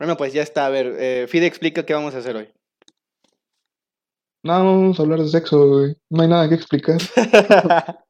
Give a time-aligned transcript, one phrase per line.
[0.00, 0.64] Bueno, pues ya está.
[0.64, 2.48] A ver, eh, Fide explica qué vamos a hacer hoy.
[4.42, 5.94] No, vamos a hablar de sexo, güey.
[6.08, 6.96] No hay nada que explicar.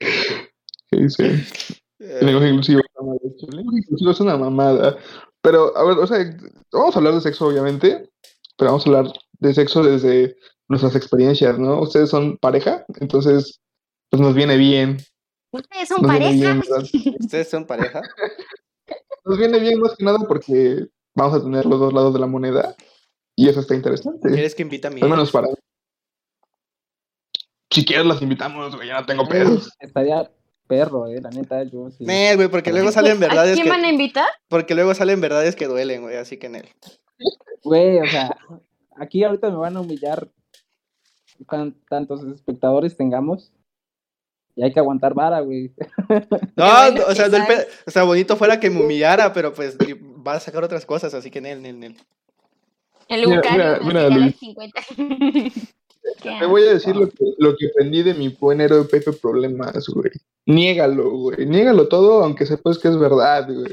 [0.00, 1.44] ¿Qué dice?
[2.00, 2.80] El lenguaje inclusivo.
[2.80, 4.98] El lenguaje inclusivo es una mamada.
[5.40, 6.18] Pero, a ver, o sea,
[6.72, 8.10] vamos a hablar de sexo, obviamente.
[8.56, 10.36] Pero vamos a hablar de sexo desde
[10.66, 11.80] nuestras experiencias, ¿no?
[11.80, 13.60] Ustedes son pareja, entonces,
[14.10, 14.96] pues nos viene bien.
[15.52, 16.60] ¿Ustedes son Nos pareja?
[17.20, 18.02] ¿Ustedes son pareja?
[19.28, 22.26] Nos viene bien más que nada porque vamos a tener los dos lados de la
[22.26, 22.74] moneda.
[23.36, 24.26] Y eso está interesante.
[24.30, 25.48] ¿Quieres que invite a mi Al menos para.
[27.70, 28.88] Si quieres, las invitamos, güey.
[28.88, 29.70] Ya no tengo pedos.
[29.80, 30.30] Estaría
[30.66, 32.04] perro, eh, la neta, yo sí.
[32.04, 34.26] Nel, güey, porque luego ¿A salen verdades quién van a invitar?
[34.48, 36.68] Porque luego salen verdades que duelen, güey, así que Nel.
[37.64, 38.36] Güey, o sea,
[38.96, 40.28] aquí ahorita me van a humillar
[41.46, 43.52] con tantos espectadores tengamos.
[44.58, 45.70] Y hay que aguantar vara, güey.
[46.56, 47.64] No, bueno o sea, no el sabes.
[47.64, 51.14] pe- o sea, bonito fuera que me humillara, pero pues va a sacar otras cosas,
[51.14, 51.96] así que Nel, Nel, Nel.
[53.08, 54.26] El Mira, mira, mira, a Luis.
[54.26, 54.80] las 50.
[56.22, 59.12] Qué Te voy a decir lo que, lo que aprendí de mi buen héroe Pepe
[59.12, 60.10] Problemas, güey.
[60.46, 61.46] Niégalo, güey.
[61.46, 63.72] Niégalo todo, aunque sepas que es verdad, güey.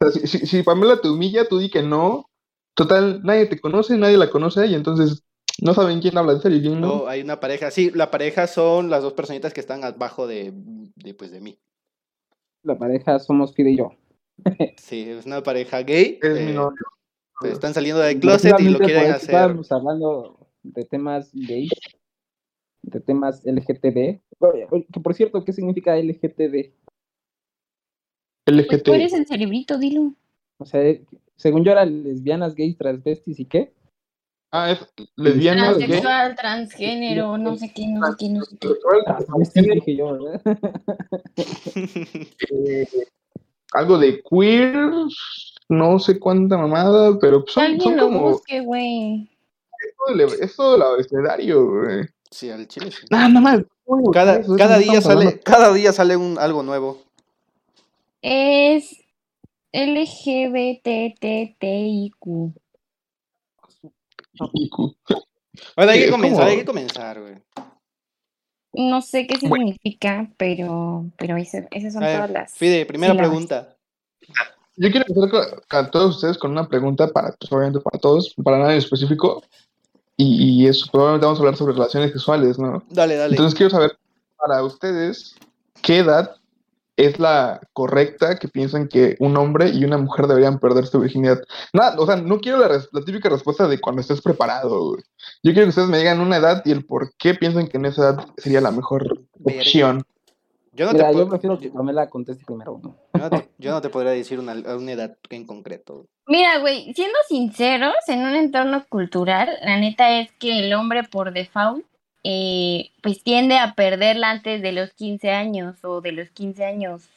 [0.00, 2.26] O sea, si, si, si Pamela te humilla, tú di que no.
[2.74, 5.22] Total, nadie te conoce, nadie la conoce, y entonces
[5.62, 7.06] no saben quién habla en serio y quién no.
[7.06, 7.70] Hay una pareja.
[7.70, 10.52] Sí, la pareja son las dos personitas que están abajo de,
[10.96, 11.58] de, pues, de mí.
[12.62, 13.90] La pareja somos Fide y yo.
[14.76, 16.18] Sí, es una pareja gay.
[16.22, 16.78] Es eh, mi novio.
[17.40, 19.30] pues, están saliendo del closet y lo quieren hacer.
[19.30, 21.70] Estábamos hablando de temas gays,
[22.82, 24.20] de temas LGTB.
[24.92, 26.72] Que por cierto, ¿qué significa LGTB?
[28.44, 28.82] Pues LGT.
[28.82, 30.14] tú eres el cerebrito, dilo.
[30.58, 30.82] O sea,
[31.36, 33.72] según yo eran lesbianas, gays, transvestis y qué.
[34.52, 34.80] Ah, es
[35.16, 35.86] lesbiana, gay.
[35.86, 38.68] Transexual, transgénero, no sé qué, no sé qué, no sé qué.
[42.50, 42.86] Eh,
[43.72, 44.74] algo de queer,
[45.68, 49.28] no sé cuánta mamada, pero son, Alguien son lo como busque, güey.
[50.40, 52.06] esto del- abecedario, güey.
[52.30, 53.06] Sí, al chile sí.
[53.10, 53.60] Nada, nada más.
[54.12, 55.40] Cada, Eso, eso cada no día sale, hablando.
[55.44, 57.02] cada día sale un, algo nuevo.
[58.22, 58.96] Es
[59.72, 61.14] LGBTTIQ.
[65.76, 67.34] Ahora hay que comenzar, hay que comenzar, güey.
[68.72, 69.66] No sé qué Bueno.
[69.66, 72.52] significa, pero, pero ese- esas son ver, todas las.
[72.54, 73.30] Fide, primera sílabas.
[73.30, 73.76] pregunta.
[74.76, 75.30] Yo quiero empezar
[75.68, 78.78] con- a todos ustedes con una pregunta para, pues, obviamente para todos, para nadie en
[78.78, 79.42] específico.
[80.16, 82.82] Y, y eso, probablemente vamos a hablar sobre relaciones sexuales, ¿no?
[82.90, 83.32] Dale, dale.
[83.32, 83.98] Entonces quiero saber,
[84.36, 85.34] para ustedes,
[85.82, 86.36] ¿qué edad
[87.06, 91.40] es la correcta que piensan que un hombre y una mujer deberían perder su virginidad?
[91.72, 94.90] Nada, o sea, no quiero la, res- la típica respuesta de cuando estés preparado.
[94.90, 95.02] güey.
[95.42, 97.86] Yo quiero que ustedes me digan una edad y el por qué piensan que en
[97.86, 100.02] esa edad sería la mejor opción.
[100.72, 102.80] yo, no Mira, te yo puedo- prefiero que Pamela conteste primero.
[102.82, 102.96] ¿no?
[103.14, 106.06] yo no te- yo no te podría decir una, una edad en concreto.
[106.26, 111.32] Mira, güey, siendo sinceros, en un entorno cultural, la neta es que el hombre por
[111.32, 111.84] default,
[112.22, 117.08] eh, pues tiende a perderla antes de los 15 años o de los 15 años.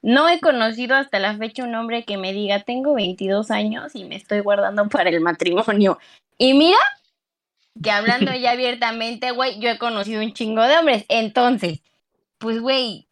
[0.00, 4.04] No he conocido hasta la fecha un hombre que me diga, tengo 22 años y
[4.04, 5.98] me estoy guardando para el matrimonio.
[6.36, 6.78] Y mira,
[7.82, 11.04] que hablando ya abiertamente, güey, yo he conocido un chingo de hombres.
[11.08, 11.80] Entonces,
[12.38, 13.08] pues, güey,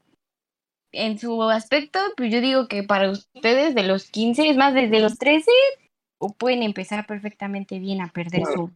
[0.92, 5.00] en su aspecto, pues yo digo que para ustedes de los 15, es más, desde
[5.00, 5.50] los 13,
[6.18, 8.70] o pueden empezar perfectamente bien a perder su...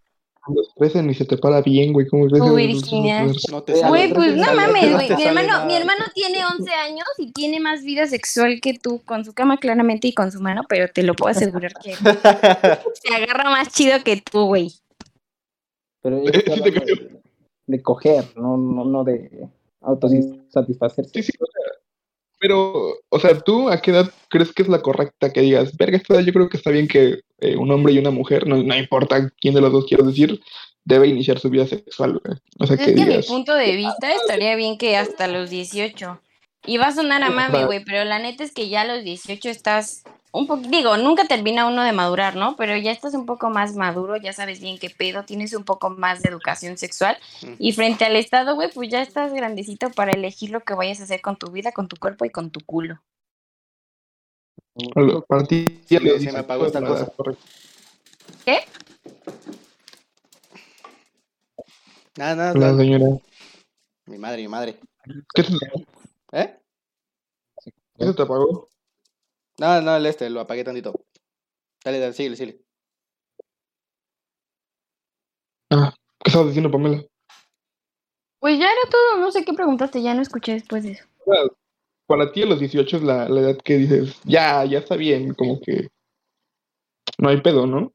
[0.49, 2.07] Los 13 ni se te para bien, güey.
[2.07, 3.27] ¿Cómo virginidad.
[3.67, 3.89] Te Güey, sale.
[3.89, 5.15] Güey, pues no mames, güey.
[5.15, 5.79] Mi hermano, mi nada.
[5.79, 10.09] hermano tiene 11 años y tiene más vida sexual que tú con su cama claramente
[10.09, 11.95] y con su mano, pero te lo puedo asegurar que
[12.95, 14.73] se agarra más chido que tú, güey.
[16.03, 17.21] Pero de,
[17.67, 19.47] de coger, no, no, no de
[19.83, 21.23] autosatisfacerse.
[21.23, 21.81] Sí, sí, o sea,
[22.41, 25.77] pero, o sea, ¿tú a qué edad crees que es la correcta que digas?
[25.77, 28.47] Verga, esta edad yo creo que está bien que eh, un hombre y una mujer,
[28.47, 30.41] no, no importa quién de los dos quiero decir,
[30.85, 32.39] debe iniciar su vida sexual, güey.
[32.59, 36.21] O sea, Es que mi punto de vista estaría bien que hasta los 18.
[36.67, 37.67] Y va a sonar a Claro.
[37.67, 41.27] güey, pero la neta es que ya a los 18 estás un poco, digo, nunca
[41.27, 42.55] termina uno de madurar, ¿no?
[42.57, 45.91] Pero ya estás un poco más maduro, ya sabes bien qué pedo, tienes un poco
[45.91, 47.19] más de educación sexual.
[47.59, 51.05] Y frente al Estado, güey, pues ya estás grandecito para elegir lo que vayas a
[51.05, 53.01] hacer con tu vida, con tu cuerpo y con tu culo.
[55.89, 57.13] Se me- apagó esta cosa.
[58.45, 58.61] ¿Qué?
[62.17, 63.07] Nada, nada, Hola, señora.
[64.07, 64.79] Mi madre, mi madre.
[65.35, 65.53] ¿Qué te,
[66.33, 66.57] ¿Eh?
[67.99, 68.70] qué se te apagó?
[69.61, 71.05] No, no, el este, lo apagué tantito.
[71.85, 72.65] Dale, dale, síguele, síguele.
[75.71, 77.05] Ah, ¿qué estabas diciendo, Pamela?
[78.41, 81.05] Pues ya era todo, no sé qué preguntaste, ya no escuché después de eso.
[82.07, 85.35] para ti a los 18 es la, la edad que dices, ya, ya está bien,
[85.35, 85.89] como que
[87.19, 87.93] no hay pedo, ¿no?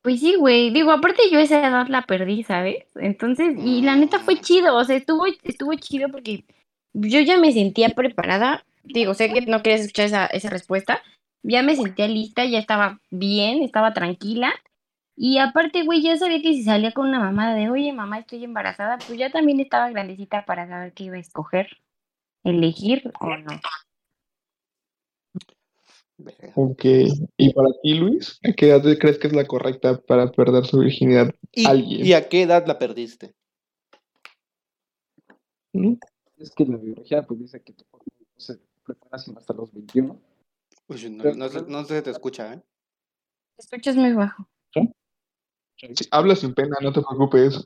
[0.00, 0.70] Pues sí, güey.
[0.70, 2.86] Digo, aparte yo esa edad la perdí, ¿sabes?
[2.94, 4.74] Entonces, y la neta fue chido.
[4.76, 6.46] O sea, estuvo, estuvo chido porque
[6.92, 8.64] yo ya me sentía preparada.
[8.84, 11.02] Digo, sé que no quieres escuchar esa, esa respuesta.
[11.42, 14.52] Ya me sentía lista, ya estaba bien, estaba tranquila.
[15.16, 18.44] Y aparte, güey, ya sabía que si salía con una mamá de, oye, mamá, estoy
[18.44, 21.68] embarazada, pues ya también estaba grandecita para saber qué iba a escoger,
[22.44, 23.60] elegir o no.
[26.54, 26.84] Ok.
[27.36, 28.38] ¿Y para ti, Luis?
[28.42, 31.34] ¿A qué edad crees que es la correcta para perder su virginidad?
[31.52, 32.06] ¿Y, Alguien.
[32.06, 33.34] ¿Y a qué edad la perdiste?
[35.72, 35.94] ¿Mm?
[36.42, 40.20] Es que la biología pues dice que tu cuerpo se prepara sino hasta los 21.
[40.88, 42.62] Uy, no, Pero- no se, no se te escucha, ¿eh?
[43.56, 44.48] Te escuchas muy bajo.
[45.76, 47.64] Sí, habla sin pena, no te preocupes.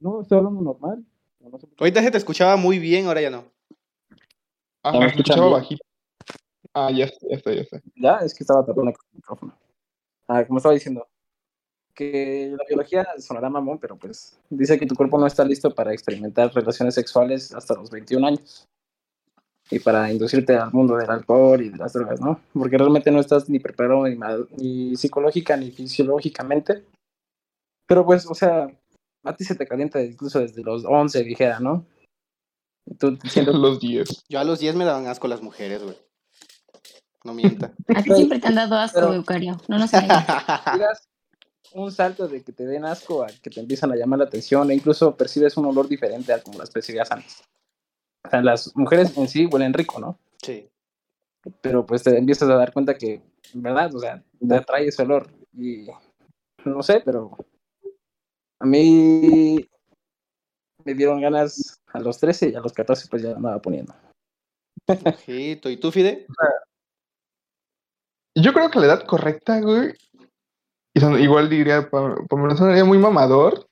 [0.00, 1.04] No, estoy hablando normal.
[1.40, 1.66] No, qué.
[1.78, 3.44] Ahorita se te escuchaba muy bien, ahora ya no.
[4.82, 5.52] Ah, ¿Ya me escuchaba bien?
[5.52, 5.84] bajito.
[6.72, 7.80] Ah, ya está, ya está, ya está.
[7.96, 9.58] Ya, es que estaba tapando con el micrófono.
[10.28, 11.06] Ah, como estaba diciendo,
[11.98, 15.92] que la biología sonará mamón, pero pues dice que tu cuerpo no está listo para
[15.92, 18.68] experimentar relaciones sexuales hasta los 21 años.
[19.68, 22.40] Y para inducirte al mundo del alcohol y de las drogas, ¿no?
[22.52, 24.16] Porque realmente no estás ni preparado ni,
[24.56, 26.84] ni psicológica ni fisiológicamente.
[27.88, 28.70] Pero pues, o sea,
[29.24, 31.84] a ti se te calienta incluso desde los 11, dijera, ¿no?
[32.96, 34.24] Tú siendo Los 10.
[34.28, 35.96] Yo a los 10 me daban asco las mujeres, güey.
[37.24, 37.72] No mienta.
[37.96, 39.60] A ti siempre te han dado asco, Eucario.
[39.66, 41.07] No nos digas
[41.74, 44.70] un salto de que te den asco a que te empiezan a llamar la atención
[44.70, 47.42] e incluso percibes un olor diferente a como las percibías antes.
[48.24, 50.18] O sea, las mujeres en sí huelen rico, ¿no?
[50.42, 50.68] sí.
[51.62, 53.22] Pero pues te empiezas a dar cuenta que,
[53.54, 53.94] ¿verdad?
[53.94, 55.30] O sea, te atrae ese olor.
[55.56, 55.86] Y
[56.64, 57.30] no sé, pero
[58.58, 59.66] a mí
[60.84, 63.94] me dieron ganas a los 13 y a los 14 pues ya andaba poniendo.
[65.04, 65.70] Ojito.
[65.70, 66.26] ¿Y tú, Fide?
[68.34, 69.94] Yo creo que la edad correcta, güey.
[71.18, 73.68] Igual diría, por lo sonaría muy mamador,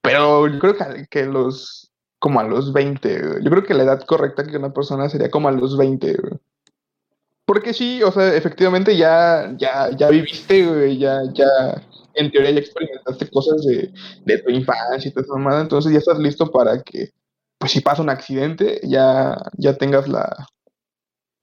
[0.00, 1.90] pero yo creo que, que los.
[2.18, 3.44] como a los 20, güey.
[3.44, 6.34] Yo creo que la edad correcta que una persona sería como a los 20, güey.
[7.44, 11.46] Porque sí, o sea, efectivamente ya, ya, ya viviste, güey, ya, ya,
[12.14, 13.92] en teoría ya experimentaste cosas de,
[14.24, 17.10] de tu infancia y esa mamada, entonces ya estás listo para que,
[17.58, 20.46] pues si pasa un accidente, ya, ya tengas la,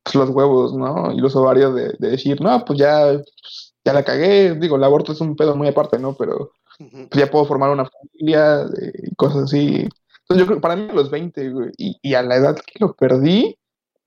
[0.03, 1.11] pues, los huevos, ¿no?
[1.11, 4.83] Y los ovarios de, de decir, no, pues ya, pues, ya la cagué, digo, el
[4.83, 6.15] aborto es un pedo muy aparte, ¿no?
[6.15, 9.87] Pero pues ya puedo formar una familia eh, y cosas así.
[10.21, 12.55] Entonces yo creo que para mí a los 20, güey, y, y a la edad
[12.55, 13.57] que lo perdí,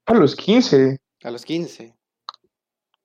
[0.05, 0.99] a los 15.
[1.23, 1.95] A los 15.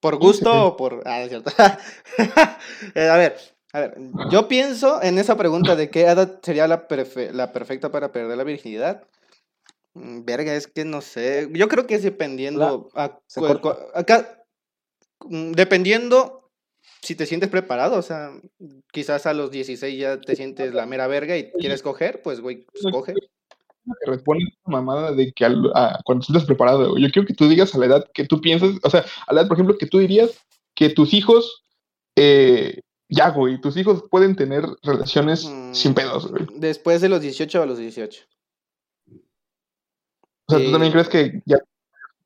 [0.01, 0.27] ¿Por 15.
[0.27, 1.03] gusto o por.?
[1.05, 1.51] Ah, es cierto.
[2.95, 3.37] Eh, a ver,
[3.73, 3.99] a ver.
[4.31, 8.37] Yo pienso en esa pregunta de qué edad sería la, perfe- la perfecta para perder
[8.39, 9.03] la virginidad.
[9.95, 11.49] Mm, Verga, es que no sé.
[11.53, 12.89] Yo creo que es dependiendo.
[12.95, 13.63] a- se cu- corta.
[13.63, 14.45] cu- acá.
[15.29, 16.38] mm, Dependiendo
[17.03, 17.97] si te sientes preparado.
[17.99, 18.31] O sea,
[18.93, 22.65] quizás a los 16 ya te sientes la mera verga y quieres coger, pues, güey,
[22.73, 23.15] pues, coge.
[23.15, 27.03] que responde esa mamada de que al- a- cuando estés preparado, güey.
[27.03, 29.41] yo quiero que tú digas a la edad que tú piensas, o sea, a la
[29.41, 30.31] edad, por ejemplo, que tú dirías
[30.75, 31.65] que tus hijos,
[32.15, 36.47] eh, ya, güey, tus hijos pueden tener relaciones sin Mm, pedos, güey.
[36.57, 38.25] Después de los 18 a los 18.
[40.47, 41.59] O sea, tú también crees que ya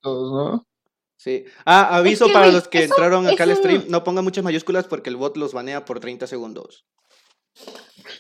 [0.01, 0.67] todos, ¿no?
[1.23, 1.45] Sí.
[1.65, 4.89] Ah, aviso que, para los que eso entraron acá al stream, no pongan muchas mayúsculas
[4.89, 6.85] porque el bot los banea por 30 segundos.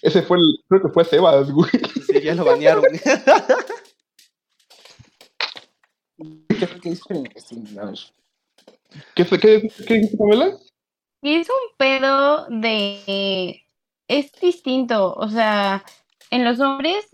[0.02, 1.68] Ese fue el, creo que fue Sebas, güey.
[2.06, 2.85] Sí, ya lo banearon.
[6.16, 6.68] ¿Qué.
[9.16, 10.56] ¿Qué, qué, qué dijiste, Pamela?
[11.23, 13.64] Y es un pedo de...
[14.06, 15.85] Es distinto, o sea,
[16.30, 17.09] en los hombres,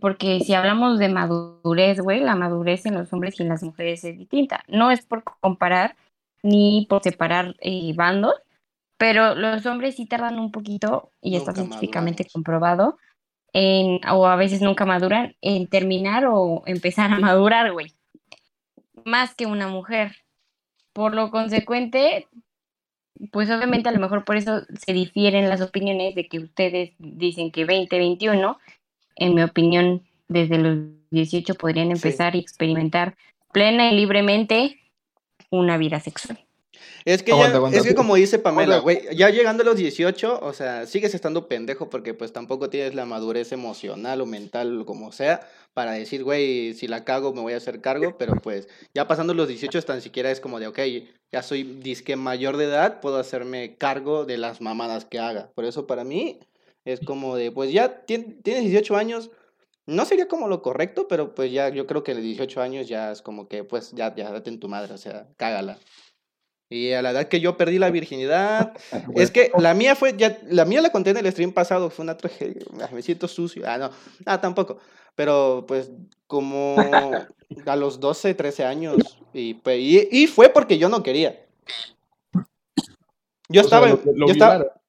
[0.00, 4.04] porque si hablamos de madurez, güey, la madurez en los hombres y en las mujeres
[4.04, 4.64] es distinta.
[4.68, 5.96] No es por comparar
[6.42, 8.34] ni por separar eh, bandos,
[8.96, 12.32] pero los hombres sí tardan un poquito, y está Nunca científicamente maduramos.
[12.32, 12.98] comprobado,
[13.52, 17.92] en, o a veces nunca maduran, en terminar o empezar a madurar, güey.
[19.04, 20.16] Más que una mujer.
[20.92, 22.28] Por lo consecuente,
[23.32, 27.52] pues obviamente a lo mejor por eso se difieren las opiniones de que ustedes dicen
[27.52, 28.58] que 20, 21,
[29.20, 30.78] en mi opinión, desde los
[31.10, 31.92] 18 podrían Sí.
[31.92, 33.16] empezar y experimentar
[33.52, 34.80] plena y libremente
[35.50, 36.38] una vida sexual.
[37.04, 37.78] Es que, Aguanta, ya- aguanta.
[37.78, 41.48] es que como dice Pamela, güey, ya llegando a los 18, o sea, sigues estando
[41.48, 45.40] pendejo porque pues tampoco tienes la madurez emocional o mental o como sea
[45.74, 49.34] para decir, güey, si la cago me voy a hacer cargo, pero pues ya pasando
[49.34, 50.78] los 18 tan siquiera es como de, ok,
[51.32, 55.50] ya soy disque mayor de edad, puedo hacerme cargo de las mamadas que haga.
[55.54, 56.38] Por eso para mí
[56.84, 59.30] es como de, pues ya tien- tienes 18 años,
[59.86, 63.10] no sería como lo correcto, pero pues ya yo creo que los 18 años ya
[63.12, 65.78] es como que pues ya, ya date en tu madre, o sea, cágala.
[66.72, 68.72] Y a la edad que yo perdí la virginidad,
[69.16, 72.04] es que la mía fue, ya, la mía la conté en el stream pasado, fue
[72.04, 73.90] una tragedia, me siento sucio, ah, no,
[74.26, 74.78] ah, tampoco,
[75.16, 75.90] pero pues
[76.28, 77.12] como
[77.66, 81.44] a los 12, 13 años, y, pues, y, y fue porque yo no quería.
[83.48, 84.79] Yo O sea, estaba, lo- yo estaba.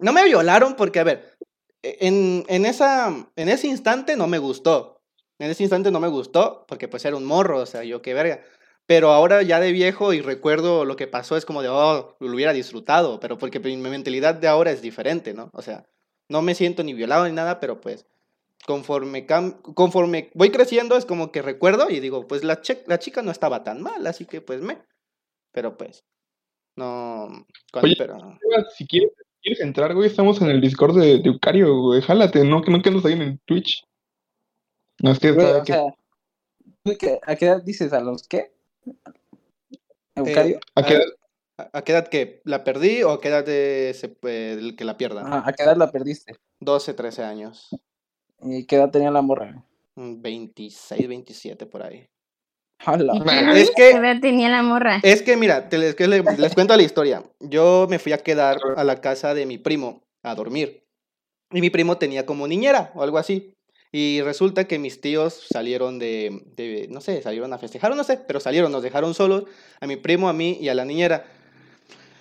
[0.00, 1.36] No me violaron porque, a ver,
[1.82, 5.00] en, en, esa, en ese instante no me gustó.
[5.38, 8.12] En ese instante no me gustó porque pues era un morro, o sea, yo qué
[8.14, 8.42] verga.
[8.86, 12.34] Pero ahora ya de viejo y recuerdo lo que pasó, es como de, oh, lo
[12.34, 15.48] hubiera disfrutado, pero porque mi mentalidad de ahora es diferente, ¿no?
[15.52, 15.86] O sea,
[16.28, 18.04] no me siento ni violado ni nada, pero pues
[18.66, 23.22] conforme, cam- conforme voy creciendo es como que recuerdo y digo, pues la, la chica
[23.22, 24.78] no estaba tan mal, así que pues me.
[25.52, 26.04] Pero pues,
[26.76, 27.46] no...
[27.72, 28.18] Oye, pero,
[28.76, 32.00] Si quieres, quieres entrar, güey, estamos en el Discord de, de Eucario, güey.
[32.02, 33.84] Jálate, no que no que andas ahí en el Twitch.
[35.02, 35.94] No es que Güey, está- o que- sea,
[36.84, 37.92] ¿tú qué- ¿a qué edad dices?
[37.92, 38.52] ¿A los qué?
[40.14, 40.58] ¿Eucario?
[40.74, 41.04] ¿a qué edad?
[41.56, 44.76] ¿A a qué edad que la perdí o a qué edad de se- eh, el
[44.76, 45.46] que la pierda?
[45.46, 46.36] ¿A qué edad la perdiste?
[46.58, 47.68] 12, 13 años.
[48.42, 49.62] ¿Y qué edad tenía la morra?
[49.94, 52.08] Mm, 26, 27 por ahí.
[52.86, 53.12] Hola.
[53.16, 55.00] ¿Y Nah, qué es que- edad tenía la morra?
[55.02, 57.22] Es que mira, te les, que le- les cuento la historia.
[57.40, 60.84] Yo me fui a quedar a la casa de mi primo a dormir.
[61.52, 63.54] Y mi primo tenía como niñera o algo así.
[63.92, 68.04] Y resulta que mis tíos salieron de, de, no sé, salieron a festejar o no
[68.04, 69.44] sé, pero salieron, nos dejaron solos,
[69.80, 71.24] a mi primo, a mí y a la niñera.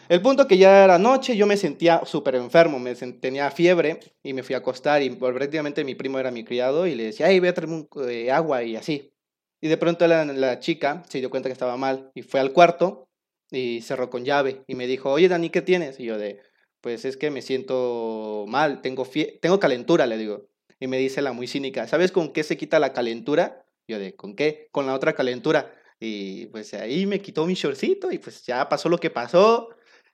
[0.09, 3.99] El punto que ya era noche, yo me sentía súper enfermo, me sen- tenía fiebre
[4.23, 7.27] y me fui a acostar y prácticamente mi primo era mi criado y le decía,
[7.27, 9.13] ay, voy a traerme un, eh, agua y así.
[9.61, 12.53] Y de pronto la, la chica se dio cuenta que estaba mal y fue al
[12.53, 13.09] cuarto
[13.51, 15.99] y cerró con llave y me dijo, oye Dani, ¿qué tienes?
[15.99, 16.39] Y yo de,
[16.81, 20.47] pues es que me siento mal, tengo, fie tengo calentura, le digo.
[20.79, 23.65] Y me dice la muy cínica, ¿sabes con qué se quita la calentura?
[23.87, 24.69] Yo de, ¿con qué?
[24.71, 25.73] Con la otra calentura.
[25.99, 29.69] Y pues ahí me quitó mi shortcito y pues ya pasó lo que pasó.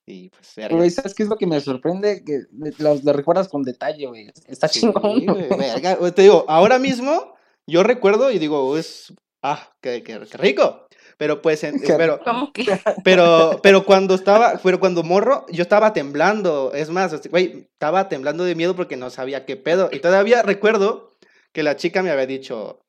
[0.07, 0.69] Y pues.
[0.71, 2.23] Güey, ¿sabes qué es lo que me sorprende?
[2.23, 2.43] Que
[2.79, 4.31] los lo recuerdas con detalle, güey.
[4.47, 5.25] Está Sí, chingón.
[5.25, 6.11] güey.
[6.13, 7.35] Te digo, ahora mismo
[7.67, 9.13] yo recuerdo y digo, es,
[9.51, 10.87] ah, qué, qué- qué rico.
[11.17, 12.65] Pero pues, en- Qué pero, ¿Cómo que?
[13.03, 16.73] pero, pero cuando estaba, pero cuando morro, yo estaba temblando.
[16.73, 19.89] Es más, güey, estaba temblando de miedo porque no sabía qué pedo.
[19.93, 21.11] Y todavía recuerdo
[21.53, 22.81] que la chica me había dicho,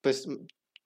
[0.00, 0.28] pues,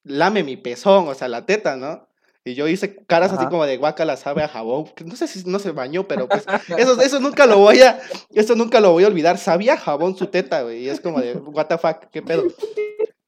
[0.04, 2.08] lame mi pezón, o sea, la teta, ¿no?
[2.44, 4.86] Y yo hice caras así como de guacala sabe a jabón.
[5.04, 6.46] No sé si no se bañó, pero pues
[6.78, 7.98] eso, eso nunca lo voy a,
[8.30, 9.36] eso nunca lo voy a olvidar.
[9.36, 10.84] Sabía jabón su teta, güey.
[10.84, 12.44] Y es como de, what the fuck, qué pedo.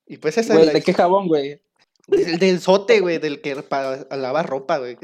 [0.06, 1.60] Y pues esa es la ¿de qué jabón, güey?
[2.08, 4.96] Del, del sote, güey, del que para lavar ropa, güey.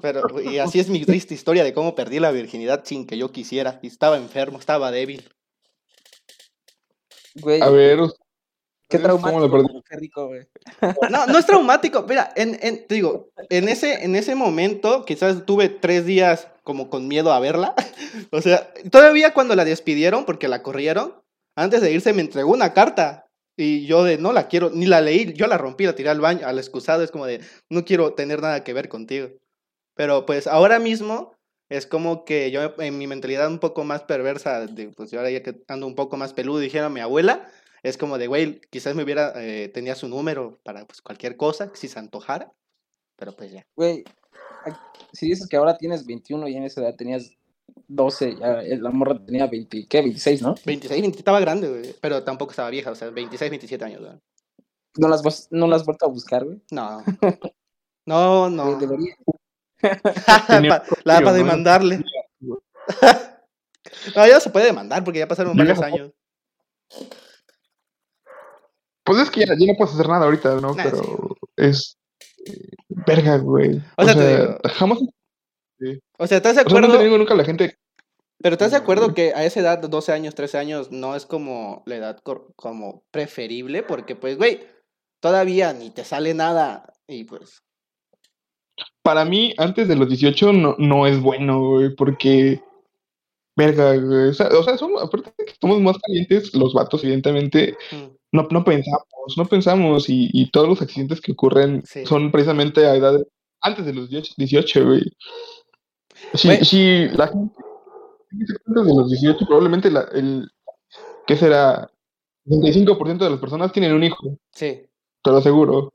[0.00, 3.30] Pero, y así es mi triste historia de cómo perdí la virginidad sin que yo
[3.32, 3.78] quisiera.
[3.82, 5.28] Y estaba enfermo, estaba débil.
[7.36, 7.98] Güey, A ver,
[8.88, 9.40] qué ¿cómo traumático.
[9.40, 9.68] lo perdí?
[9.68, 10.46] güey, Qué rico, güey.
[11.10, 12.02] No, no es traumático.
[12.08, 16.90] Mira, en, en- te digo, en ese, en ese momento, quizás tuve tres días como
[16.90, 17.74] con miedo a verla.
[18.30, 21.14] O sea, todavía cuando la despidieron, porque la corrieron,
[21.56, 23.21] antes de irse me entregó una carta.
[23.56, 26.20] Y yo de, no la quiero, ni la leí, yo la rompí, la tiré al
[26.20, 29.28] baño, al excusado, es como de, no quiero tener nada que ver contigo.
[29.94, 31.36] Pero pues ahora mismo
[31.68, 35.30] es como que yo en mi mentalidad un poco más perversa, de, pues yo ahora
[35.30, 37.50] ya ando un poco más peludo, dijera mi abuela,
[37.82, 41.70] es como de, güey, quizás me hubiera, eh, tenía su número para pues, cualquier cosa,
[41.74, 42.52] si se antojara,
[43.16, 43.66] pero pues ya.
[43.76, 44.04] Güey,
[45.12, 47.36] si dices que ahora tienes 21 y en esa edad tenías
[47.94, 50.00] 12, ya eh, la morra tenía 20, ¿qué?
[50.00, 50.54] 26, ¿no?
[50.64, 54.12] 26, 20, estaba grande, güey, pero tampoco estaba vieja, o sea, 26, 27 años, güey.
[54.96, 56.60] ¿No las, vas- no las has vuelto a buscar, güey?
[56.70, 57.02] No.
[58.04, 58.76] No, no.
[58.80, 59.14] Debería.
[61.04, 62.02] La para demandarle.
[64.16, 66.10] No, ya se puede demandar porque ya pasaron varios años.
[69.04, 70.74] Pues es que ya, ya no puedes hacer nada ahorita, ¿no?
[70.74, 71.96] Nah, Pero es.
[72.46, 73.80] eh, Verga, güey.
[73.96, 74.98] O sea, te digo- jamás.
[76.18, 76.98] O sea, ¿estás de O sea, no acuerdo?
[76.98, 77.76] te digo nunca a la gente.
[78.42, 81.82] Pero ¿estás de acuerdo que a esa edad, 12 años, 13 años, no es como
[81.86, 82.18] la edad
[82.56, 83.82] como preferible?
[83.82, 84.60] Porque, pues, güey,
[85.20, 87.62] todavía ni te sale nada y pues...
[89.02, 92.62] Para mí, antes de los 18 no, no es bueno, güey, porque.
[93.56, 94.28] Verga, güey.
[94.28, 98.06] O sea, o sea, somos, aparte de que somos más calientes, los vatos, evidentemente, mm,
[98.32, 99.04] no, no pensamos,
[99.36, 102.06] no pensamos, y, y todos los accidentes que ocurren Sí.
[102.06, 103.20] son precisamente a edad
[103.60, 105.02] antes de los 18, 18 güey.
[106.34, 107.54] Si, si la gente
[108.32, 110.50] de los 18, probablemente la, el,
[111.26, 111.90] ¿qué será?
[112.46, 114.82] 65% de las personas tienen un hijo, Sí.
[115.22, 115.92] te lo aseguro.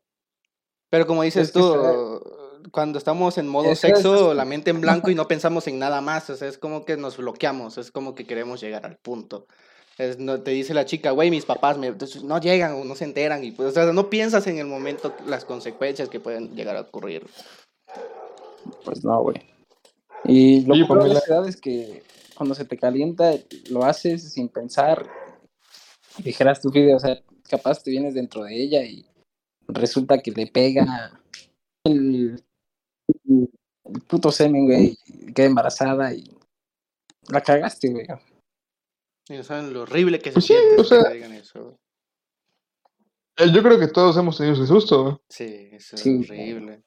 [0.89, 2.21] Pero como dices Es que tú,
[2.71, 5.67] cuando estamos en modo Es que es- sexo, la mente en blanco y no pensamos
[5.67, 6.29] en nada más.
[6.29, 9.47] O sea, es como que nos bloqueamos, es como que queremos llegar al punto.
[9.97, 12.95] Es, no, te dice la chica, güey, mis papás me, entonces, no llegan o no
[12.95, 13.43] se enteran.
[13.43, 16.81] Y pues, o sea, no piensas en el momento las consecuencias que pueden llegar a
[16.81, 17.25] ocurrir.
[18.85, 19.37] Pues no, güey.
[20.23, 20.75] Y lo
[21.05, 22.03] esa edad es que
[22.37, 23.33] cuando se te calienta,
[23.69, 25.09] lo haces sin pensar.
[26.19, 29.05] Dijeras tu video, o sea, capaz te vienes dentro de ella y
[29.67, 31.19] resulta que le pega
[31.83, 32.43] el,
[33.27, 36.31] el puto semen, güey, y queda embarazada y
[37.29, 38.05] la cagaste, güey.
[39.29, 41.77] Y no saben lo horrible que se Pues sí, siente o sea- te digan eso.
[43.37, 45.21] Eh, Yo creo que todos hemos tenido ese susto.
[45.29, 46.17] Sí, eso es Sí.
[46.23, 46.81] horrible.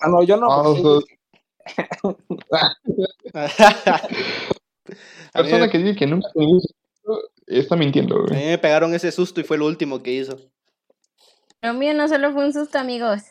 [0.00, 0.46] Ah, no, yo no.
[0.50, 1.16] Ah, o sea,
[5.32, 6.28] persona que dice que nunca
[7.46, 8.46] está mintiendo, a mí güey.
[8.46, 10.38] me pegaron ese susto y fue lo último que hizo.
[11.62, 13.22] Lo mío no solo fue un susto, amigos.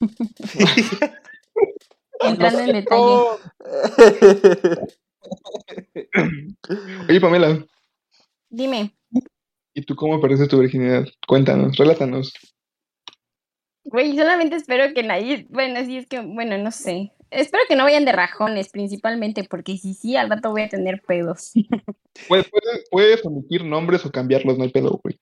[2.20, 3.24] Entrando en detalle.
[7.08, 7.64] Oye, Pamela,
[8.48, 8.96] Dime,
[9.74, 11.04] ¿y tú cómo perdiste tu virginidad?
[11.26, 12.32] Cuéntanos, relátanos.
[13.84, 15.46] güey, solamente espero que nadie.
[15.50, 17.12] Bueno, sí, es que, bueno, no sé.
[17.30, 21.00] Espero que no vayan de rajones, principalmente, porque si sí, al rato voy a tener
[21.02, 21.52] pedos.
[22.28, 25.18] Puedes, puedes, puedes omitir nombres o cambiarlos, no hay pedo, güey.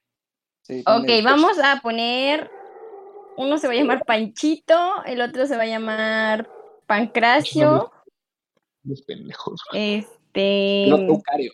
[0.63, 2.49] sí, Ok, vamos a poner.
[3.37, 6.49] Uno se va a llamar Panchito, el otro se va a llamar
[6.87, 7.91] Pancracio.
[8.83, 9.61] Los pendejos.
[9.71, 10.89] Este.
[10.89, 11.53] Eucario.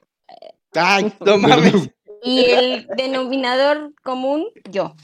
[0.74, 1.90] Ay, no mames.
[2.24, 4.96] Y el denominador común, yo.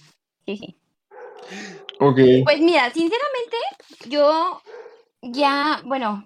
[0.45, 0.75] Sí.
[1.99, 2.19] Ok.
[2.45, 3.57] Pues mira, sinceramente,
[4.07, 4.61] yo
[5.21, 6.25] ya, bueno,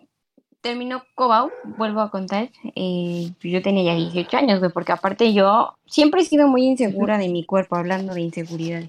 [0.62, 5.76] terminó Cobau, vuelvo a contar, eh, yo tenía ya 18 años, güey, porque aparte yo
[5.86, 8.84] siempre he sido muy insegura de mi cuerpo, hablando de inseguridad.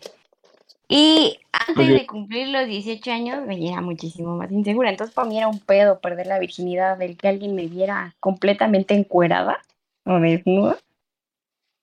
[0.89, 4.89] Y antes de cumplir los 18 años, me era muchísimo más insegura.
[4.89, 8.95] Entonces, para mí era un pedo perder la virginidad del que alguien me viera completamente
[8.95, 9.59] encuerada
[10.05, 10.79] o desnuda.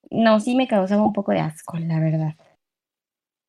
[0.10, 2.36] No, sí me causaba un poco de asco, la verdad.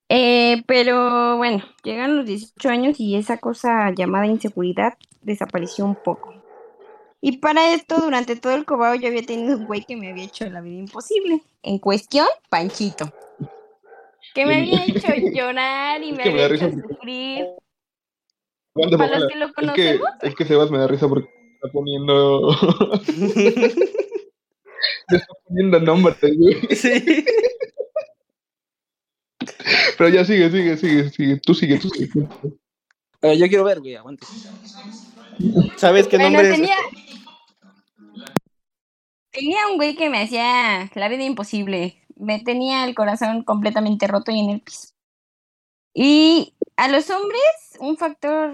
[0.09, 6.35] Eh, pero bueno, llegan los 18 años y esa cosa llamada inseguridad desapareció un poco.
[7.21, 10.25] Y para esto, durante todo el cobao, yo había tenido un güey que me había
[10.25, 11.41] hecho la vida imposible.
[11.63, 13.11] En cuestión, Panchito.
[14.35, 17.47] Que me había hecho llorar y Es me que me había da hecho sufrir.
[18.75, 21.69] Para los que lo Es que, conocemos, es que Sebas me da risa porque está
[21.73, 22.51] poniendo.
[25.09, 26.77] está poniendo nombres, güey.
[26.77, 27.25] sí.
[29.99, 31.41] Pero ya sigue, sigue, sigue, sigue.
[31.41, 32.27] Tú sigue, tú sigue.
[33.23, 34.27] Eh, yo quiero ver, güey, aguante.
[35.77, 36.57] ¿Sabes qué Bueno, nombre es?
[36.57, 36.77] tenía...
[39.31, 42.03] tenía un güey que me hacía la vida imposible.
[42.17, 44.89] Me tenía el corazón completamente roto y en el piso.
[45.95, 47.41] Y a los hombres,
[47.81, 48.53] un factor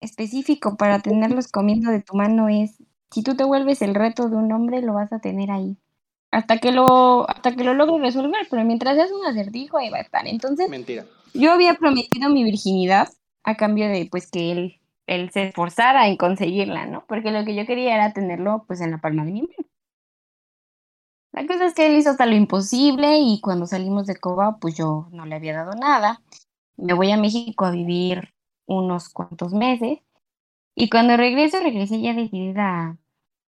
[0.00, 2.76] específico para tenerlos comiendo de tu mano es,
[3.12, 5.76] si tú te vuelves el reto de un hombre, lo vas a tener ahí.
[6.32, 9.98] Hasta que lo, hasta que lo logres resolver, pero mientras seas un acertijo, ahí va
[9.98, 10.26] a estar.
[10.26, 11.04] Entonces, Mentira.
[11.34, 13.08] yo había prometido mi virginidad
[13.44, 17.04] a cambio de pues que él, él se esforzara en conseguirla, ¿no?
[17.06, 19.68] Porque lo que yo quería era tenerlo pues en la palma de mi mano.
[21.32, 24.76] La cosa es que él hizo hasta lo imposible y cuando salimos de Coba pues
[24.76, 26.22] yo no le había dado nada.
[26.76, 28.34] Me voy a México a vivir
[28.66, 29.98] unos cuantos meses
[30.74, 32.98] y cuando regreso regresé ya decidida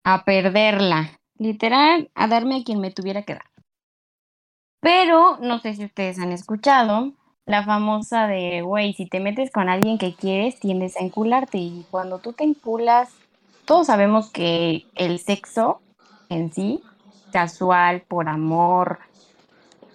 [0.04, 3.50] a, a perderla, literal, a darme a quien me tuviera que dar.
[4.80, 7.12] Pero no sé si ustedes han escuchado
[7.44, 11.58] la famosa de, güey, si te metes con alguien que quieres, tiendes a encularte.
[11.58, 13.10] Y cuando tú te enculas,
[13.64, 15.80] todos sabemos que el sexo
[16.28, 16.82] en sí,
[17.32, 18.98] casual, por amor,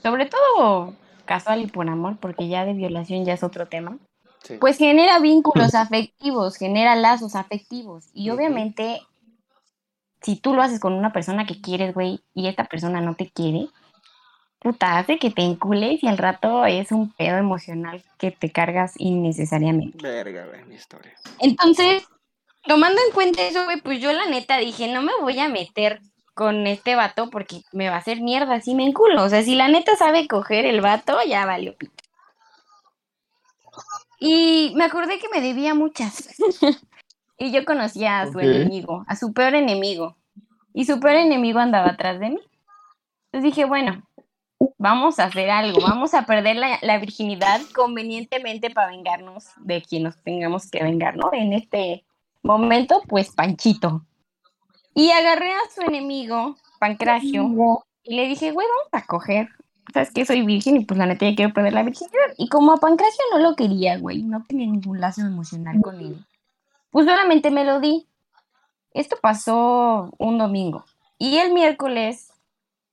[0.01, 0.93] sobre todo
[1.25, 3.97] casual y por amor, porque ya de violación ya es otro tema,
[4.43, 4.57] Sí.
[4.59, 8.09] pues genera vínculos afectivos, genera lazos afectivos.
[8.13, 9.01] Y obviamente,
[10.21, 13.29] si tú lo haces con una persona que quieres, güey, y esta persona no te
[13.29, 13.67] quiere,
[14.59, 18.93] puta, hace que te encules y al rato es un pedo emocional que te cargas
[18.97, 19.97] innecesariamente.
[20.01, 21.13] Verga, güey, mi historia.
[21.39, 22.07] Entonces,
[22.63, 25.99] tomando en cuenta eso, güey, pues yo la neta dije, no me voy a meter
[26.33, 29.23] con este vato porque me va a hacer mierda si me enculo.
[29.23, 31.93] O sea, si la neta sabe coger el vato, ya valió pito.
[34.19, 36.29] Y me acordé que me debía muchas.
[37.41, 40.15] y yo conocía a su enemigo, a su peor enemigo.
[40.75, 42.39] Y su peor enemigo andaba atrás de mí.
[43.25, 44.03] Entonces dije, bueno,
[44.77, 50.03] vamos a hacer algo, vamos a perder la, la virginidad convenientemente para vengarnos de quien
[50.03, 51.31] nos tengamos que vengar, ¿no?
[51.33, 52.05] En este
[52.43, 54.05] momento, pues Panchito.
[54.93, 57.49] Y agarré a su enemigo, Pancracio,
[58.03, 59.49] y le dije, güey, vamos a coger.
[59.91, 62.35] Sabes que soy virgen y pues la neta ya quiero perder la virginidad.
[62.37, 66.23] Y como a Pancracio no lo quería, güey, no tenía ningún lazo emocional con él,
[66.91, 68.07] pues solamente me lo di.
[68.93, 70.85] Esto pasó un domingo.
[71.17, 72.31] Y el miércoles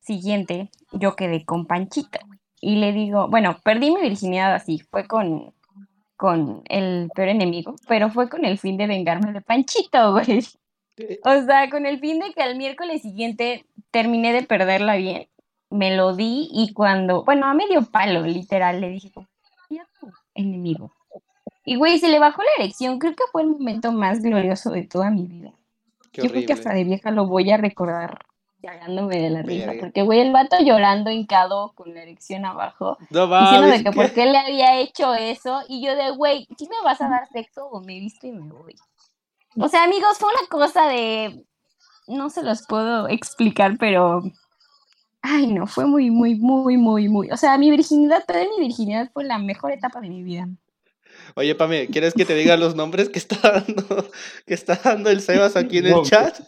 [0.00, 2.18] siguiente yo quedé con Panchito.
[2.60, 5.54] Y le digo, bueno, perdí mi virginidad así, fue con,
[6.16, 10.44] con el peor enemigo, pero fue con el fin de vengarme de Panchito, güey.
[11.24, 15.28] O sea, con el fin de que al miércoles siguiente terminé de perderla bien,
[15.70, 19.24] me lo di y cuando, bueno, a medio palo, literal, le dije, tu
[20.34, 20.92] enemigo.
[21.68, 24.84] Y güey, se le bajó la erección, creo que fue el momento más glorioso de
[24.84, 25.52] toda mi vida.
[26.12, 28.24] Qué Yo creo que hasta de vieja lo voy a recordar
[28.62, 33.26] cagándome de la risa, porque güey, el vato llorando hincado con la erección abajo, No
[33.26, 33.82] diciéndome mames.
[33.84, 37.08] que por qué le había hecho eso, y yo de, güey, ¿sí me vas a
[37.10, 38.74] dar sexo o me visto y me voy?
[39.60, 41.44] O sea, amigos, fue una cosa de,
[42.06, 44.22] no se los puedo explicar, pero,
[45.20, 49.10] ay, no, fue muy, muy, muy, muy, muy, o sea, mi virginidad, perder mi virginidad
[49.12, 50.48] fue la mejor etapa de mi vida.
[51.34, 53.36] Oye, Pame, ¿quieres que te diga los nombres que está
[53.66, 54.10] dando,
[54.46, 56.38] que está dando el Sebas aquí en el chat?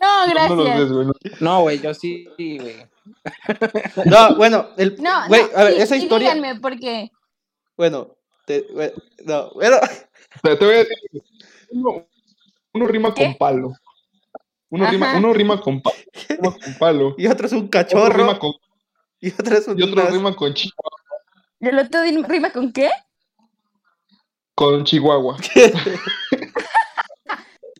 [0.00, 1.40] No, gracias.
[1.40, 1.60] no.
[1.62, 2.86] Güey, yo sí, güey.
[4.04, 7.10] No, bueno, el, No, güey, no, a ver, sí, esa historia, díganme, porque...
[7.76, 8.66] bueno, te-
[9.24, 9.76] no, bueno,
[10.42, 10.96] te voy a decir,
[11.70, 12.06] uno,
[12.74, 13.24] uno rima ¿Qué?
[13.24, 13.72] con palo.
[14.70, 15.96] Uno rima, uno rima con palo.
[16.28, 17.14] rima con palo.
[17.16, 18.52] y otro es un Otro cachorro, rima con,
[19.20, 20.70] y otro es un y otro unas- rima con, chi-
[21.60, 22.90] ¿El otro rima con qué?
[24.58, 25.36] Con Chihuahua.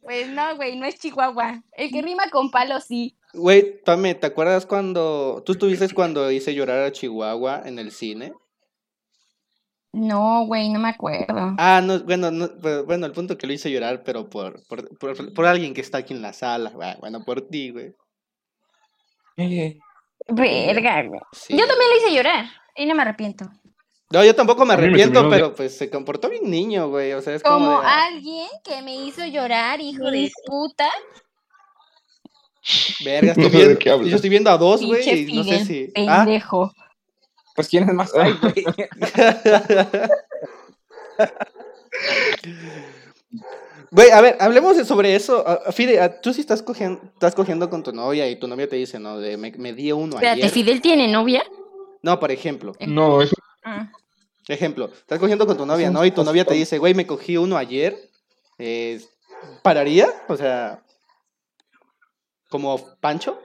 [0.03, 1.63] Pues no, güey, no es Chihuahua.
[1.73, 3.19] El que rima con palo, sí.
[3.35, 8.33] Güey, Pame, ¿te acuerdas cuando, tú estuviste cuando hice llorar a Chihuahua en el cine?
[9.93, 11.55] No, güey, no me acuerdo.
[11.59, 14.97] Ah, no, bueno, no, pero- bueno, el punto que lo hice llorar, pero por, por,
[14.97, 17.93] por, por alguien que está aquí en la sala, bueno, por ti, güey.
[19.37, 19.79] Eh,
[20.27, 21.21] Verga, güey.
[21.33, 21.53] Sí.
[21.55, 23.45] Yo también lo hice llorar y no me arrepiento.
[24.11, 27.43] No, yo tampoco me arrepiento, pero pues se comportó bien niño, güey, o sea, es
[27.43, 30.89] como, Como de, ah, alguien que me hizo llorar, hijo de puta.
[33.05, 35.65] verga, No estoy sé de viendo, yo estoy viendo a dos, güey, y no sé
[35.67, 36.73] si, ah, pendejo.
[37.55, 38.55] Pues quién es más hay, güey.
[43.91, 45.43] Güey, a ver, hablemos sobre eso.
[45.47, 48.77] Ah, Fide, tú sí estás cogiendo, estás cogiendo con tu novia y tu novia te
[48.77, 50.51] dice, no, de me, me di uno Espérate, ayer.
[50.51, 51.43] ¿Fidel tiene novia?
[52.03, 53.35] No, por ejemplo, No, eso
[53.69, 53.91] Ah.
[54.49, 56.05] ejemplo, estás cogiendo con tu novia, ¿no?
[56.05, 57.97] Y tu novia te dice, güey, me cogí uno ayer.
[58.59, 59.01] eh,
[59.63, 60.09] ¿Pararía?
[60.29, 60.83] O sea,
[62.49, 63.41] como Pancho.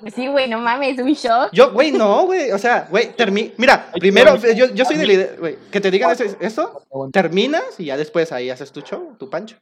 [0.00, 1.48] Pues sí, güey, no mames, un shock.
[1.52, 2.52] Yo, güey, no, güey.
[2.52, 5.90] O sea, güey, termi mira, primero, yo, yo soy de la idea, güey, que te
[5.90, 6.82] digan eso,
[7.12, 9.56] terminas y ya después ahí haces tu show, tu Pancho.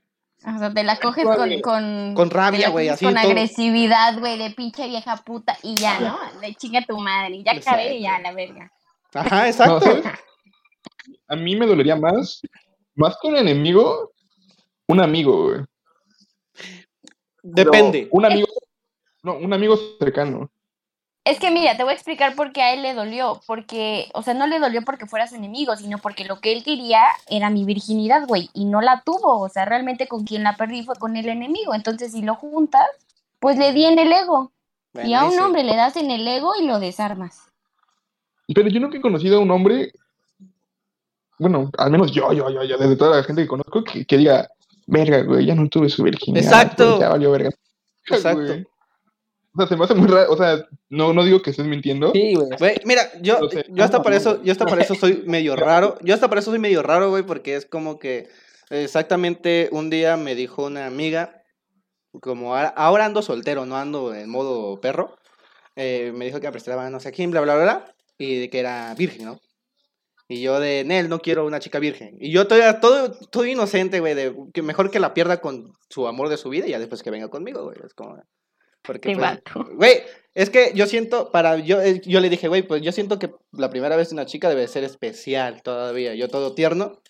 [0.44, 1.60] O sea, te la coges con...
[1.60, 3.24] Con, Con rabia, güey, así Con todo.
[3.24, 6.18] agresividad, güey, de pinche vieja puta y ya, ¿no?
[6.42, 8.70] Le chinga tu madre y ya acabé y ya, la verga.
[9.14, 9.80] Ajá, No, exacto.
[9.80, 10.04] ¿sabes?
[11.28, 12.42] A mí me dolería más,
[12.94, 14.12] más que un enemigo,
[14.86, 15.64] un amigo, güey.
[17.54, 18.08] Pero Depende.
[18.10, 18.48] Un amigo,
[19.22, 20.50] no, un amigo cercano.
[21.24, 23.40] Es que mira, te voy a explicar por qué a él le dolió.
[23.46, 26.62] Porque, o sea, no le dolió porque fuera su enemigo, sino porque lo que él
[26.62, 29.40] quería era mi virginidad, güey, y no la tuvo.
[29.40, 31.74] O sea, realmente con quien la perdí fue con el enemigo.
[31.74, 32.86] Entonces, si lo juntas,
[33.38, 34.52] pues le di en el ego.
[35.02, 37.53] y a un hombre le das en el ego y lo desarmas.
[38.52, 39.92] Pero yo nunca he conocido a un hombre,
[41.38, 44.16] bueno, al menos yo, yo, yo, yo, desde toda la gente que conozco, que, que
[44.18, 44.48] diga,
[44.86, 46.44] verga, güey, ya no tuve su virginidad.
[46.44, 47.00] Exacto.
[47.00, 47.50] Ya valió verga.
[48.10, 48.42] Exacto.
[48.42, 48.66] Güey.
[49.56, 52.10] O sea, se me hace muy raro, o sea, no, no digo que estés mintiendo.
[52.12, 52.48] Sí, güey.
[52.58, 53.64] Güey, mira, yo, sé.
[53.68, 55.96] yo hasta No, para no, eso, yo hasta para eso soy medio raro.
[56.02, 58.28] Yo hasta para eso soy medio raro, güey, porque es como que
[58.70, 61.42] exactamente un día me dijo una amiga,
[62.20, 65.16] como ahora, ahora ando soltero, no ando en modo perro.
[65.76, 68.40] eh, me dijo que me prestaba no sé a quién, bla, bla, bla, bla, y
[68.40, 69.40] de que era virgen, ¿no?
[70.26, 72.16] Y yo de Nel, no quiero una chica virgen.
[72.18, 76.06] Y yo todavía todo, todo inocente, güey, de que mejor que la pierda con su
[76.06, 77.76] amor de su vida y ya después que venga conmigo, güey.
[77.84, 78.22] Es como.
[78.82, 79.40] Porque, pues.
[79.74, 80.02] Güey,
[80.34, 83.32] es que yo siento, para, yo, eh, yo le dije, güey, pues yo siento que
[83.52, 86.14] la primera vez de una chica debe ser especial todavía.
[86.14, 87.00] Yo todo tierno.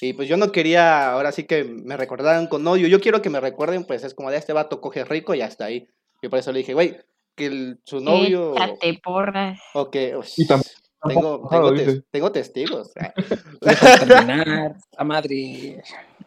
[0.00, 2.88] Y pues yo no quería, ahora sí que me recordaran con odio.
[2.88, 5.66] Yo quiero que me recuerden, pues es como de este vato coge rico y hasta
[5.66, 5.88] ahí.
[6.20, 6.96] Y por eso le dije, güey,
[7.34, 8.54] que el- su novio.
[8.56, 9.58] Échate porras.
[9.74, 10.16] O que.
[10.16, 12.04] uy, Y tengo, tengo, tes- dices.
[12.10, 12.92] tengo testigos.
[13.60, 14.76] Terminar.
[14.96, 15.82] A madre.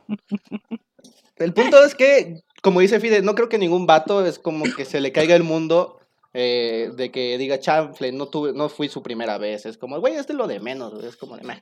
[1.37, 4.85] El punto es que, como dice Fide, no creo que ningún vato es como que
[4.85, 5.99] se le caiga el mundo
[6.33, 9.67] eh, de que diga chanfle, no tuve, no fui su primera vez.
[9.67, 11.61] Es como, güey, este es lo de menos, es como de meh.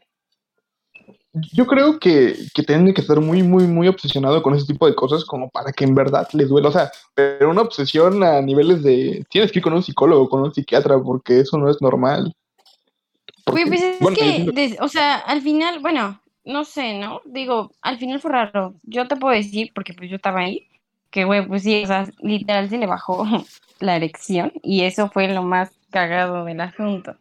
[1.52, 4.95] Yo creo que, que tiene que estar muy, muy, muy obsesionado con ese tipo de
[4.95, 6.69] cosas como para que en verdad le duela.
[6.69, 9.26] O sea, pero una obsesión a niveles de...
[9.30, 12.34] Tienes que ir con un psicólogo, con un psiquiatra, porque eso no es normal.
[13.43, 17.21] Porque- pues es bueno, que, o sea, al final, bueno, no sé, ¿no?
[17.26, 18.76] Digo, al final fue raro.
[18.84, 20.67] Yo te puedo decir, porque pues yo estaba ahí,
[21.10, 23.26] que, güey, pues sí, o sea, literal se le bajó
[23.80, 27.15] la erección y eso fue lo más cagado del asunto.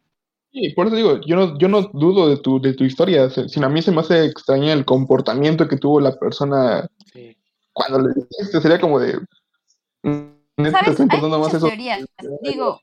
[0.55, 3.67] Sí, por eso digo, yo no, yo no dudo de tu, de tu historia, sino
[3.67, 7.37] a mí se me hace extraña el comportamiento que tuvo la persona Sí.
[7.73, 9.19] cuando le dijiste, sería como de...
[10.05, 11.01] "Mm, ¿neta te ¿Sabes?
[11.11, 11.67] Hay más eso?
[11.67, 12.05] teorías.
[12.43, 12.81] Digo,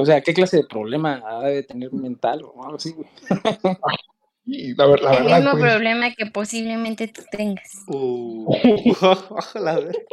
[0.00, 3.08] O sea, ¿qué clase de problema ha de tener mental o algo así, güey?
[4.44, 5.72] Sí, la, ver- la el verdad, mismo pues.
[5.72, 7.84] problema que posiblemente tú tengas.
[7.86, 8.52] Uh.
[9.54, 10.06] Ver-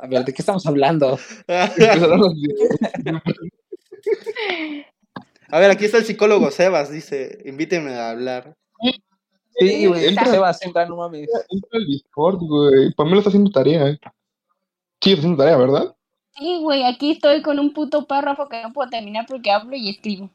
[0.00, 1.16] A ver, ¿de qué estamos hablando?
[5.52, 8.56] A ver, aquí está el psicólogo Sebas, dice, invítenme a hablar.
[9.58, 11.28] Sí, güey, Entra- se va a sentar, no mames.
[11.50, 12.90] Entra al Discord, güey.
[12.94, 13.86] Pamela está haciendo tarea.
[13.86, 15.94] Sí, está haciendo tarea, ¿verdad?
[16.38, 19.90] Sí, güey, aquí estoy con un puto párrafo que no puedo terminar porque hablo y
[19.90, 20.30] escribo.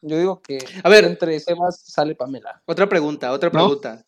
[0.00, 1.04] Yo digo que A ver.
[1.06, 2.62] entre Sebas sale Pamela.
[2.66, 3.52] Otra pregunta, otra ¿No?
[3.52, 4.04] pregunta.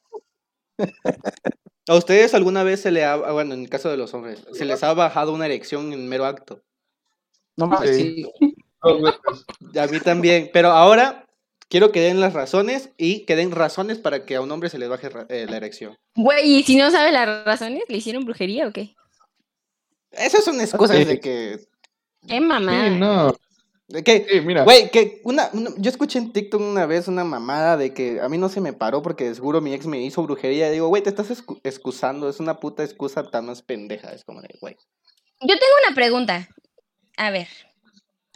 [1.88, 4.46] ¿A ustedes alguna vez se le ha, ah, bueno, en el caso de los hombres,
[4.52, 6.62] se les ha bajado una erección en mero acto?
[7.56, 8.24] No mames, Sí.
[8.38, 8.53] sí.
[8.84, 11.26] A mí también, pero ahora
[11.68, 14.78] quiero que den las razones y que den razones para que a un hombre se
[14.78, 15.96] les baje eh, la erección.
[16.14, 18.94] Güey, y si no sabe las razones, ¿le hicieron brujería o qué?
[20.12, 21.04] Esas son excusas Sí.
[21.04, 21.58] de que,
[22.28, 22.88] Qué mamá.
[22.88, 23.34] Sí, no.
[23.88, 24.62] de que, Sí, mira.
[24.64, 28.28] güey, que una, una- yo escuché en TikTok una vez una mamada de que a
[28.28, 30.70] mí no se me paró porque seguro mi ex me hizo brujería.
[30.70, 34.40] Digo, güey, te estás excu- excusando, es una puta excusa tan más pendeja, es como
[34.40, 34.76] de, güey.
[35.40, 36.48] Yo tengo una pregunta.
[37.16, 37.48] A ver,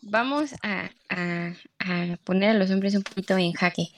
[0.03, 3.89] vamos a, a- a poner a los hombres un poquito en jaque.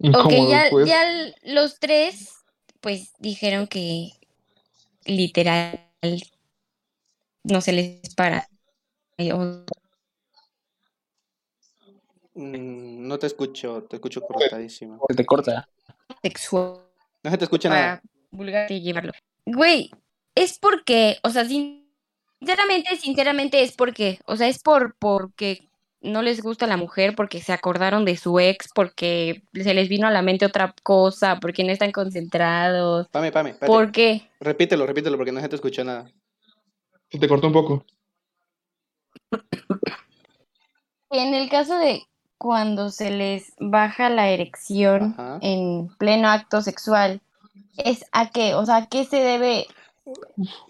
[0.00, 0.86] Ok, ya, pues.
[0.86, 1.02] ya
[1.44, 2.30] los tres,
[2.80, 4.10] pues dijeron que
[5.04, 5.80] literal
[7.44, 8.48] no se les para.
[12.34, 15.02] Mm, no te escucho, te escucho cortadísimo.
[15.08, 15.68] Se te corta.
[16.22, 16.80] sexual
[17.22, 18.02] No se te escucha nada.
[18.30, 19.12] vulgar y llevarlo.
[19.46, 19.90] Güey,
[20.34, 21.44] es porque, o sea,
[22.38, 25.68] sinceramente, sinceramente es porque, o sea, es por porque
[26.00, 30.06] no les gusta la mujer, porque se acordaron de su ex, porque se les vino
[30.06, 33.08] a la mente otra cosa, porque no están concentrados.
[33.08, 33.54] Pame, pame.
[33.54, 34.30] ¿Por qué?
[34.40, 36.10] Repítelo, repítelo porque no se te escuchó nada.
[37.10, 37.84] Se te cortó un poco.
[41.10, 42.02] En el caso de
[42.38, 45.38] cuando se les baja la erección Ajá.
[45.40, 47.20] en pleno acto sexual,
[47.76, 48.54] ¿es a qué?
[48.54, 49.66] O sea, ¿a qué se debe?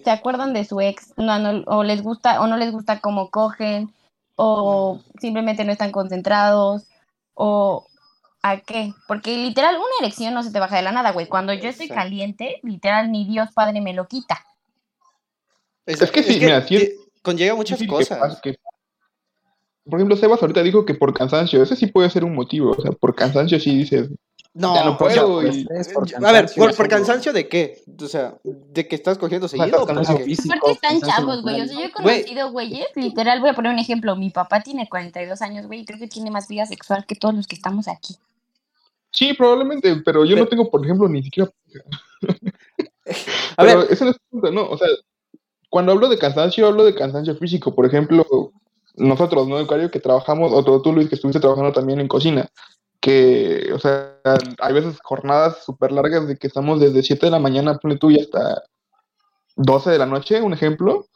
[0.04, 1.12] ¿Se acuerdan de su ex?
[1.16, 3.92] No, no, o les gusta, o no les gusta cómo cogen,
[4.36, 6.86] o simplemente no están concentrados,
[7.34, 7.86] o
[8.42, 8.92] ¿a qué?
[9.08, 11.26] Porque literal, una erección no se te baja de la nada, güey.
[11.26, 14.44] Cuando yo estoy caliente, literal, ni Dios Padre me lo quita.
[15.84, 18.40] Es, Es que sí, mira, sí es- ti- conlleva muchas Sí, que cosas.
[18.40, 18.56] que-
[19.84, 22.72] por ejemplo, Sebas ahorita dijo que por cansancio, ese sí puede ser un motivo.
[22.72, 24.08] O sea, por cansancio sí dices,
[24.58, 25.34] No, ya no sea, puedo.
[25.34, 27.82] por y- estrés, por a ver, cansancio, ¿por, por cansancio de qué?
[28.02, 29.82] O sea, ¿de que estás cogiendo sea, seguido?
[29.82, 30.30] o cansancio por qué?
[30.30, 31.60] físico, Aparte están chavos, güey.
[31.60, 32.20] O sea, yo he Güey.
[32.22, 34.16] conocido güeyes, literal, voy a poner un ejemplo.
[34.16, 37.34] Mi papá tiene 42 años, güey, y creo que tiene más vida sexual que todos
[37.34, 38.16] los que estamos aquí.
[39.10, 41.50] Sí, probablemente, pero yo no tengo, por ejemplo, ni siquiera.
[43.56, 44.68] A pero ver, ese no es punto, ¿no?
[44.68, 44.88] O sea,
[45.70, 47.74] cuando hablo de cansancio, hablo de cansancio físico.
[47.74, 48.24] Por ejemplo,
[48.94, 49.58] nosotros, ¿no?
[49.58, 52.48] Eucario, que trabajamos, o tú, Luis, que estuviste trabajando también en cocina,
[53.06, 54.18] que, o sea,
[54.58, 58.10] hay veces jornadas súper largas de que estamos desde 7 de la mañana, ponle tú,
[58.10, 58.64] y hasta
[59.54, 61.06] 12 de la noche, un ejemplo.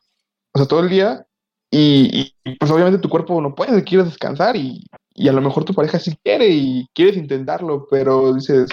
[0.53, 1.27] O sea, todo el día.
[1.69, 5.75] Y, pues obviamente tu cuerpo no puede, quieres descansar y, y a lo mejor tu
[5.75, 8.69] pareja sí quiere y quieres intentarlo, pero dices,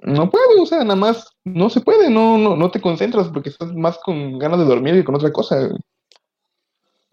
[0.00, 3.50] no puedo, o sea, nada más no se puede, no, no, no te concentras porque
[3.50, 5.68] estás más con ganas de dormir que con otra cosa.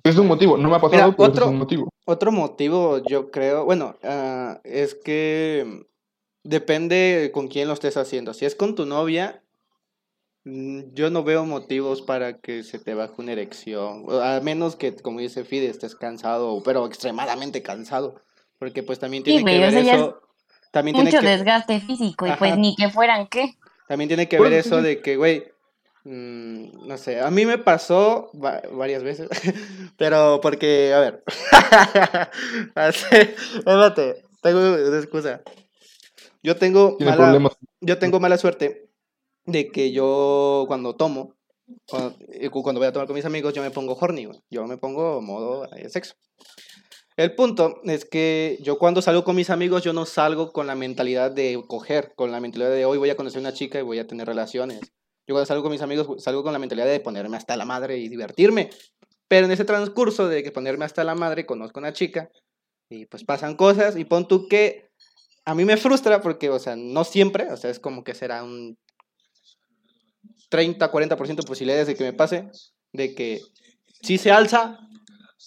[0.05, 1.89] Es un motivo, no me ha pasado, Mira, pero otro- es un motivo.
[2.05, 5.87] otro motivo, yo creo, bueno, ah, es que
[6.43, 8.35] depende con quién lo estés haciendo.
[8.35, 9.41] Si es con tu novia,
[10.43, 14.05] mm, yo no veo motivos para que se te baje una erección.
[14.21, 18.21] A menos que, como dice Fide, estés cansado, pero extremadamente cansado.
[18.59, 20.21] Porque pues también Sí, tiene que ver eso.
[20.71, 23.55] También tiene Mucho que, desgaste físico, y pues ni que fueran qué.
[23.87, 25.45] también tiene que ver eso de que, güey,
[26.05, 29.27] mm, no sé, a mí me pasó va- varias veces,
[29.97, 31.23] pero porque, a ver,
[32.75, 35.41] espérate, tengo una excusa.
[36.43, 37.53] Yo tengo mala, problemas.
[37.81, 38.89] yo tengo mala suerte
[39.45, 41.35] de que yo cuando tomo,
[41.87, 44.27] cuando, eh, cu- cuando voy a tomar con mis amigos, yo me pongo horny.
[44.51, 46.13] Yo me pongo modo eh, sexo.
[47.17, 50.75] El punto es que yo cuando salgo con mis amigos, yo no salgo con la
[50.75, 53.99] mentalidad de coger, con la mentalidad de hoy voy a conocer una chica y voy
[53.99, 54.81] a tener relaciones.
[55.27, 57.97] Yo cuando salgo con mis amigos, salgo con la mentalidad de ponerme hasta la madre
[57.97, 58.69] y divertirme.
[59.27, 62.29] Pero en ese transcurso de que ponerme hasta la madre, conozco a una chica
[62.89, 64.89] y pues pasan cosas y pon tú que
[65.45, 68.43] a mí me frustra porque, o sea, no siempre, o sea, es como que será
[68.43, 68.77] un
[70.49, 72.49] 30, 40% de posibilidades de que me pase,
[72.93, 73.41] de que
[74.01, 74.79] sí se alza,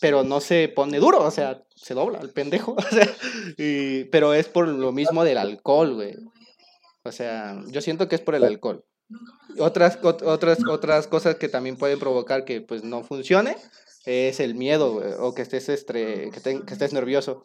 [0.01, 3.09] pero no se pone duro, o sea, se dobla el pendejo, o sea,
[3.57, 6.14] y- pero es por lo mismo del alcohol, güey.
[7.05, 8.85] O sea, yo siento que es por el alcohol.
[9.59, 13.57] Otras, ot- otras, otras cosas que también pueden provocar que pues no funcione
[14.05, 17.42] es el miedo, o que estés, estre- que, te- que estés nervioso.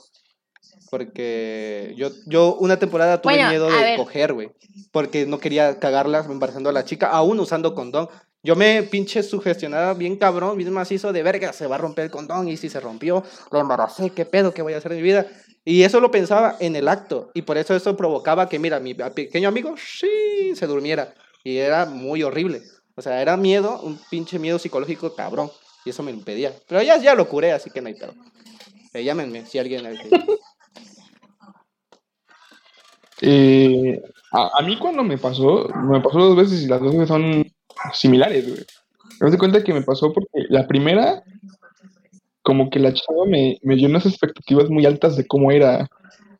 [0.89, 4.51] Porque yo, yo una temporada tuve Bueno, miedo a de coger, güey.
[4.91, 8.07] Porque no quería cagarla embarazando a la chica, aún usando condón.
[8.43, 12.11] Yo me pinche sugestionaba bien cabrón, bien macizo de verga, se va a romper el
[12.11, 15.03] condón y si se rompió, lo embaracé, qué pedo, qué voy a hacer en mi
[15.03, 15.25] vida.
[15.65, 18.93] Y eso lo pensaba en el acto y por eso eso provocaba que, mira, mi
[18.93, 21.13] pequeño amigo, sí, se durmiera.
[21.43, 22.61] Y era muy horrible.
[22.95, 25.49] O sea, era miedo, un pinche miedo psicológico cabrón.
[25.85, 26.53] Y eso me impedía.
[26.67, 28.13] Pero ya, ya lo curé, así que no hay pedo.
[28.93, 29.83] Eh, llámenme si alguien...
[33.25, 34.01] Eh,
[34.33, 37.45] a, a mí cuando me pasó, me pasó dos veces y las dos veces son
[37.93, 38.65] similares, güey.
[39.21, 41.23] Me doy cuenta que me pasó porque la primera,
[42.41, 45.87] como que la chava me, me dio unas expectativas muy altas de cómo era,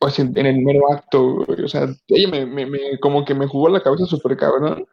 [0.04, 1.62] pues en, en el mero acto, güey.
[1.64, 4.84] O sea, ella me, me, me- como que me jugó la cabeza súper cabrón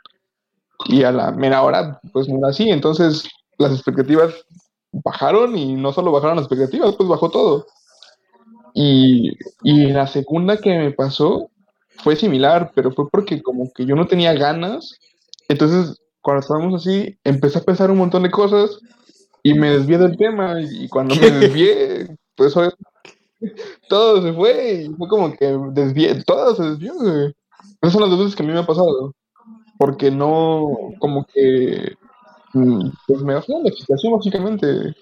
[0.85, 2.69] y a la mera hora, pues no era así.
[2.69, 4.33] Entonces, las expectativas
[4.93, 7.65] bajaron y no solo bajaron las expectativas, pues bajó todo.
[8.73, 9.31] Y,
[9.63, 11.49] y la segunda que me pasó
[11.97, 14.97] fue similar, pero fue porque como que yo no tenía ganas.
[15.49, 18.79] Entonces, cuando estábamos así, empecé a pensar un montón de cosas
[19.43, 20.61] y me desvié del tema.
[20.61, 22.77] Y cuando me desvié, pues obviamente,
[23.89, 24.83] todo se fue.
[24.83, 26.93] Y fue como que desvié, todo se desvió.
[27.81, 29.13] Esas son las dos veces que a mí me ha pasado.
[29.77, 31.95] Porque no, como que,
[32.53, 34.95] mm, pues me bajó la excitación básicamente.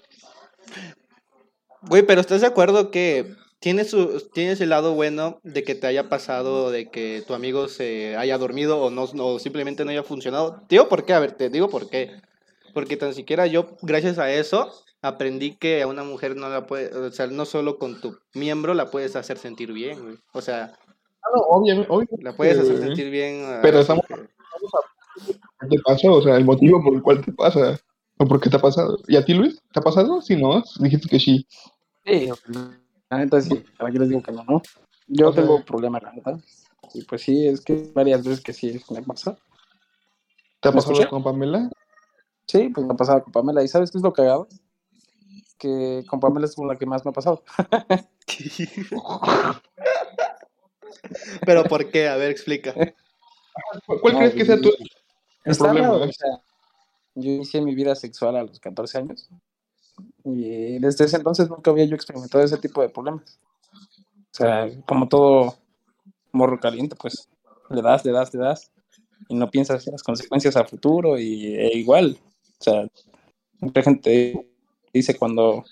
[1.82, 5.86] Güey, pero ¿estás de acuerdo que tienes, su, tienes el lado bueno de que te
[5.86, 10.02] haya pasado, de que tu amigo se haya dormido o, no, o simplemente no haya
[10.02, 10.62] funcionado?
[10.68, 12.10] Digo por qué, a ver, te digo por qué.
[12.72, 14.72] Porque tan siquiera yo, gracias a eso,
[15.02, 18.74] aprendí que a una mujer no la puede, o sea, no solo con tu miembro
[18.74, 20.18] la puedes hacer sentir bien, güey.
[20.32, 20.72] O sea,
[21.22, 22.86] Ah, no, obviamente, obviamente, la puedes hacer güey.
[22.88, 23.58] sentir bien.
[23.62, 24.14] Pero estamos- que-
[25.60, 26.12] ¿Qué te pasó?
[26.14, 27.78] O sea, el motivo por el cual te pasa.
[28.18, 28.98] ¿O por qué te ha pasado?
[29.06, 29.60] ¿Y a ti, Luis?
[29.72, 30.20] ¿Te ha pasado?
[30.22, 30.62] Sí, ¿no?
[30.78, 31.46] Dijiste que sí.
[32.06, 32.30] Sí,
[33.10, 34.62] la neta sí, para qué les digo que no, ¿no?
[35.08, 36.38] Yo O sea- tengo problemas, la neta.
[36.94, 39.36] Y pues sí, es que varias veces que sí me pasa.
[40.60, 41.70] ¿Te ha ¿Me pasado con Pamela?
[42.46, 43.62] Sí, pues me ha pasado con Pamela.
[43.62, 44.48] ¿Y sabes qué es lo cagado?
[45.60, 47.44] Que con Pamela es con la que más me ha pasado.
[51.44, 52.08] Pero ¿por qué?
[52.08, 52.72] A ver, explica.
[53.86, 54.70] ¿Cuál, No, crees que sea tu
[55.44, 55.88] el problema?
[55.88, 56.40] raro, o sea,
[57.14, 59.28] yo inicié mi vida sexual a los 14 años
[60.24, 63.38] y desde ese entonces nunca había yo experimentado ese tipo de problemas.
[64.32, 65.56] O sea, como todo
[66.32, 67.28] morro caliente, pues
[67.68, 68.70] le das, le das, le das
[69.28, 72.18] y no piensas en las consecuencias a futuro y e igual.
[72.58, 72.86] O sea,
[73.60, 74.49] mucha gente
[74.92, 75.64] dice cuando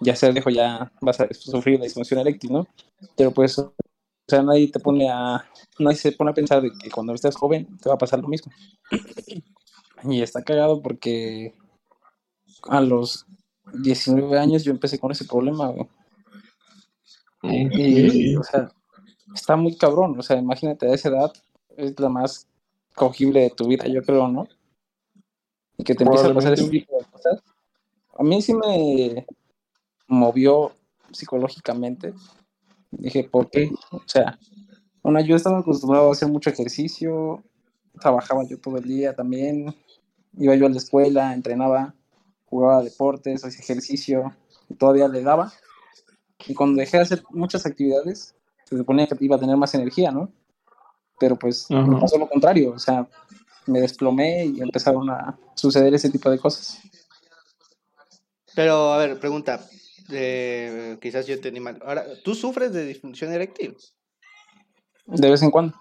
[0.00, 2.66] ya sea viejo ya vas a sufrir la disfunción eréctil, ¿no?
[3.16, 3.74] Pero pues, o
[4.26, 5.44] sea, nadie te pone a,
[5.78, 8.28] nadie se pone a pensar de que cuando estés joven te va a pasar lo
[8.28, 8.52] mismo.
[10.06, 11.54] Y está cagado porque
[12.68, 13.24] a los
[13.72, 15.88] 19 años yo empecé con ese problema, güey.
[17.42, 18.70] Y, o sea,
[19.34, 20.18] está muy cabrón.
[20.18, 21.32] O sea, imagínate, a esa edad
[21.76, 22.46] es la más
[22.94, 24.46] cogible de tu vida, yo creo, ¿no?
[25.78, 27.42] Y que te empieza a pasar ese tipo de cosas.
[28.16, 29.26] A mí sí me
[30.06, 30.72] movió
[31.12, 32.14] psicológicamente.
[32.90, 33.70] Dije, ¿por qué?
[33.90, 34.38] O sea,
[35.02, 37.42] bueno, yo estaba acostumbrado a hacer mucho ejercicio,
[38.00, 39.74] trabajaba yo todo el día también,
[40.38, 41.94] iba yo a la escuela, entrenaba,
[42.46, 44.34] jugaba deportes, hacía ejercicio,
[44.68, 45.52] y todavía le daba.
[46.46, 50.10] Y cuando dejé de hacer muchas actividades, se suponía que iba a tener más energía,
[50.10, 50.30] ¿no?
[51.18, 53.08] Pero pues me pasó lo contrario, o sea,
[53.66, 56.80] me desplomé y empezaron a suceder ese tipo de cosas.
[58.54, 59.66] Pero, a ver, pregunta.
[60.10, 61.80] eh, quizás yo entendí mal.
[61.84, 63.76] Ahora, ¿tú sufres de disfunción eréctil?
[65.06, 65.74] De vez en cuando.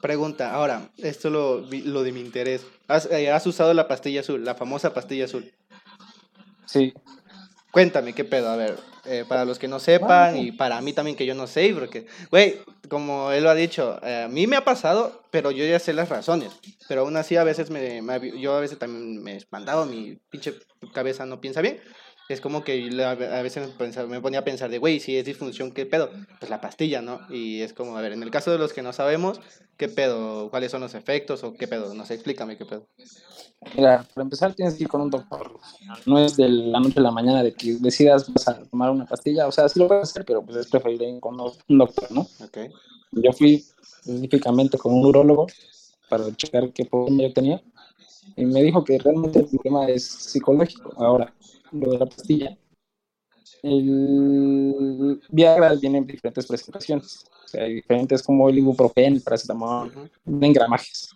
[0.00, 2.66] Pregunta, ahora, esto lo, lo de mi interés.
[2.88, 5.50] ¿Has, eh, has usado la pastilla azul, la famosa pastilla azul?
[6.66, 6.92] Sí.
[7.70, 8.50] Cuéntame, ¿qué pedo?
[8.50, 11.46] A ver, eh, para los que no sepan y para mí también que yo no
[11.46, 15.50] sé, porque, güey, como él lo ha dicho, eh, a mí me ha pasado, pero
[15.50, 16.52] yo ya sé las razones.
[16.88, 20.54] Pero aún así a veces me, me- yo a veces también me espantaba, mi pinche
[20.92, 21.80] cabeza no piensa bien.
[22.28, 23.68] Es como que a veces
[24.08, 26.10] me, ponía a pensar de, güey, si es disfunción, ¿qué pedo?
[26.38, 27.20] Pues la pastilla, ¿no?
[27.28, 29.40] Y es como, a ver, en el caso de los que no sabemos,
[29.76, 30.48] ¿qué pedo?
[30.48, 31.92] ¿Cuáles son los efectos o qué pedo?
[31.92, 32.86] No sé, explícame qué pedo.
[33.76, 35.58] Mira, para empezar tienes que ir con un doctor.
[36.06, 39.06] No es de la noche a la mañana de que decidas vas a tomar una
[39.06, 39.46] pastilla.
[39.46, 42.22] O sea, sí lo puedes hacer, pero pues es preferible ir con un doctor, ¿no?
[42.42, 42.58] Ok.
[43.12, 43.64] Yo fui
[44.06, 45.46] específicamente con un urólogo
[46.08, 47.62] para checar qué problema yo tenía.
[48.36, 50.92] Y me dijo que realmente el problema es psicológico.
[50.96, 51.32] Ahora,
[51.74, 52.56] lo de la pastilla.
[53.62, 57.24] El Viagra viene en diferentes presentaciones.
[57.44, 60.44] O sea, hay diferentes como el ibuprofeno, el paracetamol, Ujú.
[60.44, 61.10] en gramajes.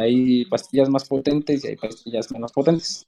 [0.00, 3.06] Hay pastillas más potentes y hay pastillas menos potentes.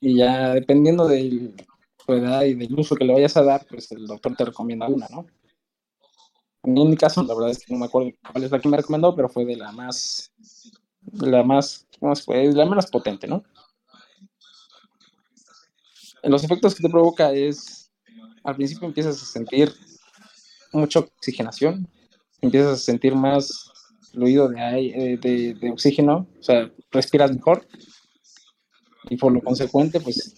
[0.00, 1.52] Y ya dependiendo de
[2.04, 4.88] tu edad y del uso que le vayas a dar, pues el doctor te recomienda
[4.88, 5.26] una, ¿no?
[6.62, 8.76] En mi caso, la verdad es que no me acuerdo cuál es la que me
[8.76, 10.32] recomendó, pero fue de la más,
[11.02, 12.52] de la más, ¿cómo se puede?
[12.52, 13.44] La menos potente, ¿no?
[16.26, 17.90] Los efectos que te provoca es,
[18.44, 19.72] al principio empiezas a sentir
[20.72, 21.88] mucha oxigenación,
[22.40, 23.70] empiezas a sentir más
[24.10, 27.66] fluido de oxígeno, o sea, respiras mejor
[29.10, 30.34] y por lo consecuente, pues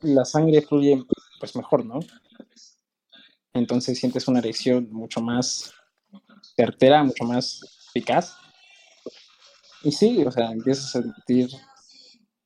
[0.00, 1.04] la sangre fluye
[1.38, 2.00] pues mejor, ¿no?
[3.52, 5.72] Entonces sientes una erección mucho más
[6.56, 8.36] certera, mucho más eficaz.
[9.82, 11.50] Y sí, o sea, empiezas a sentir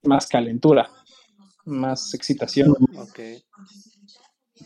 [0.03, 0.91] más calentura,
[1.69, 3.21] más excitación, Ok.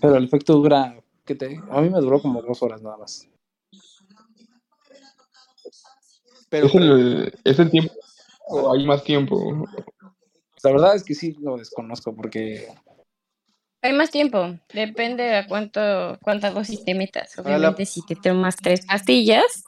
[0.00, 1.62] pero el efecto dura, ¿qué te?
[1.70, 3.28] A mí me duró como dos horas nada más.
[6.48, 7.94] Pero, ¿Es el, ¿Es el tiempo
[8.46, 9.66] o hay más tiempo?
[10.62, 12.68] La verdad es que sí lo desconozco porque
[13.82, 17.36] Hay más tiempo, depende de cuánto, cuántas dosis te metas.
[17.36, 19.64] La- Obviamente, si te tomas tres pastillas,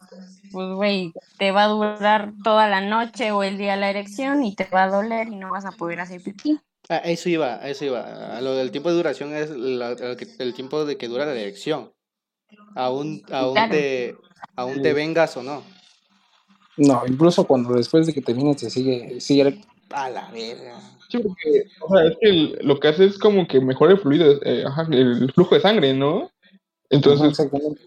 [0.52, 4.54] pues, güey, te va a durar toda la noche o el día la erección y
[4.54, 6.60] te va a doler y no vas a poder hacer pipí.
[6.88, 8.36] A eso iba, a eso iba.
[8.36, 9.92] A lo del tiempo de duración es la-
[10.38, 11.92] el, tiempo de que dura la erección.
[12.74, 13.72] Aún, aún, Claro.
[13.72, 14.16] te,
[14.56, 15.62] aún te vengas o no.
[16.76, 19.60] no, incluso cuando después de que termines te sigue, sigue
[19.90, 20.80] A la verga.
[21.08, 24.00] Sí, porque, o sea, es que el- lo que hace es como que mejora el
[24.00, 26.30] fluido, eh, ajá, el flujo de sangre, ¿no?
[26.90, 27.80] Entonces, exactamente.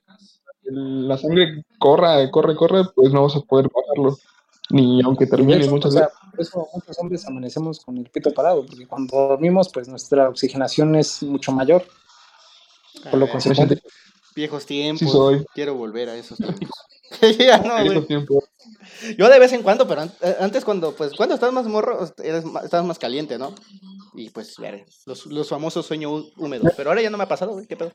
[0.63, 4.17] el- la sangre corra, corre, corre, pues no vas a poder bajarlo.
[4.69, 5.25] Ni aunque
[5.65, 6.19] hecho, muchas o sea, veces.
[6.31, 10.95] por eso muchos hombres amanecemos con el pito parado, porque cuando dormimos, pues nuestra oxigenación
[10.95, 11.85] es mucho mayor.
[13.09, 13.81] Por lo Ah, consecuente,
[14.35, 15.11] Viejos tiempos.
[15.11, 15.45] soy.
[15.53, 16.69] Quiero volver a esos tiempos.
[17.39, 18.43] Ya no, esos tiempos.
[19.17, 22.43] Yo de vez en cuando, pero eh, antes cuando, pues, cuando estabas más morro, eres
[22.43, 23.55] ma- estabas más caliente, ¿no?
[24.13, 24.55] Y pues,
[25.05, 26.73] los, los famosos sueños hú- húmedos.
[26.75, 27.93] Pero ahora ya no me ha pasado, güey, ¿qué pedo?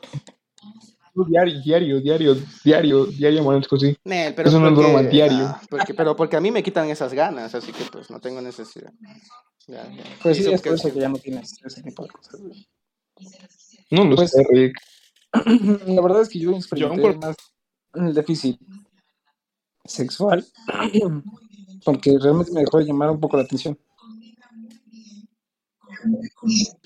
[1.14, 3.94] Diario, diario, diario, diario, diario amanezco así.
[4.04, 5.44] Nel, pero Eso no es broma, diario.
[5.46, 8.40] ah, porque, pero porque a mí me quitan esas ganas, así que pues no tengo
[8.40, 8.92] necesidad.
[9.66, 10.04] Ya, ya.
[10.22, 12.40] pues sí, es por que- eso que ya no tienes ese tipo de cosas.
[13.90, 14.74] No lo Pues- sé, Rick.
[15.86, 17.36] La verdad es que yo experimenté por- más
[17.94, 18.58] el déficit
[19.84, 20.44] sexual
[21.84, 23.78] porque realmente me dejó de llamar un poco la atención.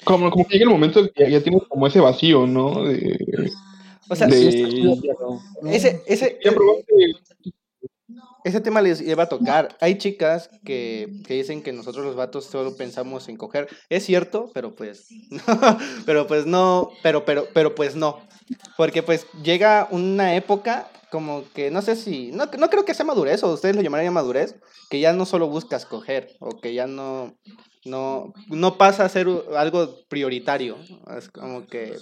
[0.05, 2.83] Como, como que llega el momento en que ya, ya tienes como ese vacío, ¿no?
[2.85, 3.51] De,
[4.09, 4.48] O sea, de-
[5.64, 6.94] ese, ese, probaste
[8.44, 9.76] ese tema les iba a tocar.
[9.80, 13.68] Hay chicas que, que dicen que nosotros los vatos solo pensamos en coger.
[13.88, 15.38] Es cierto, pero pues no,
[16.07, 18.20] pero pues no, pero, pero, pero pues no.
[18.76, 23.04] Porque pues llega una época como que no sé si, no, no creo que sea
[23.07, 24.54] madurez, o ustedes lo llamarían madurez,
[24.90, 27.36] que ya no solo buscas coger, o que ya no,
[27.84, 29.26] no, no pasa a ser
[29.57, 30.76] algo prioritario.
[31.16, 31.96] Es como que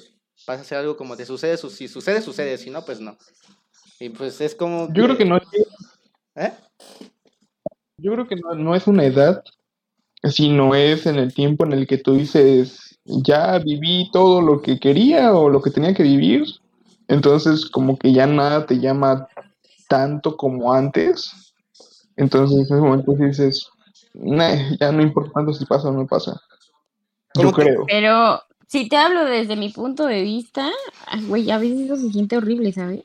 [0.46, 3.16] pasa a ser algo como te sucede, su- si sucede, sucede, si no, pues no.
[4.00, 4.88] Y pues es como...
[4.92, 5.38] Yo creo que no,
[6.36, 6.52] ¿Eh?
[7.98, 9.42] yo creo que no, no es una edad,
[10.24, 14.78] sino es en el tiempo en el que tú dices, ya viví todo lo que
[14.80, 16.44] quería o lo que tenía que vivir,
[17.08, 19.28] entonces como que ya nada te llama
[19.88, 21.54] tanto como antes,
[22.16, 23.68] entonces en ese momento dices,
[24.14, 26.40] "Nah, ya no importa tanto si pasa o no pasa.
[27.34, 27.84] Yo ¿Cómo que- creo.
[27.86, 28.42] Pero
[28.74, 30.68] si te hablo desde mi punto de vista,
[31.28, 33.04] güey, a veces eso se siente horrible, ¿sabes?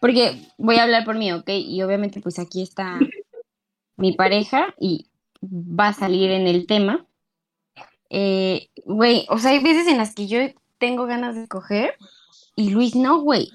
[0.00, 1.46] Porque voy a hablar por mí, ¿ok?
[1.50, 2.98] Y obviamente pues aquí está
[3.98, 5.10] mi pareja y
[5.42, 7.06] va a salir en el tema.
[8.08, 10.38] Eh, güey, o sea, hay veces en las que yo
[10.78, 11.92] tengo ganas de coger
[12.56, 13.50] y Luis no, güey.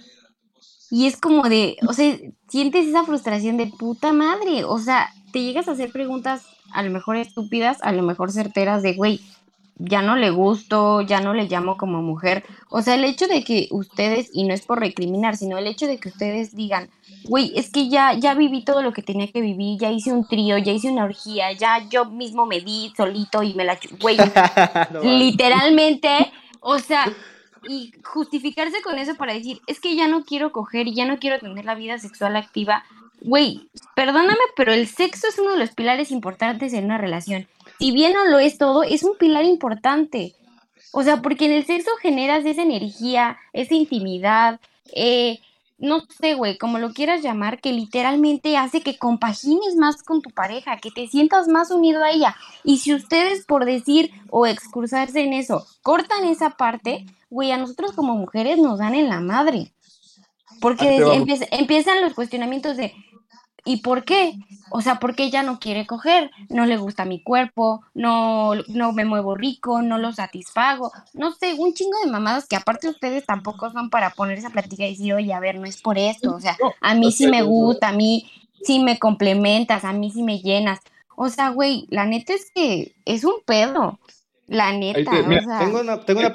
[0.92, 2.16] Y es como de, o sea,
[2.48, 4.66] sientes esa frustración de puta madre.
[4.66, 8.84] O sea, te llegas a hacer preguntas a lo mejor estúpidas, a lo mejor certeras
[8.84, 9.20] de, güey,
[9.76, 12.44] ya no le gusto, ya no le llamo como mujer.
[12.70, 15.88] O sea, el hecho de que ustedes, y no es por recriminar, sino el hecho
[15.88, 16.90] de que ustedes digan,
[17.26, 20.28] güey, es que ya, ya viví todo lo que tenía que vivir, ya hice un
[20.28, 23.78] trío, ya hice una orgía, ya yo mismo me di solito y me la...
[24.00, 24.18] Güey,
[24.92, 27.12] No literalmente, o sea,
[27.68, 31.18] y justificarse con eso para decir, es que ya no quiero coger y ya no
[31.18, 32.84] quiero tener la vida sexual activa.
[33.22, 37.48] Güey, perdóname, pero el sexo es uno de los pilares importantes en una relación.
[37.80, 40.36] Si bien no lo es todo, es un pilar importante.
[40.92, 44.60] O sea, porque en el sexo generas esa energía, esa intimidad,
[44.96, 45.40] eh,
[45.80, 50.30] no sé, güey, como lo quieras llamar, que literalmente hace que compagines más con tu
[50.30, 52.36] pareja, que te sientas más unido a ella.
[52.64, 57.92] Y si ustedes por decir o excursarse en eso, cortan esa parte, güey, a nosotros
[57.94, 59.74] como mujeres nos dan en la madre.
[60.62, 61.02] Porque
[61.52, 62.94] empiezan los cuestionamientos de,
[63.66, 64.34] ¿y por qué?
[64.70, 69.06] O sea, porque ella no quiere coger, no le gusta mi cuerpo, no, no me
[69.06, 73.72] muevo rico, no lo satisfago, no sé, un chingo de mamadas que aparte ustedes tampoco
[73.72, 76.40] son para ponerse a platicar y decir, oye, a ver, no es por esto, o
[76.40, 78.30] sea, a mí sí me gusta, a mí
[78.64, 80.80] sí me complementas, a mí sí me llenas.
[81.16, 84.00] O sea, güey, la neta es que es un pedo,
[84.48, 86.34] la neta, te- mira, o sea, Tengo una, tengo una,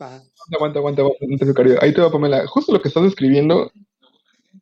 [0.00, 0.22] Ajá.
[0.54, 1.76] Aguanta, aguanta, aguanta, becario.
[1.82, 2.46] Ahí te va, Pamela.
[2.46, 3.70] Justo lo que estás describiendo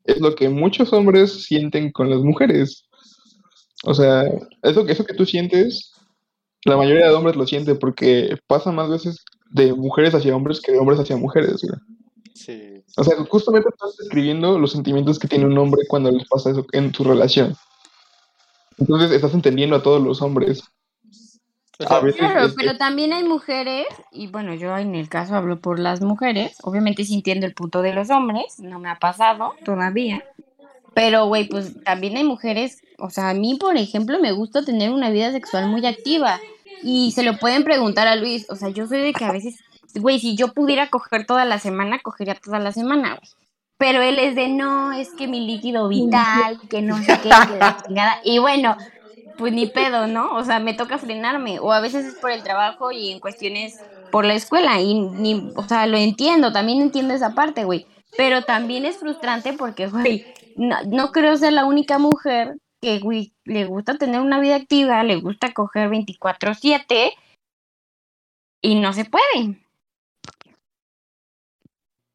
[0.06, 2.84] es lo que muchos hombres sienten con las mujeres.
[3.84, 4.24] O sea,
[4.62, 5.92] eso, eso que tú sientes,
[6.64, 10.72] la mayoría de hombres lo siente porque pasa más veces de mujeres hacia hombres que
[10.72, 11.62] de hombres hacia mujeres.
[11.62, 11.80] güey.
[12.34, 12.82] Sí.
[12.96, 16.64] O sea, justamente estás describiendo los sentimientos que tiene un hombre cuando les pasa eso
[16.72, 17.54] en su relación.
[18.78, 20.62] Entonces estás entendiendo a todos los hombres.
[20.62, 25.34] O sea, A veces Claro, pero también hay mujeres, y bueno, yo en el caso
[25.34, 28.98] hablo por las mujeres, obviamente sí entiendo el punto de los hombres, no me ha
[28.98, 30.24] pasado todavía,
[30.94, 34.90] pero güey, pues también hay mujeres, o sea, a mí, por ejemplo, me gusta tener
[34.90, 36.40] una vida sexual muy activa,
[36.82, 39.58] y se lo pueden preguntar a Luis, o sea, yo soy de que a veces,
[39.94, 43.30] güey, si yo pudiera coger toda la semana, cogería toda la semana, güey.
[43.78, 47.58] Pero él es de no, es que mi líquido vital, que no sé qué, que
[47.58, 48.20] la chingada.
[48.24, 48.74] Y bueno,
[49.36, 50.34] pues ni pedo, ¿no?
[50.36, 51.58] O sea, me toca frenarme.
[51.60, 54.80] O a veces es por el trabajo y en cuestiones por la escuela.
[54.80, 57.86] Y ni, o sea, lo entiendo, también entiendo esa parte, güey.
[58.16, 63.34] Pero también es frustrante porque, güey, no, no creo ser la única mujer que, güey,
[63.44, 67.12] le gusta tener una vida activa, le gusta coger 24-7
[68.62, 69.58] y no se puede.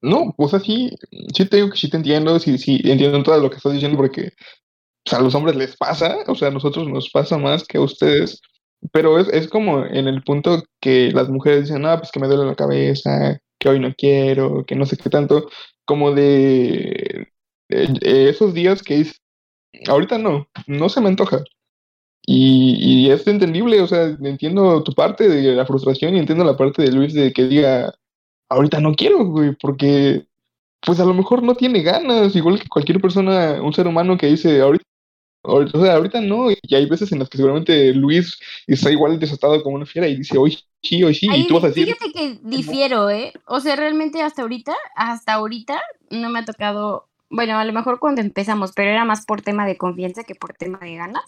[0.01, 0.89] No, pues así,
[1.35, 3.97] sí te digo que sí te entiendo, sí, sí, entiendo todo lo que estás diciendo
[3.97, 4.31] porque
[5.03, 7.81] pues, a los hombres les pasa, o sea, a nosotros nos pasa más que a
[7.81, 8.41] ustedes,
[8.91, 12.27] pero es, es como en el punto que las mujeres dicen, ah, pues que me
[12.27, 15.49] duele la cabeza, que hoy no quiero, que no sé qué tanto,
[15.85, 17.27] como de
[17.69, 19.21] eh, eh, esos días que es,
[19.87, 21.43] ahorita no, no se me antoja.
[22.25, 26.57] Y, y es entendible, o sea, entiendo tu parte de la frustración y entiendo la
[26.57, 27.93] parte de Luis de que diga,
[28.49, 30.27] ahorita no quiero, güey, porque
[30.81, 34.27] pues a lo mejor no tiene ganas, igual que cualquier persona, un ser humano que
[34.27, 34.85] dice, ahorita,
[35.43, 39.19] ahorita- o sea, ahorita no, y hay veces en las que seguramente Luis está igual
[39.19, 41.85] desatado como una fiera y dice, hoy sí, hoy sí, y tú vas a decir,
[41.85, 43.33] fíjate que difiero, ¿eh?
[43.45, 47.99] O sea, realmente hasta ahorita, hasta ahorita no me ha tocado, bueno, a lo mejor
[47.99, 51.23] cuando empezamos, pero era más por tema de confianza que por tema de ganas.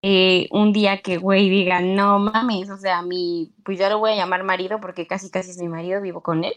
[0.00, 4.12] Eh, un día que, güey, diga, no mames, o sea, mi, pues ya lo voy
[4.12, 6.54] a llamar marido porque casi, casi es mi marido, vivo con él.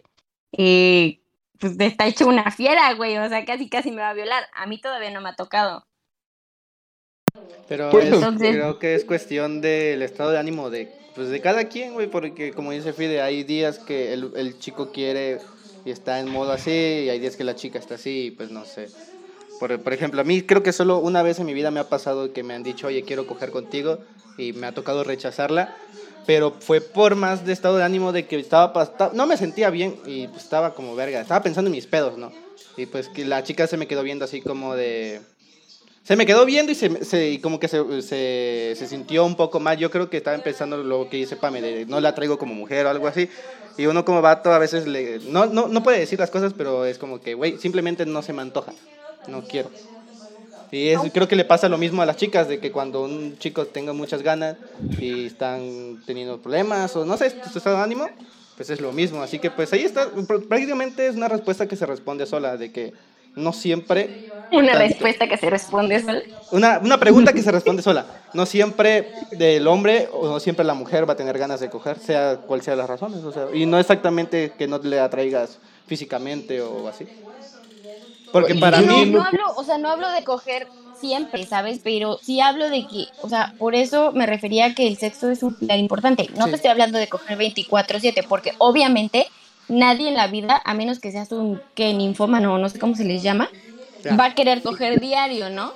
[0.51, 1.19] Eh,
[1.59, 4.43] pues está hecho una fiera, güey, o sea, casi, casi me va a violar.
[4.53, 5.85] A mí todavía no me ha tocado.
[7.67, 11.39] Pero Pues, es- entonces- creo que es cuestión del estado de ánimo de, pues, de
[11.41, 15.39] cada quien, güey, porque como dice Fide, hay días que el, el chico quiere
[15.85, 18.51] y está en modo así, y hay días que la chica está así, y pues
[18.51, 18.89] no sé.
[19.59, 21.89] Por, por ejemplo, a mí creo que solo una vez en mi vida me ha
[21.89, 23.99] pasado que me han dicho, oye, quiero coger contigo,
[24.37, 25.75] y me ha tocado rechazarla,
[26.25, 28.73] pero fue por más de estado de ánimo de que estaba,
[29.13, 32.31] no me sentía bien, y pues, estaba como verga, estaba pensando en mis pedos, ¿no?
[32.77, 35.21] Y pues que la chica se me quedó viendo así como de...
[36.11, 39.61] Se me quedó viendo y, se, se- como que se, se, se sintió un poco
[39.61, 39.77] mal.
[39.77, 42.85] Yo creo que estaba empezando lo que dice Pame, de no la traigo como mujer
[42.85, 43.29] o algo así.
[43.77, 46.83] Y uno como vato a veces le, no, no, no puede decir las cosas, pero
[46.83, 48.73] es como que, güey, simplemente no se me antoja.
[49.29, 49.71] No quiero.
[50.69, 53.37] Y es, creo que le pasa lo mismo a las chicas, de que cuando un
[53.37, 54.57] chico tenga muchas ganas
[54.99, 58.09] y están teniendo problemas o no sé, su estado de ánimo,
[58.57, 59.21] pues es lo mismo.
[59.21, 62.69] Así que pues ahí está, pr- prácticamente es una respuesta que se responde sola, de
[62.73, 62.91] que
[63.35, 64.79] no siempre Una Tanto.
[64.87, 66.21] respuesta que se responde sola.
[66.51, 68.05] una, una pregunta que se responde sola.
[68.33, 71.97] No siempre del hombre o no siempre la mujer va a tener ganas de coger,
[71.99, 73.23] sea cual sea las razones.
[73.23, 75.57] O sea, y no exactamente que no le atraigas
[75.87, 77.07] físicamente o así.
[78.31, 79.05] Porque para no, mí...
[79.07, 80.67] no hablo, o sea, no hablo de coger
[80.99, 81.79] siempre, ¿sabes?
[81.83, 85.29] Pero sí hablo de que, o sea, por eso me refería a que el sexo
[85.29, 86.29] es un pilar importante.
[86.37, 86.51] No Sí.
[86.51, 89.27] te estoy hablando de coger 24/7, porque obviamente
[89.71, 92.95] nadie en la vida, a menos que seas un que ninfómano o no sé cómo
[92.95, 93.49] se les llama,
[94.03, 94.15] Ya.
[94.17, 95.73] va a querer coger diario, ¿no?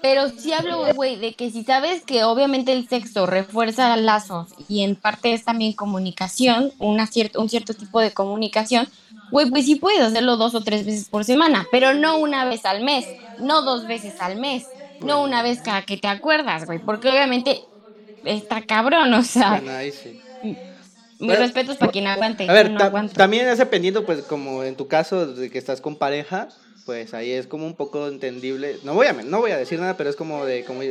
[0.00, 4.82] Pero sí hablo, güey, de que si sabes que obviamente el sexo refuerza lazos y
[4.84, 8.88] en parte es también comunicación, una cier- un cierto tipo de comunicación,
[9.30, 12.64] güey, pues sí puedes hacerlo dos o tres veces por semana, pero no una vez
[12.64, 16.78] al mes, no dos veces al mes, no una vez cada que te acuerdas, güey,
[16.80, 17.68] porque obviamente
[18.22, 20.18] está cabrón, o sea, Bueno, ahí sí.
[21.24, 22.48] Mis respetos para quien aguante.
[22.48, 25.80] A ver, no ta- también es dependiendo, pues, como en tu caso, de que estás
[25.80, 26.48] con pareja,
[26.84, 28.78] pues ahí es como un poco entendible.
[28.82, 30.82] No voy a, no voy a decir nada, pero es como de, como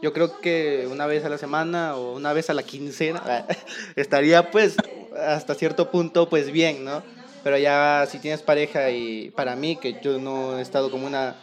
[0.00, 3.46] yo creo que una vez a la semana o una vez a la quincena
[3.96, 4.76] estaría pues
[5.16, 7.04] hasta cierto punto pues bien, ¿no?
[7.42, 11.36] Pero ya si tienes pareja y para mí, que yo no he estado como una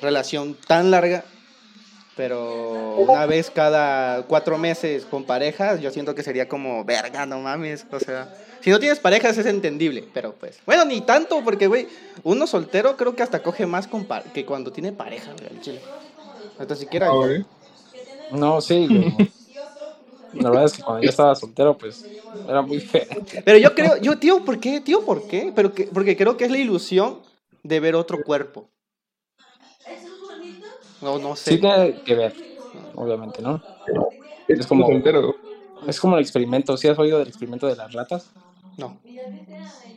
[0.00, 1.24] relación tan larga,
[2.16, 7.40] pero una vez cada cuatro meses con parejas, yo siento que sería como, verga, no
[7.40, 11.66] mames, o sea, si no tienes parejas es entendible, pero pues, bueno, ni tanto, porque,
[11.66, 11.88] güey,
[12.22, 15.80] uno soltero creo que hasta coge más con que cuando tiene pareja, güey, chile.
[16.58, 17.10] Hasta siquiera...
[18.30, 18.88] No, sí,
[20.32, 22.06] La verdad es que cuando yo estaba soltero, pues,
[22.48, 23.06] era muy feo.
[23.44, 24.80] Pero yo creo, yo, tío, ¿por qué?
[24.80, 25.52] Tío, ¿por qué?
[25.54, 27.20] Pero que, porque creo que es la ilusión
[27.62, 28.71] de ver otro cuerpo.
[31.02, 31.52] No, no sé.
[31.52, 32.34] Sí tiene que ver,
[32.94, 33.62] obviamente, ¿no?
[34.46, 34.88] Es como,
[35.86, 36.76] es como el experimento.
[36.76, 38.32] ¿Sí has oído del experimento de las ratas?
[38.76, 39.00] No.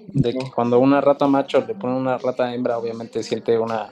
[0.08, 3.92] De que cuando una rata macho le pone una rata hembra, obviamente siente una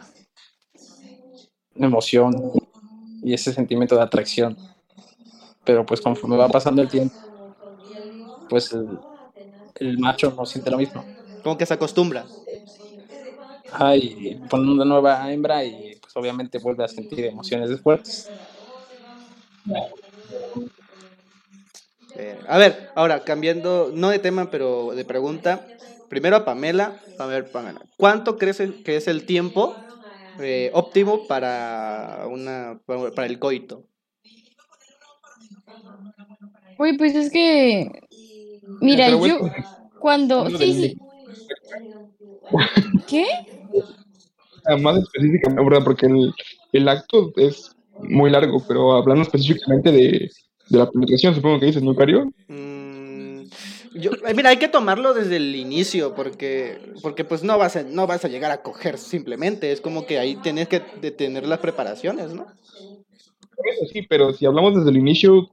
[1.75, 2.33] emoción
[3.21, 4.57] y ese sentimiento de atracción.
[5.65, 7.15] Pero pues conforme va pasando el tiempo,
[8.47, 9.05] pues el,
[9.75, 11.09] el macho no siente lo mismo.
[11.43, 12.31] Como que se acostumbra.
[13.69, 18.31] Ay, pone una nueva hembra y pues, obviamente vuelve a sentir emociones fuertes.
[22.15, 25.67] Eh, a ver, ahora cambiando, no de tema, pero de pregunta.
[26.09, 27.01] Primero a Pamela.
[27.17, 29.87] A ver, Pamela, ¿cuánto crees que es el tiempo
[30.39, 33.87] eh, óptimo para, una, para el coito?
[36.77, 37.89] Uy, pues es que.
[38.81, 39.39] Mira, yo.
[39.99, 40.49] Cuando.
[40.49, 40.97] Sí, sí.
[43.07, 43.25] ¿Qué?
[44.81, 45.83] Más específicamente, ¿verdad?
[45.83, 46.33] Porque el,
[46.71, 50.31] el, acto es muy largo, pero hablando específicamente de,
[50.69, 52.31] de la penetración, supongo que dices, ¿no, Cario?
[52.47, 53.43] Mm,
[53.95, 57.83] yo, eh, mira, hay que tomarlo desde el inicio, porque, porque pues no vas, a,
[57.83, 61.59] no vas a llegar a coger simplemente, es como que ahí tienes que tener las
[61.59, 62.47] preparaciones, ¿no?
[63.65, 65.49] Eso sí, pero si hablamos desde el inicio...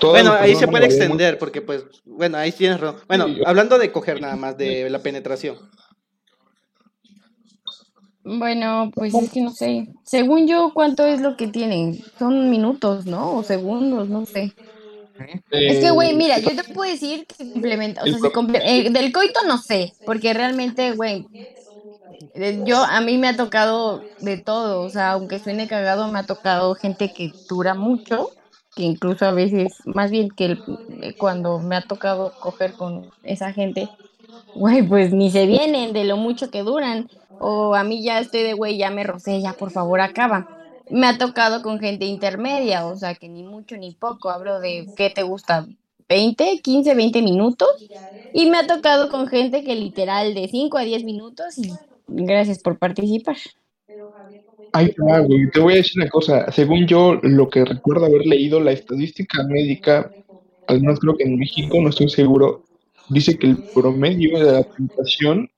[0.00, 3.00] Bueno, ahí se puede extender, porque pues, bueno, ahí tienes razón.
[3.06, 5.56] Bueno, hablando de coger nada más, de la penetración.
[8.24, 9.88] Bueno, pues es que no sé.
[10.04, 11.98] Según yo, ¿cuánto es lo que tienen?
[12.18, 13.36] Son minutos, ¿no?
[13.36, 14.56] O segundos, no sé.
[15.50, 19.12] es que, güey, mira, yo te puedo decir que se complementa, o sea, se del
[19.12, 21.26] coito no sé, porque realmente, güey,
[22.34, 26.18] eh, yo, a mí me ha tocado de todo, o sea, aunque suene cagado, me
[26.20, 28.28] ha tocado gente que dura mucho,
[28.74, 30.58] que incluso a veces, más bien que
[31.02, 33.88] eh, cuando me ha tocado coger con esa gente,
[34.54, 37.08] güey, pues ni se vienen de lo mucho que duran.
[37.40, 40.48] O a mí ya estoy de, güey, ya me rocé, ya por favor acaba.
[40.90, 44.30] Me ha tocado con gente intermedia, o sea, que ni mucho ni poco.
[44.30, 45.66] Hablo de, ¿qué te gusta?
[46.08, 47.68] 20, 15, 20 minutos.
[48.32, 51.72] Y me ha tocado con gente que literal de 5 a 10 minutos y
[52.06, 53.36] gracias por participar.
[54.72, 56.50] Ay, güey, te voy a decir una cosa.
[56.50, 60.10] Según yo, lo que recuerdo haber leído, la estadística médica,
[60.66, 62.64] al menos creo que en México, no estoy seguro,
[63.08, 65.50] dice que el promedio de la aplicación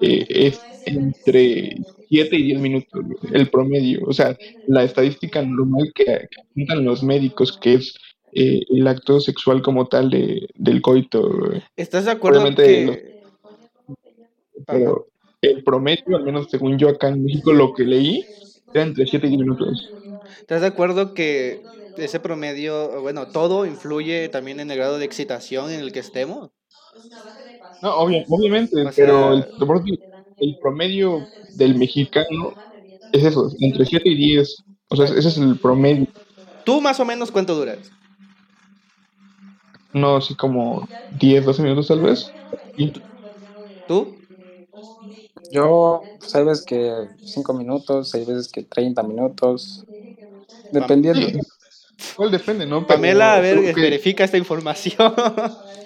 [0.00, 1.76] eh, es entre
[2.08, 4.00] 7 y 10 minutos, el promedio.
[4.06, 4.36] O sea,
[4.66, 7.94] la estadística normal que, apuntan los médicos, que es
[8.32, 11.30] eh, el acto sexual como tal de, del coito.
[11.76, 13.20] ¿Estás de acuerdo que...
[14.66, 15.08] pero
[15.42, 18.24] el promedio, al menos según yo acá en México, lo que leí,
[18.72, 19.92] era entre 7 y 10 minutos.
[20.40, 21.62] ¿Estás de acuerdo que
[21.96, 26.50] ese promedio, bueno, todo influye también en el grado de excitación en el que estemos?
[27.82, 29.46] No, obviamente, pero el,
[30.40, 32.54] el, promedio del mexicano
[33.12, 34.62] es eso, entre 7 y 10.
[34.88, 36.06] O sea, ese es el promedio.
[36.64, 37.78] ¿Tú más o menos cuánto duras?
[39.92, 42.32] No, sí, como 10, 12 minutos tal vez.
[43.86, 44.16] ¿Tú?
[45.50, 46.92] Yo, pues hay veces que
[47.22, 49.84] 5 minutos, hay veces que 30 minutos,
[50.70, 51.26] dependiendo.
[52.16, 52.86] ¿Cuál depende, no?
[52.86, 55.14] Pamela, a ver, verifica esta información.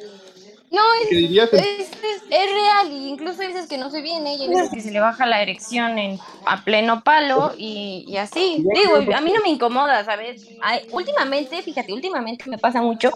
[0.71, 1.11] No, es,
[1.51, 5.27] es, real, y incluso veces que no se viene, y veces que se le baja
[5.27, 8.65] la erección en, a pleno palo y, y así.
[8.75, 10.47] Digo, a mí no me incomoda, ¿sabes?
[10.93, 13.11] últimamente, fíjate, últimamente me pasa mucho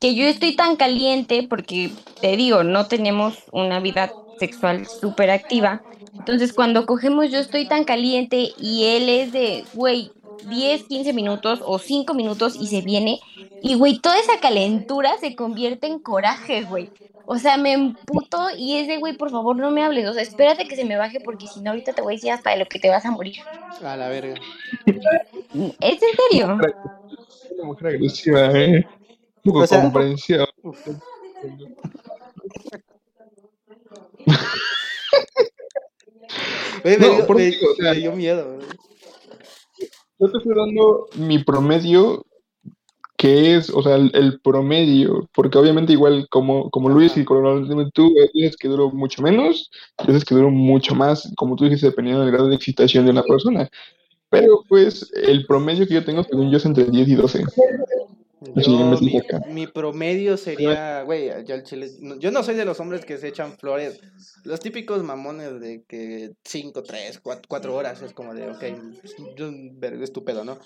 [0.00, 5.82] que yo estoy tan caliente porque, te digo, no tenemos una vida sexual súper activa.
[6.14, 10.12] Entonces, cuando cogemos, yo estoy tan caliente y él es de, güey,
[10.46, 13.20] 10, 15 minutos o 5 minutos y se viene.
[13.62, 16.90] Y, güey, toda esa calentura se convierte en coraje, güey.
[17.26, 20.06] O sea, me emputo y es de, güey, por favor, no me hables.
[20.08, 22.30] O sea, espérate que se me baje porque si no, ahorita te voy a decir
[22.30, 23.36] hasta de lo que te vas a morir.
[23.82, 24.34] A la verga.
[24.86, 26.58] ¿Es en serio?
[27.58, 28.86] Una mujer agresiva, ¿eh?
[29.44, 30.46] Un poco comprensión.
[36.82, 38.54] Güey, me, No, dio, por me- eso digo, o sea- me dio miedo.
[38.56, 38.68] güey.
[40.18, 42.24] Yo te estoy dando mi promedio,
[43.16, 47.90] que es, o sea, el, el promedio, porque obviamente igual como, como Luis y como
[47.92, 49.70] tú, hay veces que duró mucho menos,
[50.06, 53.22] veces que duró mucho más, como tú dijiste, dependiendo del grado de excitación de una
[53.22, 53.68] persona.
[54.30, 57.44] Pero pues el promedio que yo tengo, según yo, es entre 10 y 12.
[58.40, 61.56] Yo, mi, mi promedio sería, güey, yo
[62.18, 64.00] yo no soy de los hombres que se echan flores,
[64.44, 68.64] los típicos mamones de que 5, 3, 4, horas, es como de, ok,
[69.36, 69.50] yo,
[70.02, 70.58] estúpido, ¿no?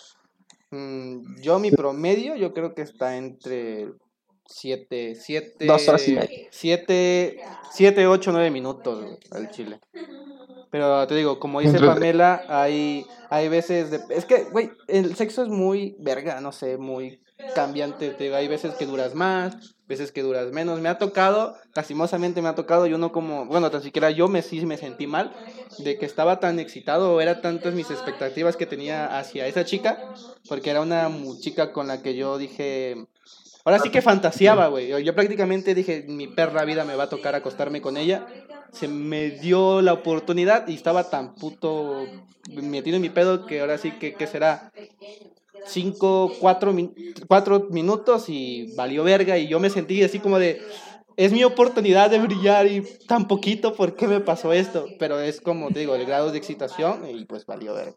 [0.70, 3.88] Mm, yo mi promedio, yo creo que está entre
[4.46, 6.48] 7, 7, Dos horas y media.
[6.50, 9.80] 7, 7, 8, 9 minutos al chile.
[10.70, 14.00] Pero te digo, como dice Pamela, hay, hay veces de...
[14.08, 17.20] Es que, güey, el sexo es muy verga, no sé, muy
[17.55, 18.11] cambiante.
[18.11, 20.80] Te digo, hay veces que duras más, veces que duras menos.
[20.80, 23.47] Me ha tocado, lastimosamente me ha tocado, yo no como...
[23.47, 25.34] Bueno, tan siquiera yo me sí me sentí mal
[25.78, 29.99] de que estaba tan excitado o era tantas mis expectativas que tenía hacia esa chica,
[30.49, 33.07] porque era una chica con la que yo dije...
[33.64, 34.88] Ahora sí que fantaseaba, güey.
[34.88, 38.26] Yo, yo prácticamente dije, mi perra vida me va a tocar acostarme con ella.
[38.72, 42.05] Se me dio la oportunidad y estaba tan puto
[42.51, 44.72] metido en mi pedo que ahora sí que, ¿qué será?
[45.64, 46.74] Cinco, cuatro,
[47.28, 50.60] cuatro minutos y valió verga y yo me sentí así como de,
[51.16, 54.88] es mi oportunidad de brillar y tan poquito, ¿por qué me pasó esto?
[54.98, 57.94] Pero es como, te digo, el grado de excitación y pues valió verga.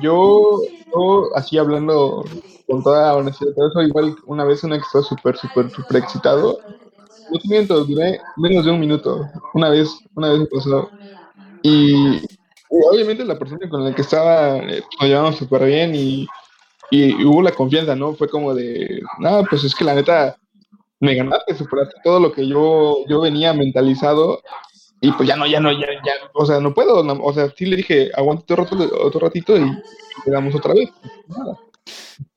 [0.00, 0.60] Yo,
[0.94, 2.24] yo, así hablando
[2.66, 6.58] con toda honestidad, eso, igual una vez una que estaba súper, súper, súper excitado,
[7.30, 10.90] no te miento, duré menos de un minuto, una vez, una vez me pasó,
[11.62, 12.20] y
[12.70, 16.26] obviamente la persona con la que estaba, eh, nos llevamos súper bien y,
[16.90, 18.14] y hubo la confianza, ¿no?
[18.14, 20.36] Fue como de, no, pues es que la neta,
[21.00, 24.42] me ganaste, superaste todo lo que yo, yo venía mentalizado,
[25.00, 27.48] y pues ya no, ya no, ya, ya, o sea, no puedo, no, o sea,
[27.56, 30.90] sí le dije, aguanta otro, rato- otro ratito y le damos otra vez.
[31.28, 31.56] Nada.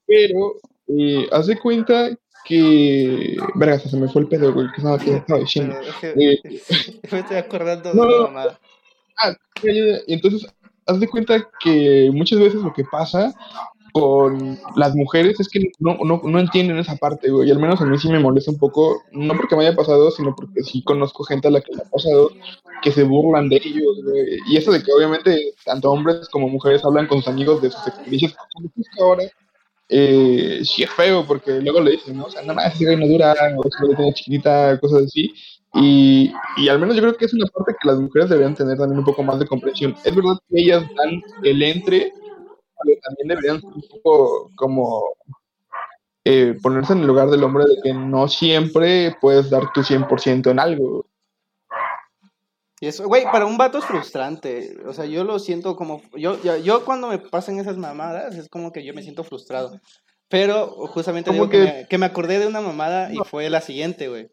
[0.05, 0.53] Pero,
[0.88, 2.09] eh, haz de cuenta
[2.45, 5.75] que, verga, se me fue el pedo, güey, que estaba, que estaba diciendo.
[5.79, 8.23] Pero es que Eh, me estoy acordando de no, no.
[8.23, 8.59] mamada.
[9.24, 9.36] Ah.
[9.63, 10.47] Y entonces,
[10.88, 13.34] haz de cuenta que muchas veces lo que pasa
[13.91, 17.49] con las mujeres es que no, no, no entienden esa parte, güey.
[17.49, 20.11] Y al menos a mí sí me molesta un poco, no porque me haya pasado,
[20.11, 22.32] sino porque sí conozco gente a la que le ha pasado,
[22.82, 24.39] que se burlan de ellos, güey.
[24.47, 27.86] Y eso de que obviamente tanto hombres como mujeres hablan con sus amigos de sus
[27.88, 29.24] experiencias, como justo ahora,
[29.89, 32.26] eh, sí es feo, porque luego le dicen, ¿no?
[32.26, 35.34] O sea, nada más ese no dura, o ese güey tiene chiquitita, cosas así.
[35.74, 38.78] Y, y al menos yo creo que es una parte que las mujeres deberían tener
[38.78, 39.95] también un poco más de comprensión.
[40.03, 42.11] Es verdad que ellas dan el entre,
[42.84, 45.01] pero también deberían ser un poco como
[46.26, 50.51] eh, ponerse en el lugar del hombre de que no siempre puedes dar tu 100%
[50.51, 51.05] en algo.
[52.82, 54.76] Y eso, güey, para un vato es frustrante.
[54.88, 56.01] O sea, yo lo siento como.
[56.17, 59.80] Yo, yo, yo cuando me pasan esas mamadas, es como que yo me siento frustrado.
[60.28, 63.61] Pero justamente digo que, que- me, que me acordé de una mamada y fue la
[63.61, 64.30] siguiente, güey.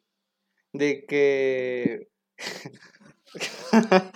[0.72, 2.08] De que.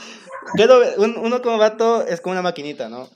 [0.98, 3.09] Uno como vato es como una maquinita, ¿no?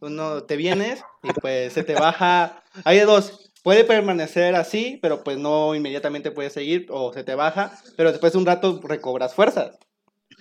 [0.00, 2.62] Uno te vienes y pues se te baja.
[2.84, 3.50] Hay de dos.
[3.62, 8.32] Puede permanecer así, pero pues no inmediatamente puedes seguir, o se te baja, pero después
[8.32, 9.76] de un rato recobras fuerzas.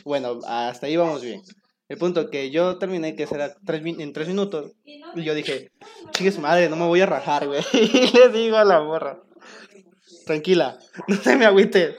[0.06, 1.42] Bueno, hasta ahí vamos bien.
[1.90, 4.74] El punto que yo terminé que será tres, en tres minutos.
[4.86, 5.72] Y yo dije,
[6.40, 7.62] madre, no me voy a rajar, güey.
[7.74, 9.20] Y le digo a la morra,
[10.26, 10.78] tranquila,
[11.08, 11.96] no se me agüite.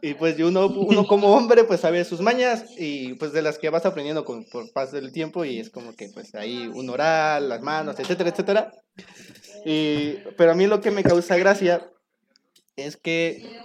[0.00, 3.68] Y pues uno, uno como hombre pues sabe sus mañas y pues de las que
[3.68, 7.48] vas aprendiendo con, por paso del tiempo y es como que pues ahí un oral,
[7.48, 8.72] las manos, etcétera, etcétera.
[9.64, 11.90] Y, pero a mí lo que me causa gracia
[12.76, 13.60] es que,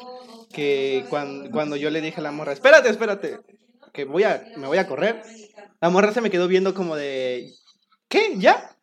[0.52, 3.38] que cuando, cuando yo le dije a la morra, espérate, espérate,
[3.94, 5.22] que voy a, me voy a correr,
[5.80, 7.52] la morra se me quedó viendo como de,
[8.08, 8.34] ¿qué?
[8.38, 8.76] ¿Ya?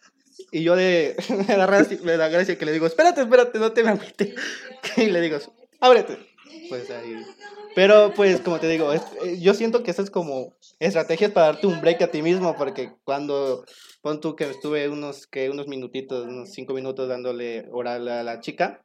[0.52, 1.98] Y yo de, me da gracia,
[2.28, 4.34] gracia que le digo, espérate, espérate, no te me agüites.
[4.96, 5.38] Y le digo,
[5.80, 6.29] ábrete.
[6.70, 7.26] Pues ahí.
[7.74, 9.00] Pero pues como te digo, eh,
[9.40, 12.94] yo siento que eso es como estrategias para darte un break a ti mismo, porque
[13.04, 13.64] cuando,
[14.02, 18.40] pon tú que estuve unos, que unos minutitos, unos cinco minutos dándole oral a la
[18.40, 18.82] chica,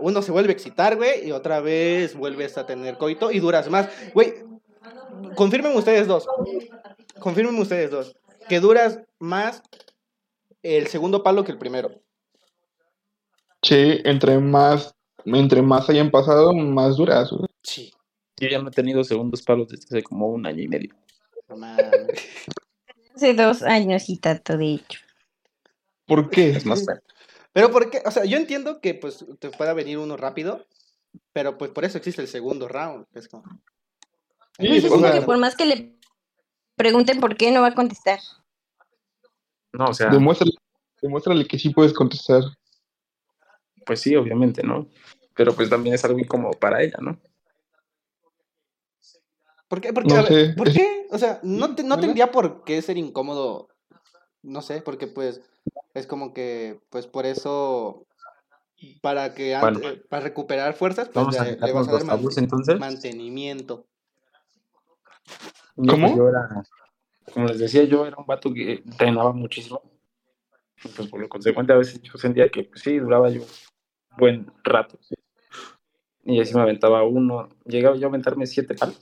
[0.00, 3.68] uno se vuelve a excitar, güey, y otra vez vuelves a tener coito y duras
[3.68, 3.88] más.
[4.14, 4.34] Güey,
[5.34, 6.26] confirmen ustedes dos,
[7.18, 8.14] confirmen ustedes dos,
[8.48, 9.62] que duras más
[10.62, 11.90] el segundo palo que el primero.
[13.62, 14.94] Sí, entre más,
[15.36, 17.30] entre más hayan pasado, más duras.
[17.30, 17.48] güey.
[17.62, 17.92] Sí.
[18.38, 20.94] Yo ya no he tenido segundos palos desde hace como un año y medio.
[23.14, 25.00] Hace dos años y tanto, de hecho.
[26.06, 26.50] ¿Por qué?
[26.50, 26.86] Es más.
[27.52, 30.64] Pero porque, o sea, yo entiendo que pues te pueda venir uno rápido,
[31.32, 33.06] pero pues por eso existe el segundo round.
[33.14, 33.42] Es como...
[34.56, 35.98] Sí, Pues o sea, que por más que le
[36.78, 38.20] Pregunten por qué no va a contestar.
[39.72, 40.52] No, o sea, Demuéstrale,
[41.02, 42.42] demuéstrale que sí puedes contestar.
[43.84, 44.86] pues sí, obviamente, ¿no?
[45.38, 47.16] Pero pues también es algo incómodo para ella, ¿no?
[49.68, 49.92] ¿Por qué?
[49.92, 51.06] Porque, No sé, ¿Por qué?
[51.12, 53.68] O sea, no, te, no tendría por qué ser incómodo.
[54.42, 55.40] No sé, porque pues
[55.94, 58.04] es como que, pues por eso,
[59.00, 59.80] para que Bueno.
[60.10, 62.80] para recuperar fuerzas, pues le, le vas a dar los tabús, entonces.
[62.80, 63.86] mantenimiento.
[65.76, 66.06] Yo, ¿Cómo?
[66.08, 66.62] pues, yo era,
[67.32, 69.82] como les decía, yo era un vato que entrenaba muchísimo.
[70.82, 74.16] Y, pues por lo consecuente, a veces yo sentía que pues, sí, duraba yo un
[74.16, 74.98] buen rato.
[76.28, 77.48] Y así me aventaba uno.
[77.64, 78.98] Llegaba yo a aventarme siete palos.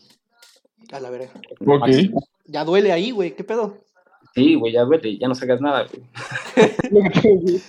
[0.93, 1.31] A la verga.
[1.61, 1.67] Ok.
[1.81, 2.25] Máximo.
[2.45, 3.79] Ya duele ahí, güey, ¿qué pedo?
[4.35, 6.03] Sí, güey, ya duele, ya no sacas nada, güey.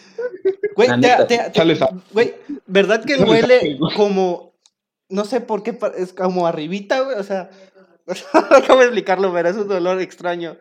[0.76, 1.78] Güey, te- te- te-
[2.14, 2.36] güey,
[2.68, 4.54] ¿verdad que duele como,
[5.10, 7.18] no sé por qué, es como arribita, güey?
[7.18, 7.50] O sea,
[8.68, 9.34] ¿cómo explicarlo?
[9.34, 10.56] Pero es un dolor extraño.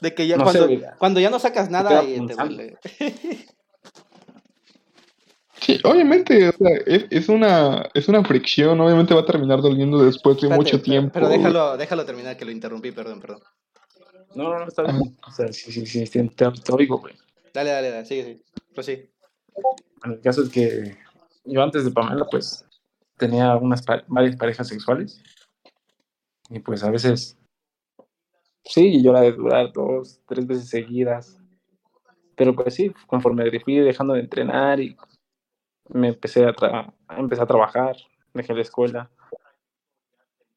[0.00, 0.68] De que ya No cuando,
[0.98, 2.78] cuando ya no sacas nada, te duele.
[5.62, 10.04] Sí, obviamente, o sea, es, es una, es una fricción, obviamente va a terminar doliendo
[10.04, 11.12] después de Espérate, mucho pero- tiempo.
[11.14, 13.40] Pero déjalo, déjalo terminar, que lo interrumpí, perdón, perdón.
[14.34, 15.16] No, no, no, está bien.
[15.26, 17.14] O sea, sí, sí, sí, sí, te, te oigo, güey.
[17.54, 18.42] Dale, dale, dale, sigue, sigue.
[18.74, 19.08] Pues sí.
[20.00, 20.96] Bueno, el caso es que
[21.44, 22.64] yo antes de Pamela, pues,
[23.18, 25.22] tenía unas pa- varias parejas sexuales.
[26.50, 27.38] Y pues a veces,
[28.64, 31.38] sí, yo la de durar dos, tres veces seguidas.
[32.34, 34.96] Pero pues sí, conforme fui dejando de entrenar y
[35.92, 37.96] me empecé a, tra- empecé a trabajar,
[38.34, 39.10] dejé la escuela,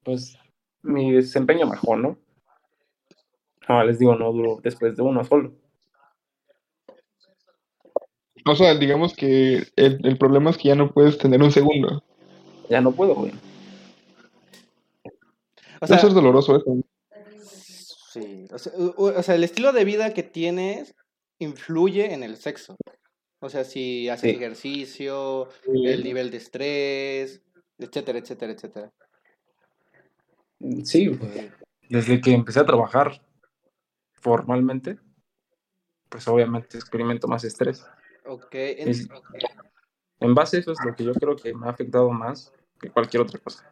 [0.03, 0.38] pues
[0.81, 2.17] mi desempeño mejor, ¿no?
[3.67, 5.53] Ah, les digo, no duró después de uno solo.
[8.47, 12.03] O sea, digamos que el, el problema es que ya no puedes tener un segundo.
[12.69, 13.33] Ya no puedo, güey.
[15.81, 16.77] O sea, eso es doloroso, eso.
[18.11, 20.95] sí, sea, o sea, el estilo de vida que tienes
[21.39, 22.75] influye en el sexo.
[23.46, 24.36] O sea, si haces Sí.
[24.38, 27.43] ejercicio, el nivel de estrés,
[27.78, 28.91] etcétera, etcétera, etcétera.
[30.84, 31.52] Sí, güey.
[31.88, 33.22] desde que empecé a trabajar
[34.14, 34.98] formalmente,
[36.10, 37.86] pues obviamente experimento más estrés.
[38.26, 39.08] Ok, en- Es-
[40.22, 42.89] En base a eso es lo que yo creo que me ha afectado más que
[42.89, 43.70] cualquier otra cosa.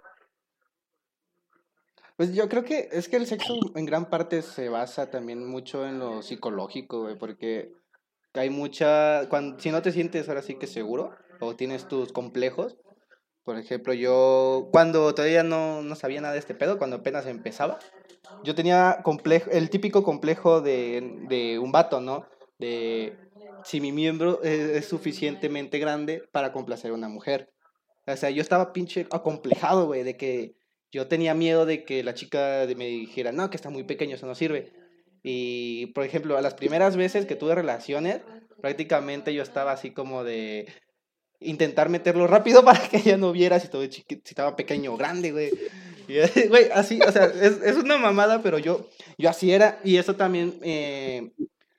[2.17, 5.87] Pues yo creo que es que el sexo en gran parte se basa también mucho
[5.87, 7.73] en lo psicológico, güey, porque
[8.33, 12.77] hay mucha, cuando, si no te sientes ahora sí que seguro o tienes tus complejos,
[13.43, 17.79] por ejemplo, yo cuando todavía no, no sabía nada de este pedo, cuando apenas empezaba,
[18.43, 22.25] yo tenía complejo, el típico complejo de, de un vato, ¿no?
[22.57, 23.17] De
[23.65, 27.51] si mi miembro es, es suficientemente grande para complacer a una mujer.
[28.07, 30.55] O sea, yo estaba pinche acomplejado, güey, de que
[30.91, 34.27] yo tenía miedo de que la chica me dijera, no, que está muy pequeño, eso
[34.27, 34.71] no sirve.
[35.23, 38.21] Y, por ejemplo, a las primeras veces que tuve relaciones,
[38.61, 40.67] prácticamente yo estaba así como de
[41.39, 44.97] intentar meterlo rápido para que ella no viera si, todo chiqui- si estaba pequeño o
[44.97, 45.51] grande, güey.
[46.07, 46.15] Y,
[46.49, 49.79] Güey, así, o sea, es, es una mamada, pero yo, yo así era.
[49.85, 51.31] Y eso también eh,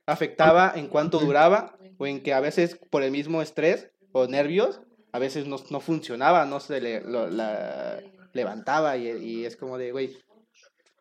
[0.06, 4.80] afectaba en cuánto duraba o en que a veces por el mismo estrés o nervios,
[5.12, 8.00] a veces no, no funcionaba, no se le, lo- la
[8.32, 10.16] levantaba y, y es como de, güey.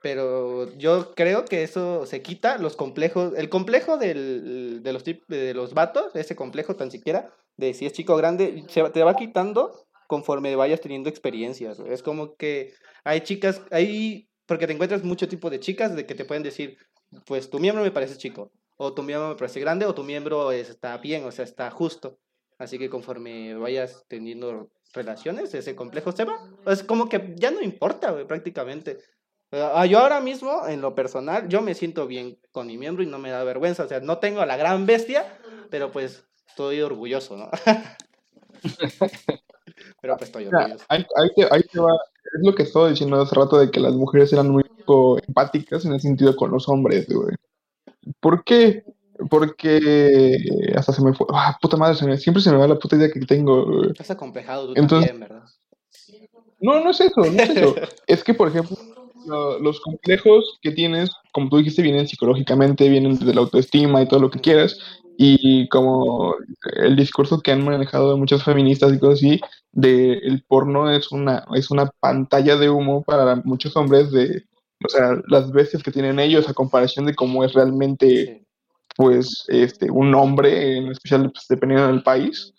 [0.03, 5.53] Pero yo creo que eso se quita, los complejos, el complejo del, de, los de
[5.53, 9.15] los vatos, ese complejo tan siquiera, de si es chico o grande, se, te va
[9.15, 11.79] quitando conforme vayas teniendo experiencias.
[11.79, 12.73] Es como que
[13.05, 16.77] hay chicas, hay, porque te encuentras mucho tipo de chicas de que te pueden decir,
[17.25, 20.51] pues tu miembro me parece chico, o tu miembro me parece grande, o tu miembro
[20.51, 22.19] es- está bien, o sea, está justo.
[22.57, 26.35] Así que conforme vayas teniendo relaciones, ese complejo se va.
[26.65, 28.97] Es como que ya no importa, prácticamente.
[29.55, 33.07] Ah, Yo ahora mismo, en lo personal, yo me siento bien con mi miembro y
[33.07, 33.83] no me da vergüenza.
[33.83, 35.25] O sea, no tengo la gran bestia,
[35.69, 37.49] pero pues estoy orgulloso, ¿no?
[40.01, 40.85] pero pues estoy orgulloso.
[40.89, 41.91] ahí, ahí te, ahí te va.
[41.93, 45.85] Es lo que estaba diciendo hace rato de que las mujeres eran muy poco empáticas
[45.85, 47.35] en el sentido con los hombres, güey.
[48.19, 48.83] ¿Por qué?
[49.29, 50.37] Porque
[50.75, 51.27] hasta se me fue.
[51.31, 53.65] Ah, puta madre, se me- siempre se me va la puta idea que tengo.
[53.65, 53.91] güey.
[53.91, 55.47] Estás acomplejado tú Entonces- también, ¿verdad?
[56.59, 57.75] No, no es eso, no es eso.
[58.07, 58.77] es que, por ejemplo,
[59.27, 64.07] lo- los complejos que tienes, como tú dijiste, vienen psicológicamente, vienen de la autoestima y
[64.07, 64.77] todo lo que quieras.
[65.17, 66.35] Y como
[66.77, 69.39] el discurso que han manejado muchas feministas y cosas así,
[69.71, 74.43] de el porno es una, es una pantalla de humo para muchos hombres de,
[74.85, 78.45] o sea, las bestias que tienen ellos a comparación de cómo es realmente
[78.95, 82.53] pues este un hombre, en especial pues, dependiendo del país.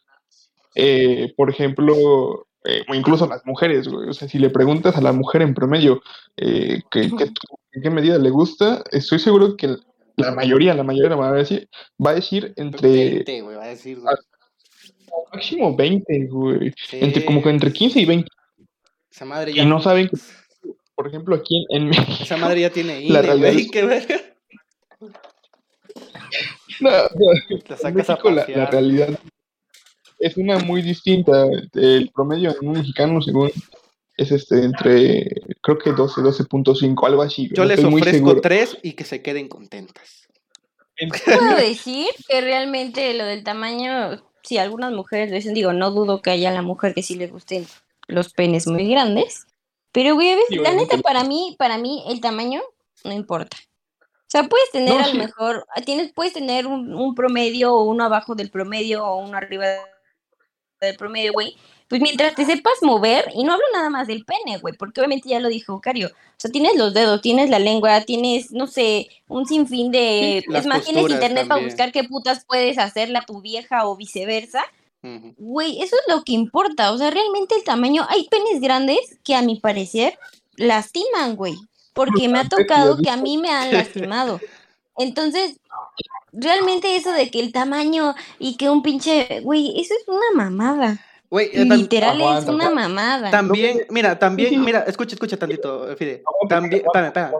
[0.74, 4.08] Eh, por ejemplo, eh, o incluso las mujeres, güey.
[4.08, 6.00] O sea, si le preguntas a la mujer en promedio
[6.36, 7.30] eh, que, que-
[7.72, 9.76] en qué medida le gusta, estoy seguro que
[10.16, 11.68] la mayoría, la mayoría va a decir,
[12.04, 14.14] va a decir entre 20, güey, va a decir, güey.
[15.32, 16.72] máximo 20, güey.
[16.88, 18.28] Sí, Entre, como que entre 15 y 20.
[19.10, 20.16] Esa madre Y ya, no saben que,
[20.94, 22.22] por ejemplo, aquí en, en México.
[22.22, 24.16] esa madre ya tiene La INE, realidad güey, es- qué verga.
[26.80, 26.98] No, no,
[27.68, 29.08] La a la, la realidad
[30.26, 31.46] es una muy distinta.
[31.74, 33.50] El promedio en un mexicano, según,
[34.16, 35.28] es este entre,
[35.60, 37.48] creo que 12, 12.5, algo así.
[37.52, 40.28] Yo no les ofrezco tres y que se queden contentas.
[40.96, 45.90] En- Puedo decir que realmente lo del tamaño, si algunas mujeres lo dicen, digo, no
[45.90, 47.66] dudo que haya la mujer que sí le gusten
[48.06, 49.46] los penes muy grandes.
[49.92, 52.60] Pero, güey, a veces, Sí, la neta, para mí, para mí, el tamaño
[53.04, 53.56] no importa.
[54.00, 55.12] O sea, puedes tener No, a sí.
[55.12, 59.36] lo mejor, tienes, puedes tener un, un promedio o uno abajo del promedio o uno
[59.36, 59.66] arriba
[60.80, 61.56] del promedio, güey.
[61.88, 65.28] Pues mientras te sepas mover, y no hablo nada más del pene, güey, porque obviamente
[65.28, 66.08] ya lo dijo Cario.
[66.08, 70.42] O sea, tienes los dedos, tienes la lengua, tienes, no sé, un sinfín de.
[70.44, 73.86] Sí, las es más, tienes internet para buscar qué putas puedes hacerle a tu vieja
[73.86, 74.64] o viceversa.
[75.36, 76.90] Güey, eso es lo que importa.
[76.90, 78.06] O sea, realmente el tamaño.
[78.08, 80.18] Hay penes grandes que a mi parecer
[80.56, 81.54] lastiman, güey.
[81.92, 84.40] Porque me ha tocado que a mí me han lastimado.
[84.96, 85.60] Entonces,
[86.36, 89.40] realmente eso de que el tamaño y que un pinche.
[89.40, 90.98] Güey, eso es una mamada.
[91.30, 93.30] Güey, eh, Literal es aguanta, una mamada.
[93.30, 96.22] también, mira, también, mira, escucha, escucha tantito, Fide.
[96.48, 97.34] También, espérame, espérame,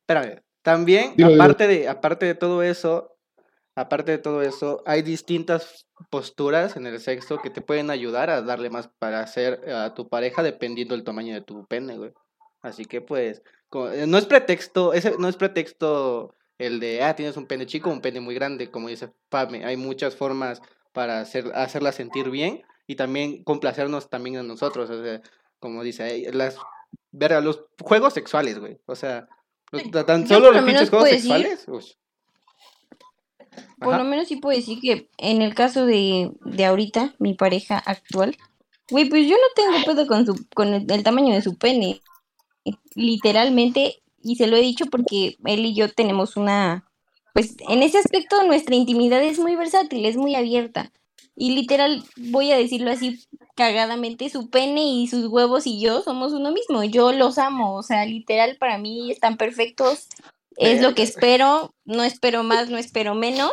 [0.00, 0.42] espérame.
[0.62, 3.16] También, aparte de, aparte de todo eso,
[3.74, 8.42] aparte de todo eso, hay distintas posturas en el sexo que te pueden ayudar a
[8.42, 12.12] darle más para hacer a tu pareja dependiendo del tamaño de tu pene, güey.
[12.60, 13.42] Así que pues,
[13.92, 17.88] eh, no es pretexto, ese no es pretexto el de, ah, tienes un pene chico
[17.88, 19.64] o un pene muy grande, como dice Pame.
[19.64, 20.60] Hay muchas formas
[20.92, 25.20] para hacer, hacerla sentir bien y también complacernos también a nosotros, o sea,
[25.60, 26.56] como dice, las,
[27.12, 29.28] verga, los juegos sexuales, güey, o sea,
[29.70, 31.66] los- tan solo los lo pinches juegos decir- sexuales.
[33.80, 37.78] Por lo menos sí puedo decir que en el caso de, de ahorita, mi pareja
[37.78, 38.36] actual,
[38.90, 42.00] güey, pues yo no tengo pedo con su, con el, el tamaño de su pene.
[42.94, 46.86] Literalmente, y se lo he dicho porque él y yo tenemos una,
[47.32, 50.92] pues en ese aspecto nuestra intimidad es muy versátil, es muy abierta.
[51.34, 53.24] Y literal, voy a decirlo así
[53.54, 56.82] cagadamente, su pene y sus huevos y yo somos uno mismo.
[56.82, 60.08] Yo los amo, o sea, literal para mí están perfectos.
[60.56, 63.52] Es lo que espero, no espero más, no espero menos.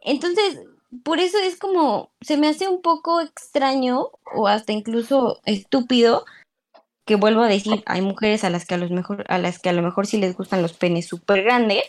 [0.00, 0.60] Entonces,
[1.04, 6.24] por eso es como, se me hace un poco extraño o hasta incluso estúpido
[7.06, 9.68] que vuelvo a decir, hay mujeres a las que a, los mejor, a las que
[9.68, 11.84] a lo mejor sí les gustan los penes súper grandes,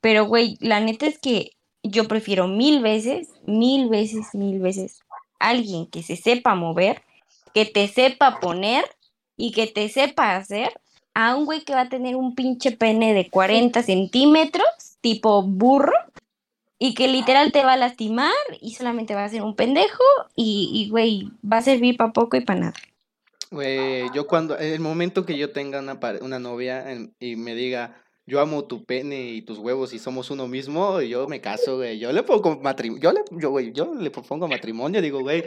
[0.00, 1.50] pero güey, la neta es que
[1.82, 5.00] yo prefiero mil veces, mil veces, mil veces
[5.40, 7.02] alguien que se sepa mover,
[7.52, 8.84] que te sepa poner
[9.36, 10.72] y que te sepa hacer
[11.12, 14.66] a un güey que va a tener un pinche pene de 40 centímetros,
[15.00, 15.92] tipo burro,
[16.78, 20.04] y que literal te va a lastimar y solamente va a ser un pendejo
[20.36, 22.74] y, y güey, va a servir para poco y para nada.
[23.50, 26.84] Güey, yo cuando, el momento que yo tenga una, una novia
[27.20, 31.28] y me diga, yo amo tu pene y tus huevos y somos uno mismo, yo
[31.28, 31.98] me caso, güey.
[31.98, 35.44] Yo le pongo matrimonio, yo le, yo, güey, yo le propongo matrimonio, digo, güey,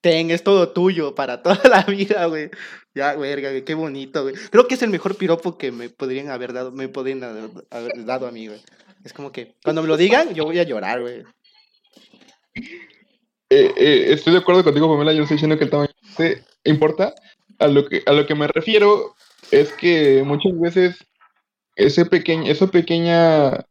[0.00, 2.50] ten, es todo tuyo para toda la vida, güey.
[2.94, 4.34] Ya, verga, güey, qué bonito, güey.
[4.50, 8.26] Creo que es el mejor piropo que me podrían haber dado, me podrían haber, dado
[8.26, 8.62] a mí, güey.
[9.04, 11.24] Es como que, cuando me lo digan, yo voy a llorar, güey.
[13.50, 15.12] Eh, eh, estoy de acuerdo contigo, Pamela.
[15.12, 17.14] Yo estoy diciendo que el tamaño te importa.
[17.58, 19.14] A lo que, a lo que me refiero
[19.50, 20.96] es que muchas veces
[21.76, 23.64] ese pequeño, esa pequeña,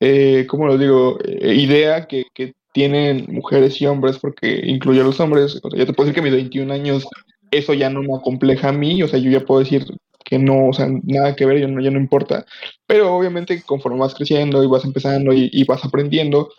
[0.00, 1.18] eh, ¿cómo lo digo?
[1.24, 5.60] Eh, idea que, que tienen mujeres y hombres, porque incluye a los hombres.
[5.62, 7.06] O sea, yo te puedo decir que a mis 21 años
[7.50, 9.02] eso ya no me acompleja a mí.
[9.02, 9.84] O sea, yo ya puedo decir
[10.24, 12.46] que no, o sea, nada que ver, yo no, ya no importa.
[12.86, 16.50] Pero obviamente conforme vas creciendo y vas empezando y, y vas aprendiendo,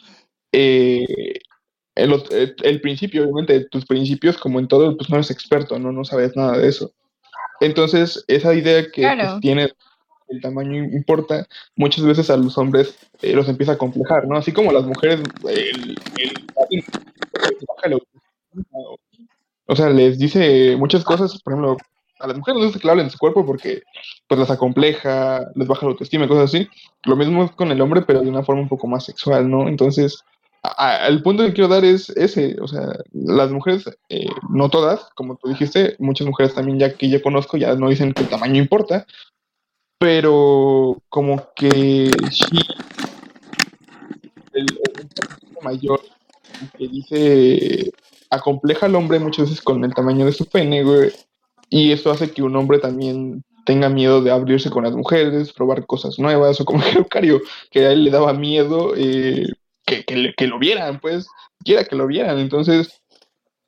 [0.52, 1.06] eh,
[1.96, 5.92] el, ot- el- principio, obviamente, tus principios, como en todo, pues no eres experto, no,
[5.92, 6.92] no sabes nada de eso.
[7.60, 9.40] Entonces, esa idea que pues, Claro.
[9.40, 9.70] tiene
[10.30, 14.38] el tamaño importa, muchas veces a los hombres eh, los empieza a complejar, ¿no?
[14.38, 16.52] Así como a las mujeres, el, el-
[19.66, 21.78] o- sea, les dice muchas cosas, por ejemplo,
[22.20, 23.84] a las mujeres les gusta que le hablen de su cuerpo porque
[24.28, 26.68] pues las acompleja, les baja la autoestima y cosas así.
[27.06, 29.68] Lo mismo es con el hombre, pero de una forma un poco más sexual, ¿no?
[29.68, 30.24] Entonces,
[31.08, 35.36] el punto que quiero dar es ese, o sea, las mujeres, eh, no todas, como
[35.36, 38.62] tú dijiste, muchas mujeres también ya que yo conozco ya no dicen que el tamaño
[38.62, 39.06] importa,
[40.00, 42.60] pero como que sí,
[44.54, 46.02] el, el mayor
[46.78, 47.92] que dice
[48.30, 51.12] acompleja al hombre muchas veces con el tamaño de su pene, güey.
[51.70, 55.86] Y eso hace que un hombre también tenga miedo de abrirse con las mujeres, probar
[55.86, 57.42] cosas nuevas, o como Cario,
[57.72, 59.48] que a él le daba miedo eh,
[59.86, 61.28] que, que, que lo vieran, pues,
[61.64, 62.40] quiera que lo vieran.
[62.40, 63.02] Entonces,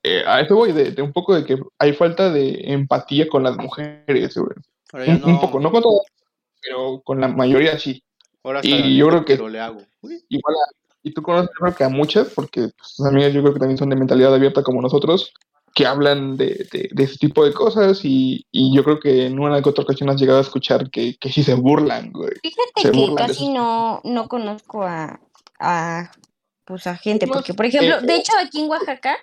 [0.02, 3.42] eh, a eso voy, de, de un poco de que hay falta de empatía con
[3.42, 5.08] las mujeres, güey.
[5.08, 5.40] Un, un no.
[5.40, 6.06] poco, no con todas,
[6.62, 8.02] pero con la mayoría sí.
[8.44, 9.80] Ahora y yo creo que- lo le hago.
[10.28, 13.52] Igual a- y tú conoces, creo que a muchas, porque pues, sus amigas yo creo
[13.54, 15.32] que también son de mentalidad abierta como nosotros,
[15.74, 19.38] que hablan de, de, de ese tipo de cosas y, y yo creo que en
[19.38, 22.30] una que otra ocasión has llegado a escuchar que, que sí se burlan, güey.
[22.42, 25.20] Se Fíjate que burlan de casi no, no conozco a,
[25.58, 26.10] a,
[26.64, 29.16] pues a gente, porque por ejemplo, de hecho aquí en Oaxaca,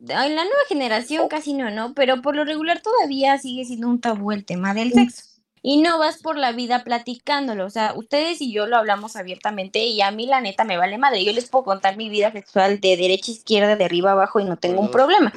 [0.00, 1.94] en la nueva generación casi no, ¿no?
[1.94, 5.22] Pero por lo regular todavía sigue siendo un tabú el tema del sexo.
[5.62, 9.84] Y no vas por la vida platicándolo, o sea, ustedes y yo lo hablamos abiertamente
[9.84, 11.24] y a mí la neta me vale madre.
[11.24, 14.38] Yo les puedo contar mi vida sexual de derecha a izquierda, de arriba a abajo
[14.38, 14.92] y no tengo un dos.
[14.92, 15.32] problema.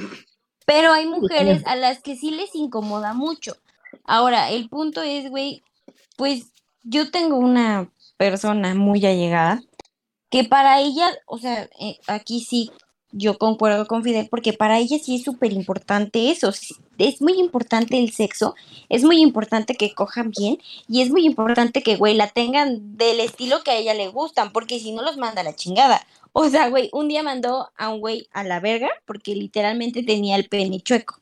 [0.67, 3.55] Pero hay mujeres a las que sí les incomoda mucho.
[4.03, 5.63] Ahora, el punto es, güey,
[6.15, 6.51] pues
[6.83, 9.63] yo tengo una persona muy allegada
[10.29, 12.71] que para ella, o sea, eh, aquí sí
[13.11, 17.39] yo concuerdo con Fidel porque para ella sí es súper importante eso, sí, es muy
[17.39, 18.55] importante el sexo,
[18.87, 23.19] es muy importante que cojan bien y es muy importante que, güey, la tengan del
[23.19, 26.05] estilo que a ella le gustan, porque si no los manda la chingada.
[26.33, 30.35] O sea, güey, un día mandó a un güey a la verga porque literalmente tenía
[30.35, 31.19] el pene chueco.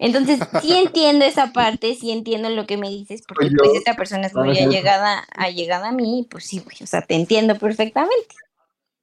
[0.00, 3.94] Entonces, sí entiendo esa parte, sí entiendo lo que me dices, porque Oye, pues esta
[3.94, 8.34] persona es muy allegada, allegada a mí, pues sí, güey, o sea, te entiendo perfectamente.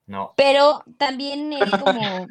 [0.08, 0.34] No.
[0.36, 2.28] Pero también es como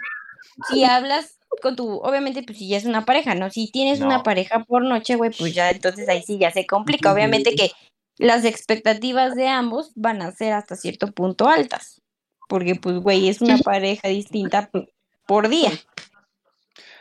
[0.69, 3.51] si hablas con tu, obviamente, pues si ya es una pareja, ¿no?
[3.51, 7.13] Si tienes una pareja por noche, güey, pues ya entonces ahí sí ya se complica.
[7.13, 7.71] Obviamente que
[8.19, 12.03] las expectativas de ambos van a ser hasta cierto punto altas.
[12.49, 14.71] Porque, pues, güey, es una pareja distinta
[15.27, 15.73] por día.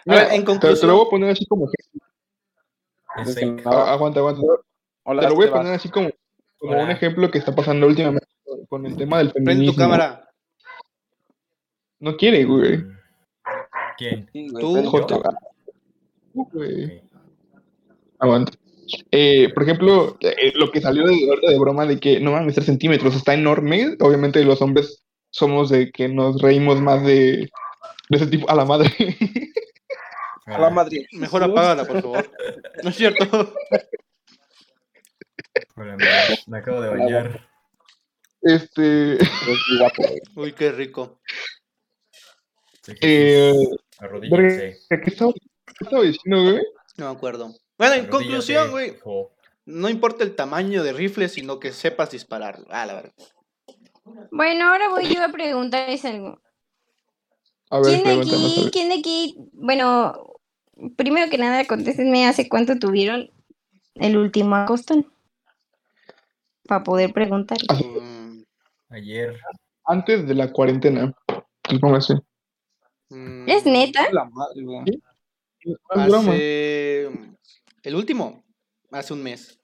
[0.08, 0.92] A ver, en Te- te, lo conclusión.
[0.96, 2.10] voy a poner así como ejemplo.
[3.18, 3.68] Es Desde fake.
[3.68, 4.42] Ah, aguanta, aguanta.
[5.04, 6.10] Hola, te lo voy a poner así como,
[6.60, 6.84] como Hola.
[6.84, 8.28] un ejemplo que está pasando últimamente
[8.70, 9.74] con- el tema del Prende feminismo.
[9.74, 10.30] tu cámara.
[12.00, 12.78] No quiere, güey.
[12.78, 12.98] Mm.
[13.98, 14.26] ¿Quién?
[14.60, 15.24] Tú, prende Joto.
[16.34, 17.02] Güey.
[18.20, 18.52] Aguanta.
[19.12, 21.16] Eh, por ejemplo, eh, lo que salió de,
[21.48, 23.96] de broma de que no mames, 3 centímetros está enorme.
[24.00, 27.50] Obviamente los hombres somos de que nos reímos más de,
[28.10, 28.90] de ese tipo a la madre.
[30.46, 31.08] A la madre.
[31.14, 32.32] Mejor apágala, por favor.
[32.84, 33.54] No es cierto.
[35.76, 36.06] Hola, me,
[36.48, 37.50] me acabo de bañar.
[38.42, 39.18] Este.
[40.36, 41.20] Uy, qué rico.
[43.02, 43.54] Eh.
[43.98, 44.78] Arrodíllense.
[44.90, 45.34] ¿qué estaba,
[46.04, 46.64] diciendo, güey?
[46.98, 47.56] No me acuerdo.
[47.78, 48.98] Bueno, en conclusión, güey.
[49.66, 52.60] No importa el tamaño de rifle, sino que sepas disparar.
[52.70, 53.14] Ah, la verdad.
[54.32, 56.40] Bueno, ahora voy yo a preguntarles algo.
[57.72, 60.35] A ver, ¿Quién de aquí, quién de aquí, bueno,
[60.96, 63.30] primero que nada, contéstenme hace cuánto tuvieron
[63.96, 65.12] el último acostón?
[66.68, 67.58] Para poder preguntar.
[67.70, 67.80] Ah,
[68.90, 69.40] Ayer.
[69.86, 71.14] Antes de la cuarentena.
[71.82, 72.16] Póngase.
[73.10, 74.08] mm, ¿Es neta?
[74.12, 76.30] La madre, broma.
[76.30, 77.10] Hace.
[77.84, 78.44] El último.
[78.92, 79.60] Hace un mes.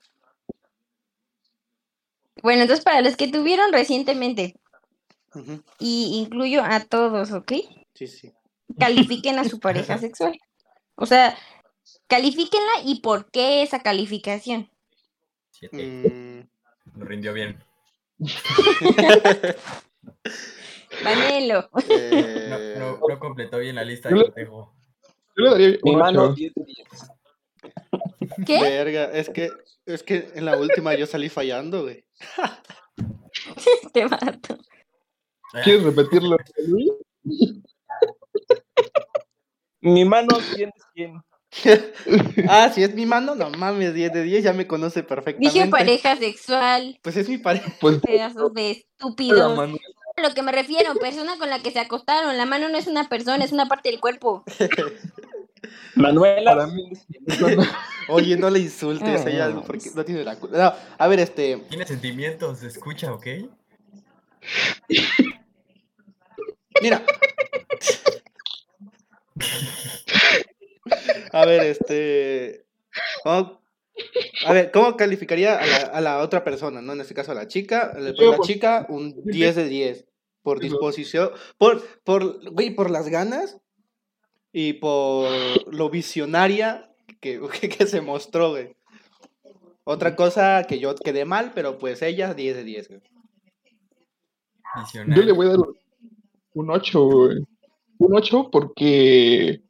[2.44, 4.56] Bueno, entonces para los que tuvieron recientemente,
[5.80, 7.54] y incluyo a todos, ¿ok?
[7.94, 8.34] Sí, sí.
[8.80, 10.40] Califiquen a su pareja sexual.
[11.02, 11.36] O sea,
[12.08, 14.70] califíquenla y por qué esa calificación.
[15.50, 15.78] Siete.
[16.94, 17.64] Mm, Lo rindió bien.
[21.04, 21.70] Vanelo.
[21.74, 24.76] No, eh, no, no completó bien la lista Yo de le- cotejo.
[25.36, 26.34] Yo le daría Mi un mano, ocho.
[26.36, 26.88] 10 de 10.
[28.46, 28.62] ¿Qué?
[28.62, 29.50] Verga, es que,
[29.86, 32.06] es que en la última yo salí fallando, güey.
[33.94, 34.58] Te mato.
[35.54, 36.38] Ah, ¿Quieres repetirlo?
[39.82, 41.24] Mi mano, 100 de 100.
[42.50, 45.54] Ah, si es mi mano, no mames, 10 de 10, ya me conoce perfectamente.
[45.54, 47.74] Dije pareja sexual, Pues es mi pareja.
[47.82, 49.58] Pues pedazos de la estúpidos.
[49.58, 49.78] mano.
[50.18, 52.38] A lo que me refiero, persona con la que se acostaron.
[52.38, 54.44] La mano no es una persona, es una parte del cuerpo.
[55.96, 56.90] Manuela, Para mí,
[57.40, 57.48] no,
[58.10, 59.64] Oye, no le insultes, ella No.
[59.64, 60.58] porque no tiene la culpa.
[60.58, 61.58] No, a ver, este.
[61.70, 63.28] Tiene sentimientos, se escucha, ¿ok?
[66.82, 67.04] Mira.
[71.34, 72.66] A ver, este.
[73.24, 73.62] ¿cómo-
[74.46, 76.94] A ver, ¿cómo calificaría a la, a la otra persona, no?
[76.94, 77.94] En este caso a la chica.
[78.00, 80.06] Le a la chica un 10 de 10.
[80.42, 81.30] Por disposición.
[81.58, 83.58] Por, por, güey, por las ganas.
[84.54, 85.30] Y por
[85.74, 86.90] lo visionaria
[87.22, 88.76] que, que, que se mostró, güey.
[89.84, 93.02] Otra cosa que yo quedé mal, pero pues ella 10 de 10, güey.
[95.16, 95.60] Yo le voy a dar
[96.54, 97.38] un 8, güey.
[98.06, 99.62] Un 8 porque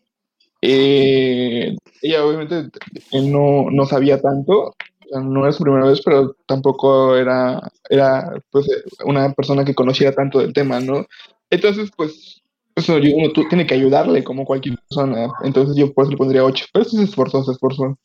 [0.61, 2.69] eh, ella obviamente
[3.13, 4.75] no, no sabía tanto, o
[5.09, 8.67] sea, no era su primera vez, pero tampoco era, era pues,
[9.05, 11.05] una persona que conociera tanto del tema, ¿no?
[11.49, 12.41] Entonces, pues,
[12.75, 16.17] eso, yo- uno tú- tiene que ayudarle como cualquier persona, entonces yo por eso le
[16.17, 17.97] pondría 8, pero sí se esforzó, se esforzó.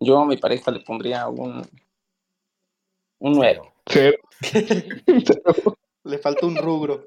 [0.00, 1.62] Yo a mi pareja le pondría un,
[3.20, 3.60] un 9.
[3.86, 4.18] Cero.
[6.04, 7.04] Le falta un rubro.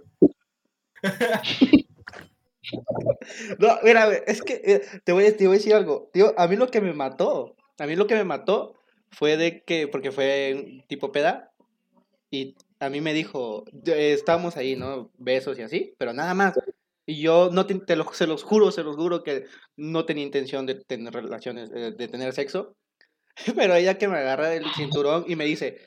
[3.59, 6.09] No, mira, es que eh, te voy, a- te voy a decir algo.
[6.13, 8.75] Tío, a mí lo que me mató, a mí lo que me mató
[9.11, 11.51] fue de que, porque fue tipo peda,
[12.31, 15.11] y a mí me dijo, eh, estábamos ahí, ¿no?
[15.17, 16.55] Besos y así, pero nada más.
[17.07, 19.45] Y yo no te, te lo, se los juro, se los juro que
[19.77, 22.75] no tenía intención de tener relaciones, eh, de tener sexo.
[23.55, 25.77] Pero ella que me agarra del cinturón y me dice,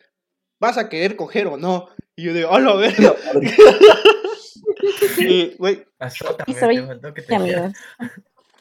[0.61, 1.89] ¿vas a querer coger o no?
[2.17, 3.15] Y yo digo, ¡hola, verga!
[5.59, 7.74] Güey, soy amigos.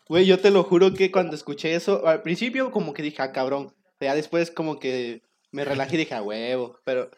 [0.09, 3.73] Yo te lo juro que cuando escuché eso, al principio como que dije, ah, cabrón.
[3.99, 6.79] Ya después como que me relajé y dije, a huevo.
[6.83, 7.09] Pero,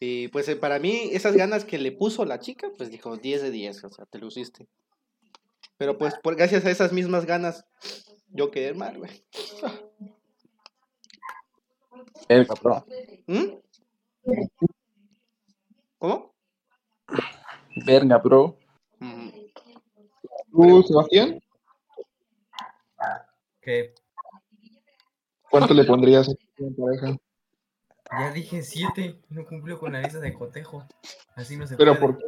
[0.00, 3.42] y pues eh, para mí, esas ganas que le puso la chica, pues dijo 10
[3.42, 4.68] de 10, o sea, te luciste.
[5.76, 7.64] Pero pues por, gracias a esas mismas ganas,
[8.28, 9.24] yo quedé mal, güey.
[12.28, 12.86] Verga, bro.
[13.26, 13.46] ¿Mm?
[15.98, 16.31] ¿Cómo?
[17.76, 18.56] Verga, bro.
[18.98, 19.30] Mm,
[20.52, 21.40] ¿Tú, Sebastián?
[23.60, 23.94] ¿Qué?
[25.50, 27.16] ¿Cuánto le pondrías a tu pareja?
[28.10, 30.84] Ya dije siete, no cumplió con la lista de cotejo.
[31.34, 32.14] Así no se Pero puede.
[32.14, 32.24] ¿por qué?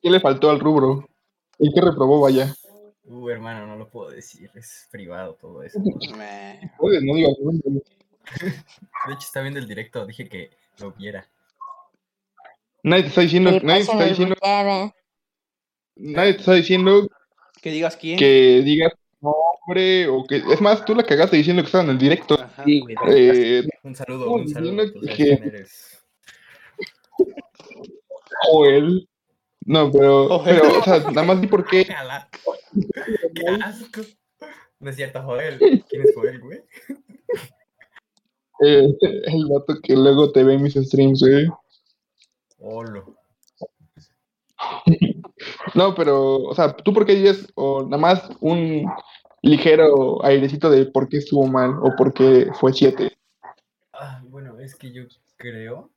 [0.00, 1.08] ¿Qué le faltó al rubro?
[1.58, 2.54] ¿Y qué reprobó, vaya?
[3.04, 5.78] Uh, hermano, no lo puedo decir, es privado todo eso.
[6.82, 7.34] no digas.
[8.40, 11.26] De hecho, está viendo el directo, dije que lo viera.
[12.82, 14.34] Nadie te está diciendo, Que nadie te pasen está diciendo,
[15.96, 17.08] nadie te está diciendo
[17.60, 18.18] Que digas quién.
[18.18, 20.36] que digas nombre o que.
[20.36, 22.34] Es más, tú la cagaste diciendo que estaba en el directo.
[22.40, 22.64] Ajá.
[22.64, 22.94] Sí, güey.
[23.08, 24.84] Eh, Un saludo, un saludo.
[24.92, 25.98] que- quién eres.
[28.50, 29.08] Joel.
[29.66, 30.60] No, pero, Joel.
[30.60, 31.86] pero, o sea, nada más di por qué.
[31.96, 32.28] Ala.
[33.34, 34.02] ¡Qué asco!
[34.80, 35.58] No es cierto, Joel.
[35.58, 36.60] ¿Quién es Joel, güey?
[38.60, 38.88] eh,
[39.26, 41.46] el vato que luego te ve en mis streams, güey.
[42.58, 43.16] Olo.
[45.74, 48.90] No, pero, o sea, tú por qué dices, o nada más un
[49.42, 53.16] ligero airecito de por qué estuvo mal o por qué fue 7.
[53.92, 55.04] Ah, bueno, es que yo
[55.36, 55.90] creo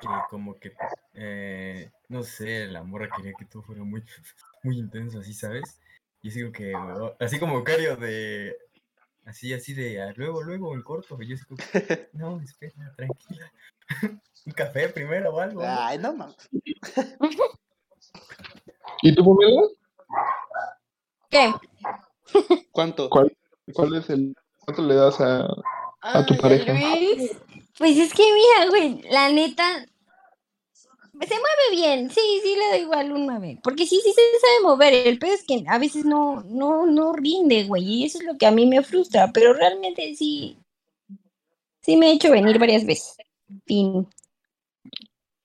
[0.00, 0.72] que como que,
[1.14, 4.02] eh, no sé, la morra quería que todo fuera muy,
[4.62, 5.80] muy intenso, así, ¿sabes?
[6.22, 6.74] Y así como que,
[7.20, 8.56] así como Cario de,
[9.24, 11.62] así, así de, "Ah, luego, luego, en corto, y yo así como, que,
[12.12, 13.52] no, espera, tranquila,
[14.46, 15.62] un café primero o algo.
[15.62, 15.68] ¿no?".
[15.68, 16.36] Ay, no mames.
[19.02, 19.62] ¿Y tú, Pamela?
[21.30, 21.52] ¿Qué?
[22.70, 23.08] ¿Cuánto?
[23.10, 23.36] ¿Cuál,
[23.72, 24.34] cuál es el.
[24.64, 25.48] ¿Cuánto le das a.?
[26.02, 26.72] a tu Ay, pareja.
[26.72, 27.32] Luis.
[27.78, 29.86] Pues es que mira, güey, la neta
[31.26, 32.10] se mueve bien.
[32.10, 34.92] Sí, sí le da igual un 9, porque sí sí se sabe mover.
[34.94, 38.36] El peor es que a veces no no no rinde, güey, y eso es lo
[38.36, 40.58] que a mí me frustra, pero realmente sí
[41.80, 43.16] sí me ha hecho venir varias veces.
[43.66, 44.08] Fin.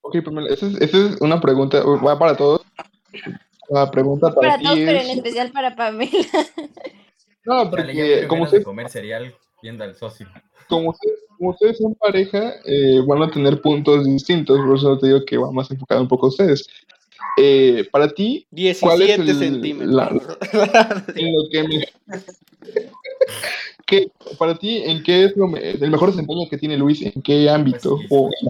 [0.08, 1.84] Ok, Pamela, esa es, esa es una pregunta.
[1.84, 2.62] Va para todos.
[3.70, 5.18] La pregunta para, Para ti todos, pero en es.
[5.18, 6.12] especial para Pamela.
[7.46, 10.28] No, porque como ustedes, comer cereal viendo al socio.
[10.68, 14.60] como ustedes, como ustedes son pareja, eh, van a tener puntos distintos.
[14.66, 16.68] Por eso te digo que va más enfocado un poco a ustedes.
[17.38, 18.46] Eh, para ti,
[18.82, 20.24] ¿Cuál es 17 el- centímetros.
[21.16, 21.88] en lo que me...
[23.86, 27.02] ¿Qué- para ti, ¿en qué es lo me- el mejor desempeño que tiene Luis?
[27.02, 27.98] ¿En qué ámbito?
[28.10, 28.46] Pues sí.
[28.46, 28.50] ¿O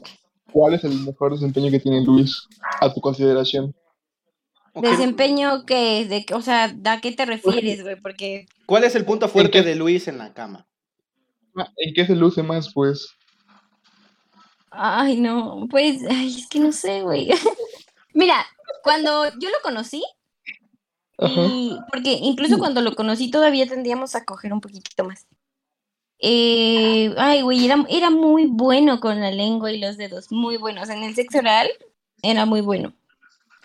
[0.51, 2.47] cuál es el mejor desempeño que tiene Luis
[2.81, 3.75] a tu consideración?
[4.75, 7.99] Desempeño que de que- o sea, ¿a qué te refieres, güey?
[7.99, 10.67] Porque ¿Cuál es el punto fuerte de Luis en la cama?
[11.55, 13.07] Ah, ¿En qué se luce más, pues?
[14.69, 17.29] Ay, no, pues, ay, es que no sé, güey.
[18.13, 18.45] Mira,
[18.83, 20.03] cuando yo lo conocí,
[21.19, 25.25] y porque incluso cuando lo conocí todavía tendríamos a coger un poquitito más.
[26.19, 30.89] Eh, ay, güey, era, era muy bueno con la lengua y los dedos, muy buenos.
[30.89, 31.69] En el sexo oral
[32.21, 32.93] era muy bueno.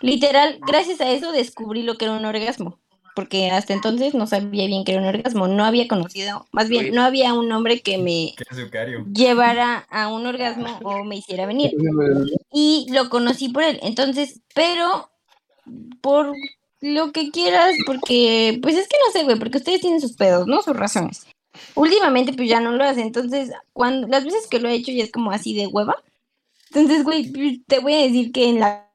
[0.01, 2.77] Literal, gracias a eso descubrí lo que era un orgasmo,
[3.15, 6.93] porque hasta entonces no sabía bien que era un orgasmo, no había conocido, más bien,
[6.93, 8.33] no había un hombre que me
[9.13, 11.71] llevara a un orgasmo o me hiciera venir
[12.51, 13.79] y lo conocí por él.
[13.81, 15.09] Entonces, pero
[16.01, 16.33] por
[16.81, 20.47] lo que quieras, porque, pues es que no sé, güey, porque ustedes tienen sus pedos,
[20.47, 20.61] ¿no?
[20.61, 21.25] Sus razones.
[21.75, 23.01] Últimamente, pues ya no lo hace.
[23.01, 25.95] Entonces, cuando las veces que lo he hecho ya es como así de hueva.
[26.69, 28.89] Entonces, güey, pues, te voy a decir que en la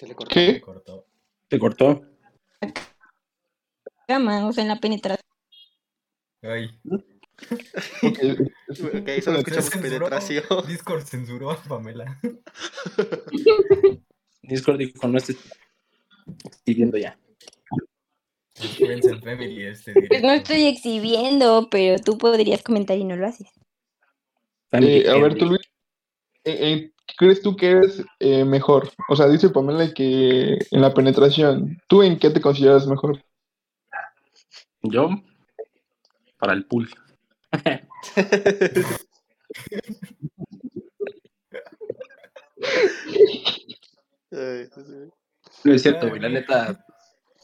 [0.00, 0.34] Se le cortó.
[0.34, 0.60] Se ¿Qué?
[0.62, 1.06] cortó.
[1.48, 2.02] ¿Te cortó?
[4.08, 5.26] Cama, o sea, en la penetración.
[6.42, 6.70] Ay.
[8.02, 8.18] Ok,
[9.22, 10.44] solo escuchamos penetración.
[10.68, 12.18] Discord censuró a Pamela.
[14.42, 15.36] Discord dijo, no estés
[16.64, 17.18] viendo ya.
[19.22, 23.48] Family este Pues no estoy exhibiendo, pero tú podrías comentar y no lo haces.
[24.72, 25.60] Eh, a ver, tú, Luis,
[26.44, 28.90] eh, eh, ¿qué crees tú que eres eh, mejor?
[29.08, 31.78] O sea, dice Pamela que en la penetración.
[31.88, 33.22] ¿Tú en qué te consideras mejor?
[34.82, 35.10] Yo,
[36.38, 36.88] para el pool.
[45.64, 46.20] No es cierto, güey.
[46.20, 46.84] La neta,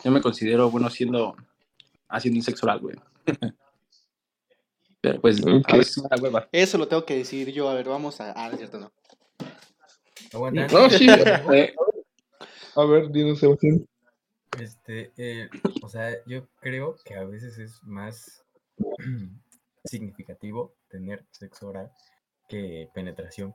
[0.05, 1.35] yo me considero bueno siendo,
[2.09, 2.97] haciendo un sexo oral, güey.
[5.01, 5.64] Pero pues, Ok.
[5.68, 6.48] a veces me da hueva.
[6.52, 7.68] Eso lo tengo que decir yo.
[7.68, 8.32] A ver, vamos a.
[8.32, 8.93] Ah, no es cierto, no.
[10.73, 11.06] No, sí.
[11.52, 11.74] Eh,
[12.74, 13.86] A ver, dinos, Sebastián.
[14.60, 15.48] Este, eh,
[15.82, 18.43] o sea, yo creo que a veces es más
[19.85, 21.90] significativo tener sexo oral
[22.48, 23.55] que penetración,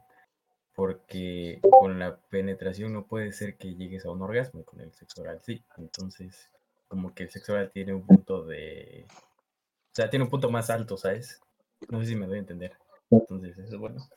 [0.76, 4.93] porque con la penetración no puede ser que llegues a un orgasmo, y con el
[4.93, 5.64] sexo oral sí.
[5.77, 6.49] Entonces,
[6.88, 10.69] como que el sexo oral tiene un punto de, o sea, tiene un punto más
[10.69, 11.41] alto, ¿sabes?
[11.89, 12.73] No sé si me doy a entender.
[13.10, 14.07] Entonces, eso es bueno.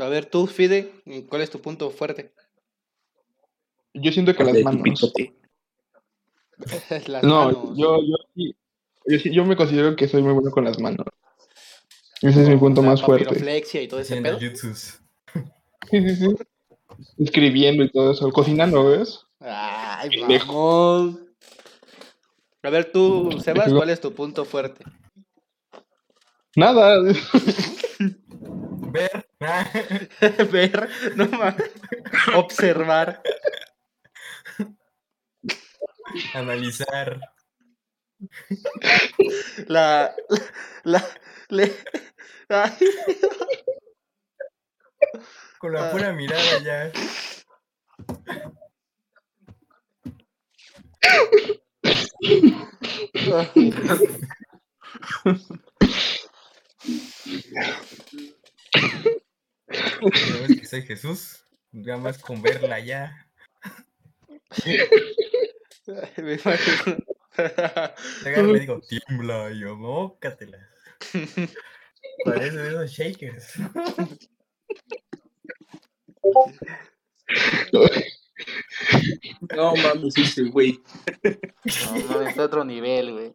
[0.00, 0.92] A ver, tú, Fide,
[1.28, 2.32] ¿cuál es tu punto fuerte?
[3.94, 5.12] Yo siento que las manos.
[7.08, 7.78] Las No, manos.
[7.78, 8.54] yo, yo, sí-
[9.06, 11.06] yo, sí- yo me considero que soy muy bueno con las manos.
[12.22, 13.62] Ese es mi punto más fuerte.
[13.82, 14.38] y todo ese pedo.
[14.38, 15.00] jutsus.
[15.90, 16.36] Sí, sí, sí.
[17.18, 18.30] Escribiendo y todo eso.
[18.30, 19.20] Cocinando, ¿ves?
[19.40, 21.18] Ay, vamos.
[22.62, 23.72] A ver, tú, Sebas.
[23.72, 24.84] ¿cuál es tu punto fuerte?
[26.56, 27.00] Nada.
[28.90, 29.28] Ver.
[30.50, 31.70] Ver, no mames.
[32.34, 33.22] Observar.
[36.34, 37.20] Analizar.
[39.66, 40.14] La.
[40.84, 41.04] La.
[41.50, 41.74] le-
[42.48, 42.72] ay,
[45.58, 45.92] Con la Ah.
[45.92, 46.92] pura mirada ya.
[59.68, 61.44] ¿No ves que soy Jesús?
[61.72, 63.12] Nada más con verla ya.
[66.16, 66.96] me imagino.
[68.26, 70.60] Y le digo, tiembla, y yo, mócatelas.
[72.24, 73.52] Parece de esos shakers.
[79.54, 80.80] No mames, ese güey.
[81.24, 83.34] No mames, es otro nivel, güey.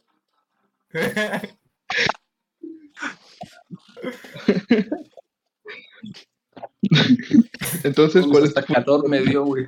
[7.84, 9.68] Entonces, ¿cuál es tu calor me dio, güey.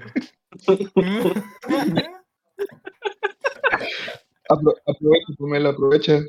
[4.49, 6.19] Apro- aprovecha, Pamela, aprovecha.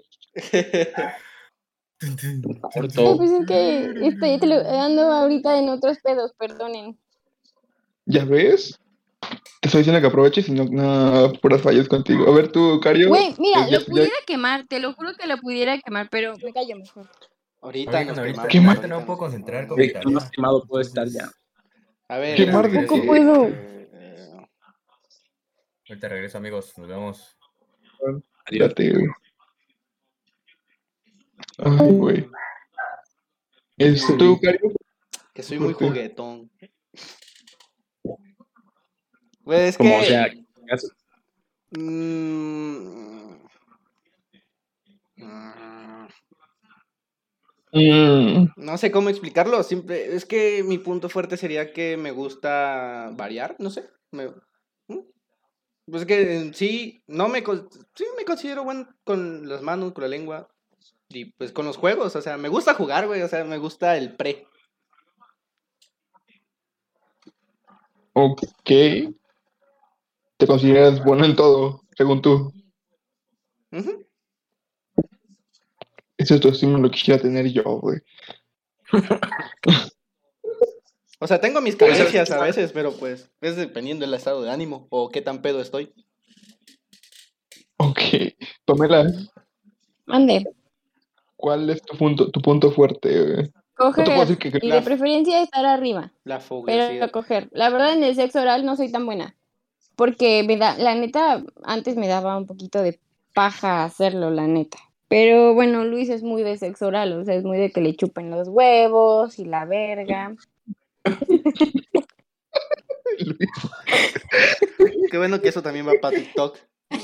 [1.98, 6.98] Pues es que estoy te lo- ando ahorita en otros pedos, perdonen.
[8.06, 8.78] ¿Ya ves?
[9.60, 12.30] Te estoy diciendo que aproveches y no, no puras fallas contigo.
[12.30, 13.08] A ver, tú, Cario.
[13.08, 16.34] Güey, mira, ya- lo ya- pudiera quemar, te lo juro que lo pudiera quemar, pero
[16.42, 17.08] me callo mejor.
[17.62, 20.30] Ahorita Ahorita, no ahorita puedo concentrar con más tarea.
[20.30, 21.30] quemado puedo estar ya.
[22.08, 22.94] A ver, este, qué.
[22.96, 23.46] eh, puedo.
[23.48, 24.46] eh,
[25.88, 26.72] Ahorita regreso, amigos.
[26.78, 27.35] Nos vemos.
[28.46, 28.74] Adiós.
[28.76, 29.08] Güey.
[31.58, 32.26] Ay, güey.
[33.78, 34.72] Este, tú, Cario.
[35.34, 36.50] que soy muy juguetón.
[39.44, 39.96] Güey, es Como, que.
[40.00, 40.28] o sea,
[41.70, 43.36] mm,
[45.16, 46.06] mm,
[47.72, 49.62] Mm, no sé cómo explicarlo.
[49.62, 53.84] Simple, es que mi punto fuerte sería que me gusta variar, no sé.
[54.12, 54.30] me-.
[55.90, 57.44] Pues que sí, no me,
[57.94, 60.48] sí me considero bueno con las manos, con la lengua.
[61.08, 63.96] Y pues con los juegos, o sea, me gusta jugar, güey, o sea, me gusta
[63.96, 64.46] el pre.
[68.12, 68.42] ok.
[70.36, 72.52] Te consideras bueno en todo, según tú.
[73.70, 74.06] Ujú.
[76.16, 78.00] Ese autoestima lo quisiera tener yo, güey.
[81.18, 84.86] O sea, tengo mis carencias a veces, pero pues es dependiendo del estado de ánimo
[84.90, 85.92] o qué tan pedo estoy.
[87.78, 88.00] Ok.
[88.64, 89.06] Pamela,
[90.06, 90.44] Mande,
[91.36, 96.12] ¿cuál es tu punto, tu punto fuerte, coger decir que y de preferencia estar arriba,
[96.24, 97.10] La pero fogosidad.
[97.10, 97.48] coger.
[97.52, 99.36] La verdad en el sexo oral no soy tan buena,
[99.96, 103.00] porque me da, la neta, antes me daba un poquito de
[103.34, 104.78] paja hacerlo, la neta.
[105.08, 107.94] Pero bueno, Luis es muy de sexo oral, o sea, es muy de que le
[107.96, 110.34] chupen los huevos y la verga.
[115.10, 116.58] Qué bueno que eso también va para TikTok.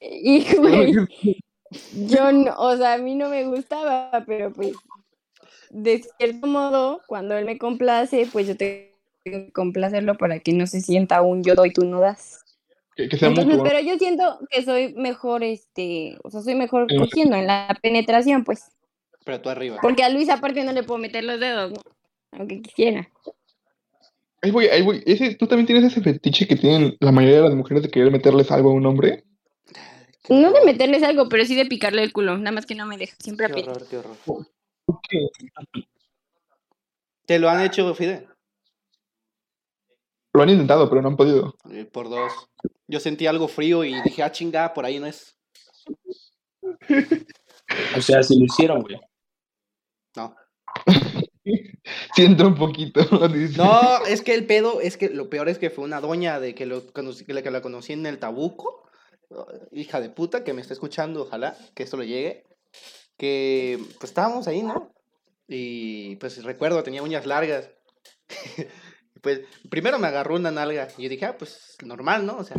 [0.00, 0.92] Y, güey,
[2.08, 4.72] yo no, o sea, a mí no me gustaba, pero pues,
[5.70, 8.88] de cierto modo, cuando él me complace, pues yo tengo
[9.24, 12.40] que complacerlo para que no se sienta un yo doy, tú no das.
[12.96, 13.68] Que, que sea Entonces, mutuo.
[13.68, 17.76] pero yo siento que soy mejor, este, o sea, soy mejor En- cogiendo en la
[17.82, 18.70] penetración, pues,
[19.24, 19.76] Pero tú arriba.
[19.82, 21.80] porque a Luis aparte no le puedo meter los dedos, ¿no?
[22.32, 23.08] Aunque quisiera.
[24.40, 25.02] Ahí voy, ahí voy.
[25.04, 28.12] Ese, ¿Tú también tienes ese fetiche que tienen la mayoría de las mujeres de querer
[28.12, 29.24] meterles algo a un hombre?
[30.28, 32.98] No de meterles algo, pero sí de picarle el culo, nada más que no me
[32.98, 34.16] deja, siempre Qué horror, qué horror.
[34.24, 35.26] ¿Por qué?
[37.26, 38.28] ¿Te lo han hecho, Fide?
[40.34, 41.56] Lo han intentado, pero no han podido.
[41.70, 42.32] Eh, Por dos.
[42.86, 45.36] Yo sentí algo frío y dije, ah, chingada, por ahí no es.
[47.96, 48.98] O sea, si lo hicieron, güey.
[52.14, 53.00] Siento un poquito.
[53.28, 53.58] dice.
[53.58, 56.54] No, es que el pedo, es que lo peor es que fue una doña de
[56.54, 58.88] que, lo conocí, que la que la conocí en el Tabuco.
[59.72, 62.44] Hija de puta, que me está escuchando, ojalá que esto le llegue.
[63.16, 64.92] Que pues estábamos ahí, ¿no?
[65.46, 67.70] Y pues recuerdo, tenía uñas largas.
[69.22, 72.38] pues primero me agarró una nalga y yo dije, ah, pues normal, ¿no?
[72.38, 72.56] O sea,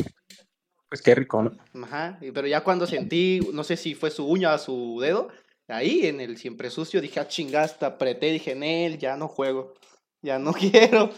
[0.88, 1.84] Pues qué rico, ¿no?
[1.84, 5.28] Ajá, pero ya cuando sentí, no sé si fue su uña o su dedo,
[5.70, 9.74] ahí en el siempre sucio, dije, ah, chingasta, apreté, dije, en él, ya no juego,
[10.22, 11.10] ya no quiero.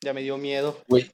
[0.00, 0.78] Ya me dio miedo.
[0.86, 1.10] Güey.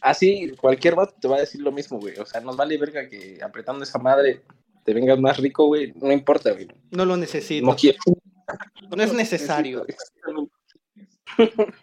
[0.00, 2.16] Así, cualquier vato te va a decir lo mismo, güey.
[2.18, 4.42] O sea, nos vale verga que apretando esa madre
[4.84, 5.92] te vengas más rico, güey.
[5.96, 6.68] No importa, güey.
[6.90, 7.98] No lo necesito, No quiero.
[8.96, 9.84] no es necesario.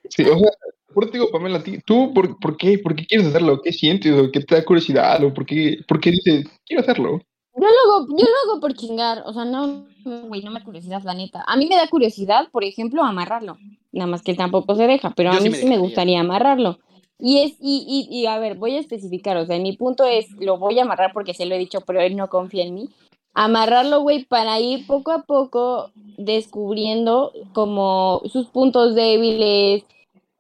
[0.10, 0.50] Sí, o sea,
[0.94, 2.78] por te digo, Pamela, ¿tú por, por qué?
[2.78, 3.62] ¿Por qué quieres hacerlo?
[3.62, 4.12] ¿Qué sientes?
[4.12, 5.24] ¿O qué te da curiosidad?
[5.24, 7.22] ¿O por qué, por qué dices, quiero hacerlo?
[7.58, 9.86] Yo lo hago, yo lo hago por chingar, o sea, no,
[10.28, 11.44] güey, no me da curiosidad, la neta.
[11.48, 13.58] A mí me da curiosidad, por ejemplo, amarrarlo.
[13.92, 15.78] Nada más que él tampoco se deja, pero Yo a sí mí me sí me
[15.80, 16.78] gustaría amarrarlo.
[17.20, 20.30] Y es, y, y, y a ver, voy a especificar, o sea, mi punto es,
[20.40, 22.90] lo voy a amarrar porque se lo he dicho, pero él no confía en mí.
[23.34, 29.84] Amarrarlo, güey, para ir poco a poco descubriendo como sus puntos débiles,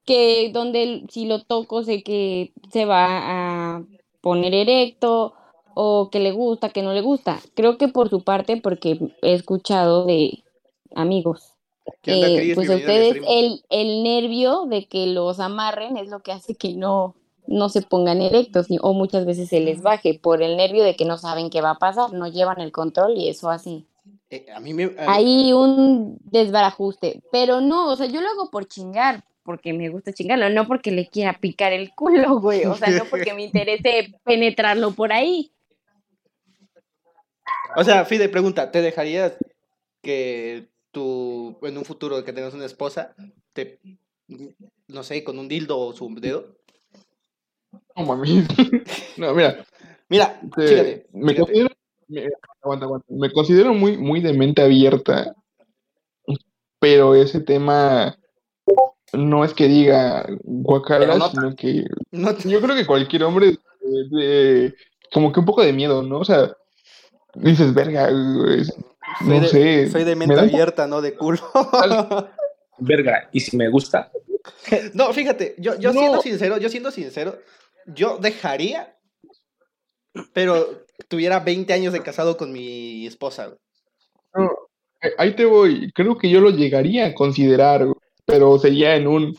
[0.05, 3.83] que donde si lo toco sé que se va a
[4.21, 5.33] poner erecto
[5.79, 7.39] o que le gusta, que no le gusta.
[7.55, 10.43] Creo que por su parte, porque he escuchado de
[10.95, 11.53] amigos,
[12.01, 16.21] ¿Qué onda, eh, pues a ustedes el, el nervio de que los amarren es lo
[16.21, 17.15] que hace que no,
[17.47, 20.95] no se pongan erectos ni- o muchas veces se les baje por el nervio de
[20.95, 23.85] que no saben qué va a pasar, no llevan el control y eso hace
[24.29, 24.85] Eh, a mí me...
[24.85, 29.89] a- hay un desbarajuste, pero no, o sea, yo lo hago por chingar, porque me
[29.89, 33.43] gusta chingarlo, no porque le quiera picar el culo, güey, o sea, no porque me
[33.45, 35.51] interese penetrarlo por ahí.
[37.79, 39.37] O sea, Fide, pregunta, ¿te dejarías
[40.01, 43.13] que tú, en un futuro que tengas una esposa,
[43.53, 43.79] te,
[44.87, 46.57] no sé, con un dildo o su dedo?
[47.95, 48.41] No mami.
[49.17, 49.63] No, mira,
[50.09, 51.39] Mira, te- chígate, me chígate.
[51.53, 51.69] considero,
[52.07, 52.27] me,
[52.63, 53.05] aguanta, aguanta.
[53.09, 55.35] me considero muy, muy de mente abierta,
[56.79, 58.17] pero ese tema
[59.13, 63.57] no es que diga guacala, no sino que No te- yo creo que cualquier hombre
[64.09, 64.73] de-
[65.13, 66.19] como que un poco de miedo, ¿no?
[66.21, 66.55] O sea,
[67.35, 68.75] dices, verga, güey, soy,
[69.21, 69.89] no de, sé.
[69.91, 71.39] soy de me mente da abierta, no de culo.
[72.79, 73.27] Verga.
[73.31, 74.11] Y si me gusta,
[74.93, 75.99] no, fíjate, yo, yo No.
[75.99, 77.37] siendo sincero, yo siendo sincero,
[77.87, 78.95] yo dejaría,
[80.33, 83.47] pero tuviera 20 años de casado con mi esposa.
[84.33, 84.47] güey.
[85.01, 85.91] Eh, Ahí te voy.
[85.93, 87.87] Creo que yo lo llegaría a considerar,
[88.25, 89.37] pero sería en un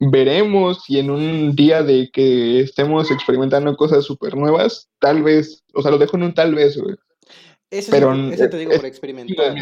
[0.00, 5.82] veremos y en un día de que estemos experimentando cosas súper nuevas, tal vez, o
[5.82, 6.96] sea, lo dejo en un tal vez, güey.
[7.90, 9.54] Pero, sí- ese te digo es- por experimentar.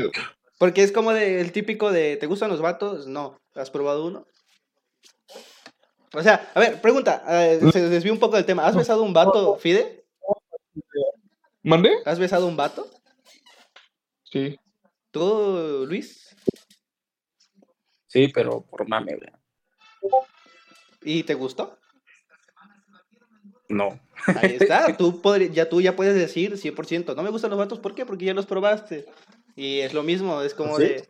[0.58, 3.06] Porque es como de, el típico de, ¿te gustan los vatos?
[3.06, 3.40] No.
[3.54, 4.26] ¿Has probado uno?
[6.12, 8.66] O sea, a ver, pregunta, eh, se desvió un poco del tema.
[8.66, 10.04] ¿Has besado un vato, Fide?
[11.62, 11.90] ¿Mande?
[12.04, 12.90] ¿Has besado un vato?
[14.24, 14.58] Sí.
[15.10, 16.34] ¿Tú, Luis?
[18.06, 19.30] sí, pero por mame, güey.
[21.02, 21.78] ¿Y te gustó?
[23.70, 23.98] No.
[24.26, 25.20] Ahí está, tú
[25.52, 27.16] ya, tú ya puedes decir 100%.
[27.16, 28.04] No me gustan los vatos, ¿por qué?
[28.04, 29.06] Porque ya los probaste.
[29.56, 30.82] Y es lo mismo, es como ¿Sí?
[30.84, 31.08] de...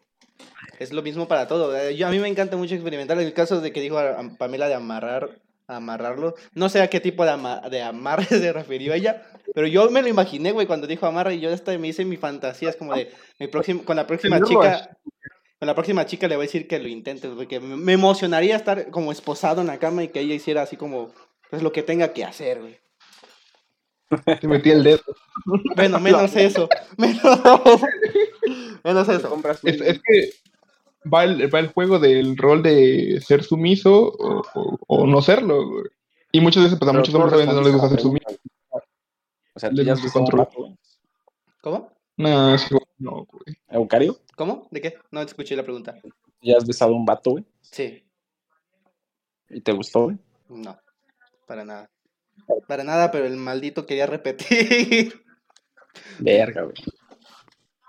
[0.78, 1.76] Es lo mismo para todo.
[1.76, 3.18] Eh, Yo, a mí me encanta mucho experimentar.
[3.18, 6.88] En el caso de que dijo a, a Pamela de amarrar, amarrarlo, no sé a
[6.88, 9.22] qué tipo de, ama- de amarre se refirió ella,
[9.54, 12.16] pero yo me lo imaginé, güey, cuando dijo amarre y yo hasta me hice mi
[12.16, 14.96] fantasía, es como de, mi próximo, con la próxima chica,
[15.58, 18.90] con la próxima chica le voy a decir que lo intente, porque me emocionaría estar
[18.90, 21.12] como esposado en la cama y que ella hiciera así como,
[21.50, 22.78] pues lo que tenga que hacer, güey.
[24.40, 25.00] Te metí el dedo.
[25.76, 27.22] Bueno, menos eso, menos,
[28.82, 29.40] menos eso.
[29.64, 30.30] Es, es que
[31.12, 35.66] va el, va el juego del rol de ser sumiso o, o- o no serlo.
[35.68, 35.84] güey.
[36.32, 38.28] Y muchas veces, pues a muchos hombres no les gusta ser respondiste sumiso.
[38.28, 38.38] a la
[38.80, 38.86] pregunta.
[39.54, 40.46] O sea, tú Les ya has gusta controlar.
[40.48, 40.76] vato, güey.
[41.62, 41.92] ¿Cómo?
[42.16, 43.56] No, sí, no, güey.
[43.68, 44.66] Eucario, ¿Cómo?
[44.70, 44.98] ¿De qué?
[45.10, 45.94] No te escuché la pregunta.
[46.42, 48.02] ya has besado a un vato, güey, Sí,
[49.48, 50.16] y te gustó, güey.
[50.48, 50.76] no,
[51.50, 51.90] para nada.
[52.68, 55.20] Para nada, pero el maldito quería repetir.
[56.20, 56.76] Verga, güey.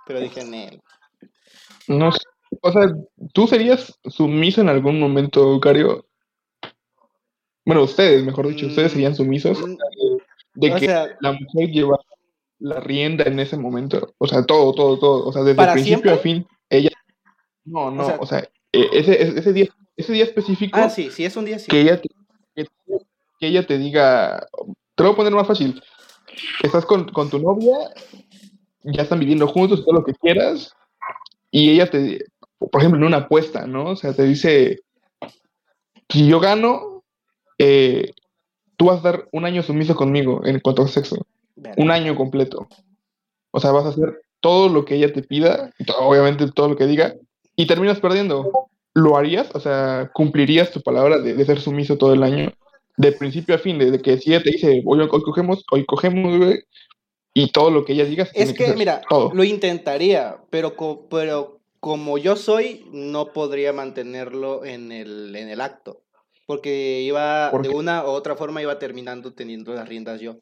[0.08, 0.82] Pero dije, Nel.
[1.88, 2.22] No sé.
[2.60, 2.92] O sea,
[3.34, 6.08] ¿tú serías sumiso en algún momento, Cario?
[7.64, 9.76] Bueno, ustedes, mejor dicho, ustedes Mm, serían sumisos mm,
[10.56, 12.00] de o que sea, la mujer lleva
[12.58, 14.16] la rienda en ese momento.
[14.18, 15.28] O sea, todo, todo, todo.
[15.28, 16.90] O sea, desde ¿Para principio a fin, ella.
[17.66, 18.40] No, no, sea- o sea,
[18.74, 21.68] eh, ese, día, ese día específico ah, sí, sí, es un día sí.
[21.70, 22.10] que ella que,
[23.42, 24.48] que ella te diga,
[24.96, 25.82] te lo voy a poner más fácil.
[26.62, 27.76] Estás con, con tu novia,
[28.84, 30.74] ya están viviendo juntos, todo lo que quieras,
[31.50, 32.26] y ella te,
[32.60, 33.90] por ejemplo, en una apuesta, ¿no?
[33.90, 34.82] O sea, te dice,
[36.08, 37.04] si yo gano,
[37.58, 38.14] eh,
[38.78, 41.18] tú vas a estar un año sumiso conmigo en cuanto a sexo,
[41.78, 42.68] un año completo.
[43.50, 46.86] O sea, vas a hacer todo lo que ella te pida, obviamente todo lo que
[46.86, 47.16] diga,
[47.56, 48.70] y terminas perdiendo.
[48.94, 49.50] ¿Lo harías?
[49.56, 52.52] O sea, ¿cumplirías tu palabra de, de ser sumiso todo el año?
[53.02, 55.86] De principio a fin, de, de que si ella te dice, hoy, hoy cogemos, hoy
[55.86, 56.60] cogemos, güey,
[57.34, 58.28] y todo lo que ella diga.
[58.34, 59.32] Es que, mira, todo.
[59.34, 65.62] lo intentaría, pero, co- pero como yo soy, no podría mantenerlo en el, en el
[65.62, 66.04] acto.
[66.46, 70.38] Porque iba, ¿Por de una u otra forma, iba terminando teniendo las riendas yo.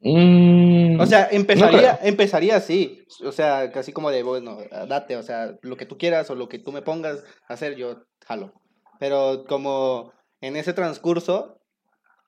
[0.00, 3.04] Mm, O sea, empezaría, empezaría así.
[3.24, 4.58] O sea, casi como de, bueno,
[4.88, 7.76] date, o sea, lo que tú quieras o lo que tú me pongas a hacer,
[7.76, 8.52] yo jalo.
[8.98, 11.58] Pero como en ese transcurso,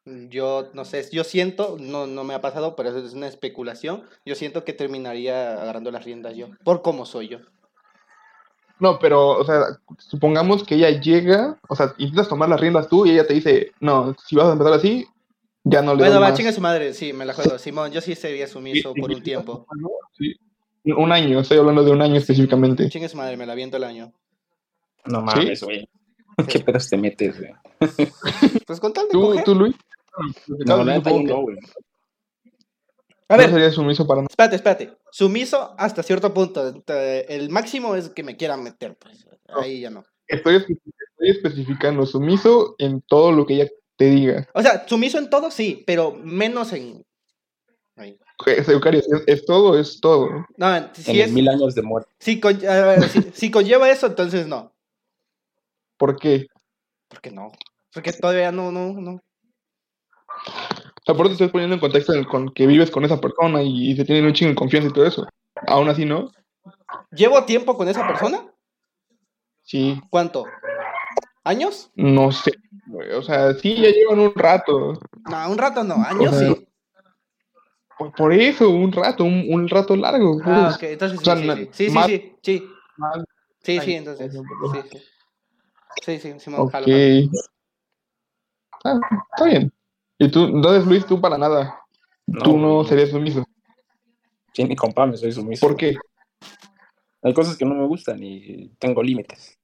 [0.05, 4.05] yo no sé, yo siento, no, no me ha pasado, pero eso es una especulación.
[4.24, 7.39] Yo siento que terminaría agarrando las riendas yo, por cómo soy yo.
[8.81, 9.65] no, pero, o sea,
[9.99, 13.73] supongamos que ella llega, o sea, intentas tomar las riendas tú y ella te dice,
[13.81, 15.07] no, si vas a empezar así,
[15.65, 16.39] ya no le Bueno, va, más".
[16.39, 17.59] chinga su madre, sí, me la juego.
[17.59, 19.66] Simón, yo sí sería sumiso Sí, por sí, un tiempo.
[20.16, 20.35] Sí.
[20.85, 22.89] Un año, estoy hablando de un año específicamente.
[22.89, 24.12] Chinga su madre, me la viento el año.
[25.05, 25.86] No mames, güey.
[26.48, 27.52] ¿Qué pedos te metes, güey?
[28.66, 29.44] Pues con tal de ¿Tú, coger.
[29.44, 29.74] tú Luis?
[30.66, 31.56] No, Supongo que no, güey.
[33.31, 34.28] A no ver, serías sumiso para nada.
[34.31, 34.93] Espérate, espérate.
[35.10, 36.73] Sumiso hasta cierto punto.
[36.89, 39.27] El máximo es que me quieran meter, pues.
[39.48, 40.05] Ahí ya no.
[40.27, 40.78] Estoy, espe-
[41.10, 44.48] estoy especificando sumiso en todo lo que ella te diga.
[44.55, 47.05] O sea, sumiso en todo, sí, pero menos en.
[47.97, 48.19] Ahí.
[48.47, 50.28] Es, Eucario, es, es todo, es todo.
[50.56, 51.32] No, En si los es.
[51.32, 52.10] mil años de muerte.
[52.20, 54.73] Si, con- a ver, si, si conlleva eso, entonces no.
[55.98, 56.46] ¿Por qué?
[57.08, 57.50] ¿Por qué no?
[57.92, 59.12] Porque todavía no, no, no.
[59.12, 63.04] O sea, por eso te estoy poniendo en contexto en el- con que vives con
[63.04, 65.26] esa persona y, y se tienen un chingo de confianza y todo eso.
[65.66, 66.30] Aún así, ¿no?
[67.10, 68.52] ¿Llevo tiempo con esa persona?
[69.62, 70.46] Sí, ¿Cuánto?
[71.44, 71.90] ¿Años?
[71.94, 72.52] no sé.
[72.86, 73.10] güey.
[73.12, 74.92] O sea, sí, ya llevan un rato.
[75.28, 76.68] No, un rato no, años O sea, sí.
[77.98, 80.40] Por, por eso, un rato, un, un rato largo.
[80.44, 80.76] Ah, pues.
[80.76, 81.70] ok, entonces o sí, sea, sí, sí.
[81.72, 82.68] Sí, sí, sí, sí.
[83.62, 84.30] Sí, sí, entonces.
[84.30, 84.72] ejemplo.
[84.72, 84.98] Sí,
[86.02, 86.18] sí.
[86.18, 86.72] Sí, sí, Simón, Ok.
[86.72, 87.30] jalo, jalo.
[88.84, 89.00] Ah,
[89.34, 89.72] está bien.
[90.18, 91.80] Y tú, entonces Luis, tú para nada.
[92.42, 93.44] tú no serías sumiso.
[94.52, 95.66] Sí, ni compa, me soy sumiso.
[95.66, 95.96] ¿Por qué?
[97.22, 99.58] Hay cosas que no me gustan y tengo límites.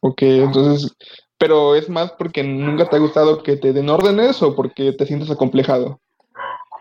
[0.00, 0.96] Ok, entonces,
[1.38, 5.06] pero es más porque nunca te ha gustado que te den órdenes o porque te
[5.06, 6.00] sientes acomplejado.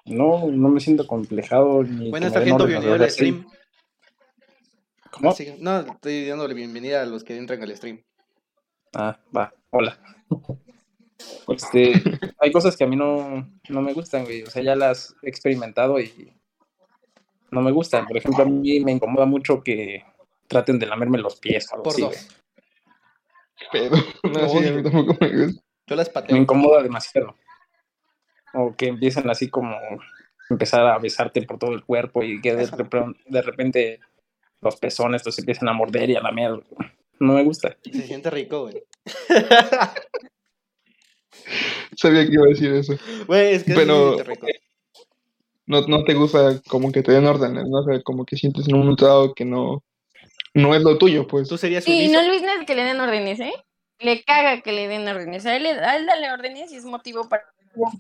[0.05, 2.09] No, no me siento complejado ni.
[2.11, 3.15] Buenas, que me den sargento, órdenes, bienvenido al o sea, sí.
[3.15, 3.47] stream.
[5.12, 5.32] ¿Cómo?
[5.32, 8.04] Sí, no, estoy dándole bienvenida a los que entran al stream.
[8.96, 9.98] Ah, va, hola.
[11.48, 11.94] Este,
[12.40, 14.44] hay cosas que a mí no, no me gustan, güey.
[14.44, 16.34] O sea, ya las he experimentado y
[17.52, 18.06] no me gustan.
[18.06, 20.04] Por ejemplo, a mí me incomoda mucho que
[20.48, 22.28] traten de lamerme los pies o algo Por así, dos.
[23.72, 23.90] güey.
[23.90, 25.62] Pero, no, sí, a mí tampoco me gusta.
[25.88, 26.38] Yo las Me pateo.
[26.38, 27.36] incomoda demasiado.
[28.54, 29.76] O que empiecen así como
[30.50, 33.14] empezar a besarte por todo el cuerpo y que de, no.
[33.26, 34.00] de repente
[34.62, 36.64] los pezones los empiezan a morder y a lamer.
[37.20, 37.76] No me gusta.
[37.84, 38.84] Se siente rico, güey.
[41.96, 42.94] Sabía que iba a decir eso.
[43.28, 44.48] Güey, es que Pero- se siente rico.
[45.66, 47.80] No, no te gusta como que te den órdenes, ¿no?
[47.80, 49.84] O sea, como que sientes en un momento que no,
[50.54, 51.50] no es lo tuyo, pues.
[51.50, 53.52] ¿Tú serías Sí, no Luis no es que le den órdenes, ¿eh?
[54.00, 55.46] Le caga que le den órdenes.
[55.46, 57.44] A él, le- a él dale órdenes y es motivo para,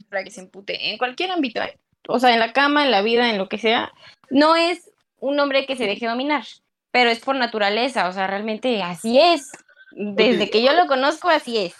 [0.09, 0.91] para que se empute.
[0.91, 1.77] En cualquier ámbito, ¿eh?
[2.07, 3.91] O sea, en la cama, en la vida, en lo que sea.
[4.29, 6.43] No es un hombre que se deje dominar,
[6.91, 8.07] pero es por naturaleza.
[8.07, 9.51] O sea, realmente así es.
[9.91, 11.73] Desde que yo lo conozco, así es.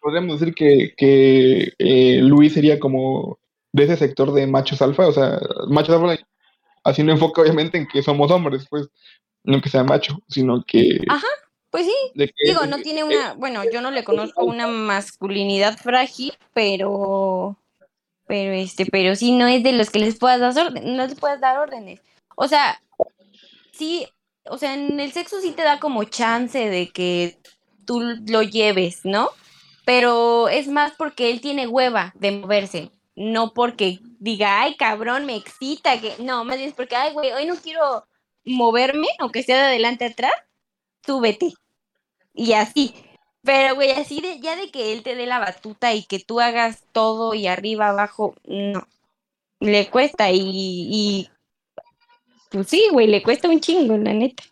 [0.00, 3.38] Podríamos decir que, que eh, Luis sería como
[3.72, 5.38] de ese sector de machos alfa, o sea,
[5.68, 6.20] machos alfa
[6.82, 8.88] así no enfoca obviamente en que somos hombres, pues,
[9.44, 10.98] no que sea macho, sino que...
[11.08, 11.26] Ajá,
[11.70, 11.94] pues sí.
[12.16, 17.56] que- Digo, no tiene una, bueno, yo no le conozco una masculinidad frágil, pero,
[18.26, 21.14] pero este, pero sí no es de los que les puedas dar órdenes, no les
[21.14, 22.00] puedes dar órdenes.
[22.42, 22.82] O sea,
[23.70, 24.06] sí,
[24.46, 27.38] o sea, en el sexo sí te da como chance de que
[27.84, 29.28] tú lo lleves, ¿no?
[29.84, 35.36] Pero es más porque él tiene hueva de moverse, no porque diga, ay, cabrón, me
[35.36, 38.06] excita, que no, más bien es porque, ay, güey, hoy no quiero
[38.46, 40.32] moverme, aunque sea de adelante atrás,
[41.02, 41.52] tú vete.
[42.32, 42.94] Y así.
[43.42, 46.40] Pero, güey, así de, ya de que él te dé la batuta y que tú
[46.40, 48.88] hagas todo y arriba, abajo, no.
[49.60, 51.30] Le cuesta y, y
[52.50, 54.42] pues sí, güey, le cuesta un chingo, la neta.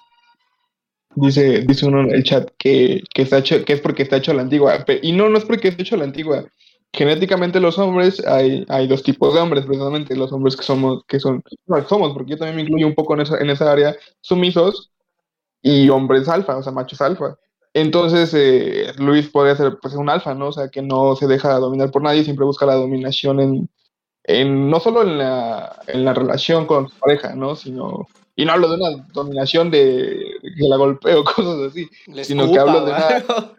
[1.14, 4.30] Dice, dice uno en el chat que, que, está hecho, que es porque está hecho
[4.30, 4.84] a la antigua.
[5.02, 6.44] Y no, no es porque esté hecho a la antigua.
[6.92, 10.16] Genéticamente los hombres, hay, hay dos tipos de hombres, precisamente.
[10.16, 13.14] Los hombres que somos, que son, no, somos, porque yo también me incluyo un poco
[13.14, 14.92] en esa, en esa área, sumisos
[15.60, 17.36] y hombres alfa, o sea, machos alfa.
[17.74, 20.48] Entonces, eh, Luis podría ser pues, un alfa, ¿no?
[20.48, 23.68] O sea, que no se deja dominar por nadie, siempre busca la dominación en,
[24.28, 27.56] en no solo en la, en la relación con su pareja, ¿no?
[27.56, 28.06] Sino,
[28.36, 31.88] y no hablo de una dominación de que la golpeo, cosas así.
[32.22, 33.34] Sino que hablo de una- algo.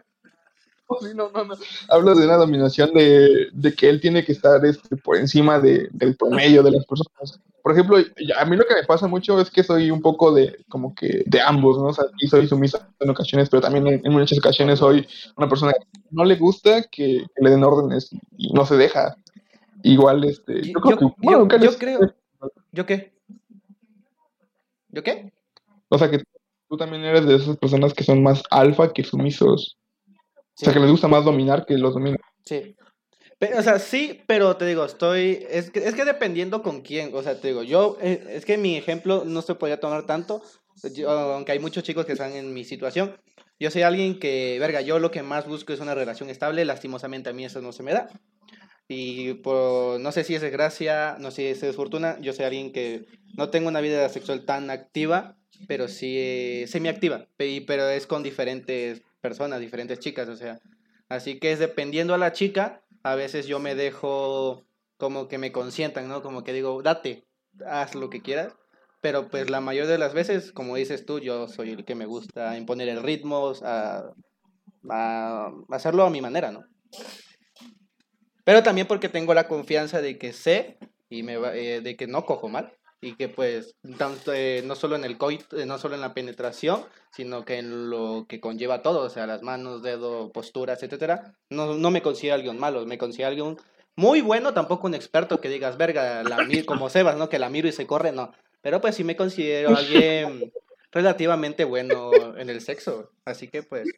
[1.00, 1.54] Sí, no, no, no.
[1.88, 5.88] Hablo de una dominación de, de que él tiene que estar este, por encima de-
[5.92, 7.38] del promedio de las personas.
[7.62, 7.98] Por ejemplo,
[8.36, 11.22] a mí lo que me pasa mucho es que soy un poco de, como que,
[11.26, 11.84] de ambos, ¿no?
[11.88, 15.06] O sea, sí soy sumisa en ocasiones, pero también en, en muchas ocasiones soy
[15.36, 19.14] una persona que no le gusta que, que le den órdenes y no se deja.
[19.82, 22.14] Igual, este, yo, Yo- creo que, yo- bueno, yo- les- creo-
[22.72, 23.12] ¿Yo qué?
[24.88, 25.32] ¿Yo qué?
[25.88, 26.22] O sea, que
[26.68, 29.76] tú también eres de esas personas que son más alfa que sumisos.
[30.16, 32.18] O sea, que les gusta más dominar que los dominan.
[32.44, 32.76] Sí.
[33.38, 35.46] Pero, o sea, sí, pero te digo, estoy.
[35.48, 37.10] Es que, es que dependiendo con quién.
[37.14, 37.96] O sea, te digo, yo.
[38.02, 40.42] eh, Es que mi ejemplo no se podría tomar tanto.
[40.94, 43.16] yo- aunque hay muchos chicos que están en mi situación.
[43.58, 46.64] Yo soy alguien que, verga, yo lo que más busco es una relación estable.
[46.64, 48.08] Lastimosamente a mí eso no se me da.
[48.92, 52.18] Y por, no sé si es desgracia, no sé si es fortuna.
[52.20, 53.04] Yo soy alguien que
[53.36, 55.36] no tengo una vida sexual tan activa,
[55.68, 57.28] pero sí eh, semiactiva.
[57.36, 60.58] Pe- Pero es con diferentes personas, diferentes chicas, o sea.
[61.08, 64.64] Así que es dependiendo a la chica, a veces yo me dejo
[64.96, 66.20] como que me consientan, ¿no?
[66.20, 67.22] Como que digo, date,
[67.64, 68.54] haz lo que quieras.
[69.00, 72.06] Pero pues la mayoría de las veces, como dices tú, yo soy el que me
[72.06, 74.10] gusta imponer el ritmo, a,
[74.90, 76.64] a hacerlo a mi manera, ¿no?
[78.44, 82.06] Pero también porque tengo la confianza de que sé y me va- eh, de que
[82.06, 82.72] no cojo mal
[83.02, 86.12] y que pues tanto, eh, no solo en el coito, eh, no solo en la
[86.14, 91.34] penetración, sino que en lo que conlleva todo, o sea, las manos, dedos, posturas, etcétera.
[91.50, 93.56] No, no me considero alguien malo, me considero alguien
[93.96, 97.28] muy bueno, tampoco un experto que digas, verga, la mi- como Sebas, ¿no?
[97.28, 98.32] Que la miro y se corre, no.
[98.62, 100.52] Pero pues sí me considero alguien
[100.92, 103.10] relativamente bueno en el sexo.
[103.24, 103.94] Así que pues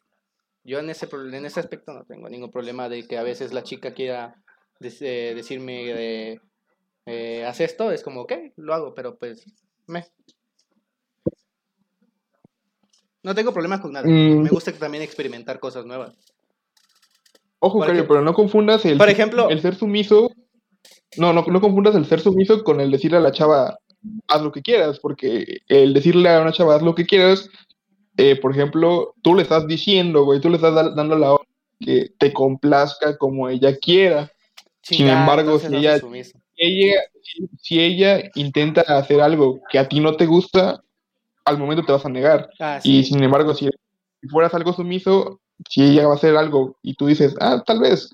[0.63, 3.63] yo en ese, en ese aspecto no tengo ningún problema de que a veces la
[3.63, 4.35] chica quiera
[4.81, 6.41] eh, decirme de,
[7.05, 9.45] eh, haz esto, es como, ok, lo hago, pero pues
[9.87, 10.05] me.
[13.23, 14.07] No tengo problemas con nada.
[14.07, 14.41] Mm.
[14.43, 16.13] Me gusta también experimentar cosas nuevas.
[17.59, 20.29] Ojo, Cario, ejemplo- pero no confundas el, Por ejemplo- el ser sumiso.
[21.17, 23.77] No, no, no confundas el ser sumiso con el decirle a la chava,
[24.27, 27.49] haz lo que quieras, porque el decirle a una chava, haz lo que quieras,
[28.17, 31.47] eh, por ejemplo, tú le estás diciendo, güey, tú le estás da- dando la orden
[31.79, 34.31] que te complazca como ella quiera.
[34.81, 35.65] Sin embargo, si
[36.57, 37.01] ella-
[37.61, 40.81] si- ella intenta hacer algo que a ti no te gusta,
[41.45, 42.49] al momento te vas a negar.
[42.59, 43.69] Ah, Y sin embargo, si,
[44.29, 48.09] fueras algo sumiso, si ella va a hacer algo y tú dices, ah, tal vez,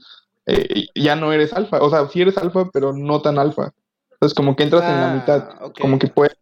[0.46, 1.82] eh, ya no eres alfa.
[1.82, 3.72] O sea, sí eres alfa, pero no tan alfa.
[4.14, 5.50] Entonces, como que entras en la Ah, mitad.
[5.80, 6.36] Como que puedes.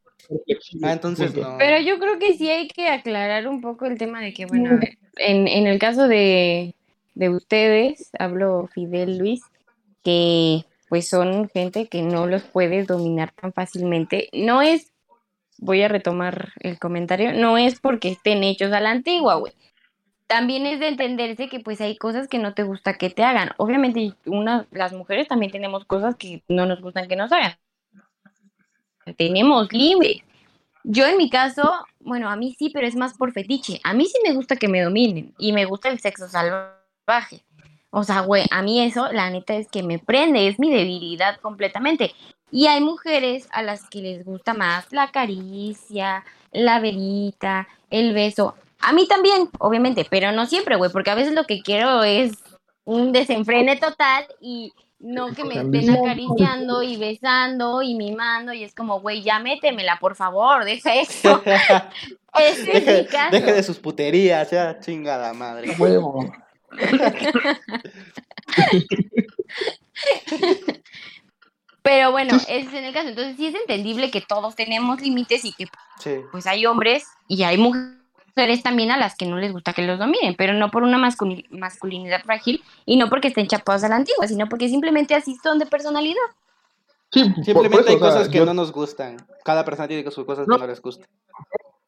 [0.84, 1.52] Ah, entonces punto.
[1.52, 1.58] no.
[1.58, 4.80] Pero yo creo que sí hay que aclarar un poco el tema de que, bueno,
[5.18, 6.76] en, en el caso de,
[7.16, 9.42] de ustedes, hablo Fidel Luis,
[10.04, 14.30] que pues son gente que no los puedes dominar tan fácilmente.
[14.34, 14.94] No es,
[15.58, 19.54] voy a retomar el comentario, no es porque estén hechos a la antigua, güey.
[20.28, 23.52] También es de entenderse que pues hay cosas que no te gusta que te hagan.
[23.58, 27.54] Obviamente, una, las mujeres también tenemos cosas que no nos gustan que nos hagan.
[29.16, 30.24] Tenemos libre.
[30.84, 31.70] Yo en mi caso,
[32.00, 33.80] bueno, a mí sí, pero es más por fetiche.
[33.84, 37.44] A mí sí me gusta que me dominen y me gusta el sexo salvaje.
[37.90, 41.40] O sea, güey, a mí eso, la neta es que me prende, es mi debilidad
[41.40, 42.14] completamente.
[42.52, 48.56] Y hay mujeres a las que les gusta más la caricia, la verita, el beso.
[48.80, 52.38] A mí también, obviamente, pero no siempre, güey, porque a veces lo que quiero es
[52.86, 58.74] un desenfrene total y No que me estén acariciando y besando y mimando y es
[58.74, 61.42] como, güey, ya métemela, por favor, deja eso.
[62.40, 63.32] Ese es mi Deje, caso.
[63.32, 65.76] deje de sus puterías, ya chingada madre.
[65.78, 66.32] Huevo.
[71.82, 73.10] Pero bueno, ese es en el caso.
[73.10, 75.66] Entonces sí es entendible que todos tenemos límites y que
[76.00, 76.16] Sí.
[76.32, 77.97] pues hay hombres y hay mujeres
[78.64, 81.46] también a las que no les gusta que los dominen, pero no por una masculi-
[81.50, 85.60] masculinidad frágil y no porque estén chapados a la antigua, sino porque simplemente así son
[85.60, 86.22] de personalidad.
[87.12, 89.18] Sí, Simplemente eso, hay o sea, cosas que yo- no nos gustan.
[89.44, 90.56] Cada persona tiene sus cosas No.
[90.56, 91.08] que no les gustan.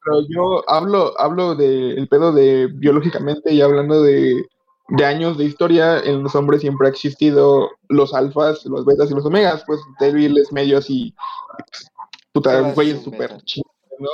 [0.03, 4.45] Pero yo hablo, hablo del pedo de biológicamente y hablando de,
[4.87, 9.13] de años de historia, en los hombres siempre ha existido los alfas, los betas y
[9.13, 11.13] los omegas, pues débiles, medios y
[12.31, 13.69] puta, güeyes súper chidos,
[13.99, 14.09] ¿no?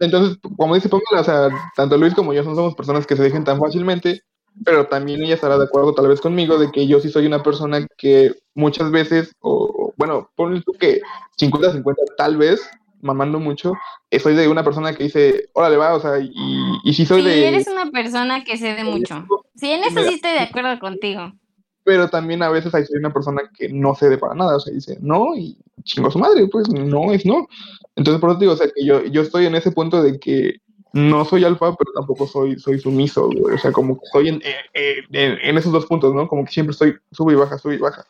[0.00, 3.22] Entonces, como dice Pamela, o sea, tanto Luis como yo no somos personas que se
[3.22, 4.22] dejen tan fácilmente,
[4.64, 7.42] pero también ella estará de acuerdo tal vez conmigo de que yo sí soy una
[7.42, 11.00] persona que muchas veces, o bueno, ponle tú que
[11.40, 12.68] 50-50 tal vez,
[13.00, 13.74] mamando mucho,
[14.10, 16.32] eh, soy de una persona que dice, órale va, o sea, y,
[16.84, 17.48] y sí soy Sí, de...
[17.48, 19.26] eres una persona que cede mucho.
[19.54, 21.32] Sí, en eso sí estoy de acuerdo contigo.
[21.86, 24.74] Pero también a veces hay soy una persona que no cede para nada, o sea,
[24.74, 27.46] dice no y chingo a su madre, pues no es no.
[27.94, 30.18] Entonces, por eso te digo, o sea, que yo, yo estoy en ese punto de
[30.18, 30.56] que
[30.92, 33.54] no soy alfa, pero tampoco soy, soy sumiso, güey.
[33.54, 36.26] O sea, como que estoy en, eh, eh, en, en esos dos puntos, ¿no?
[36.26, 38.04] Como que siempre estoy sube y baja, sube y baja.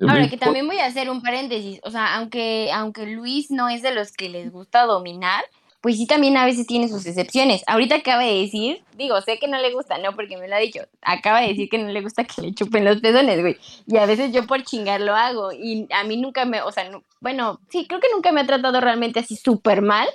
[0.00, 3.82] Ahora que también voy a hacer un paréntesis, o sea, aunque, aunque Luis no es
[3.82, 5.44] de los que les gusta dominar,
[5.80, 7.62] pues sí también a veces tiene sus excepciones.
[7.66, 10.58] Ahorita acaba de decir, digo, sé que no le gusta, no, porque me lo ha
[10.58, 13.56] dicho, acaba de decir que no le gusta que le chupen los pezones, güey.
[13.86, 16.90] Y a veces yo por chingar lo hago y a mí nunca me, o sea,
[16.90, 20.08] no- bueno, sí, creo que nunca me ha tratado realmente así súper mal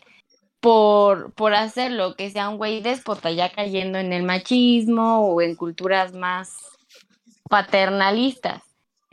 [0.60, 5.56] por, por hacerlo, que sea un güey déspota ya cayendo en el machismo o en
[5.56, 6.56] culturas más
[7.50, 8.62] paternalistas.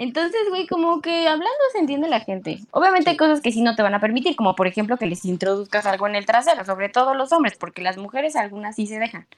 [0.01, 2.61] Entonces, güey, como que hablando se entiende la gente.
[2.71, 5.27] Obviamente hay cosas que sí no te van a permitir, como por ejemplo que les
[5.27, 8.99] introduzcas algo en el trasero, sobre todo los hombres, porque las mujeres algunas sí se
[8.99, 9.29] dejan.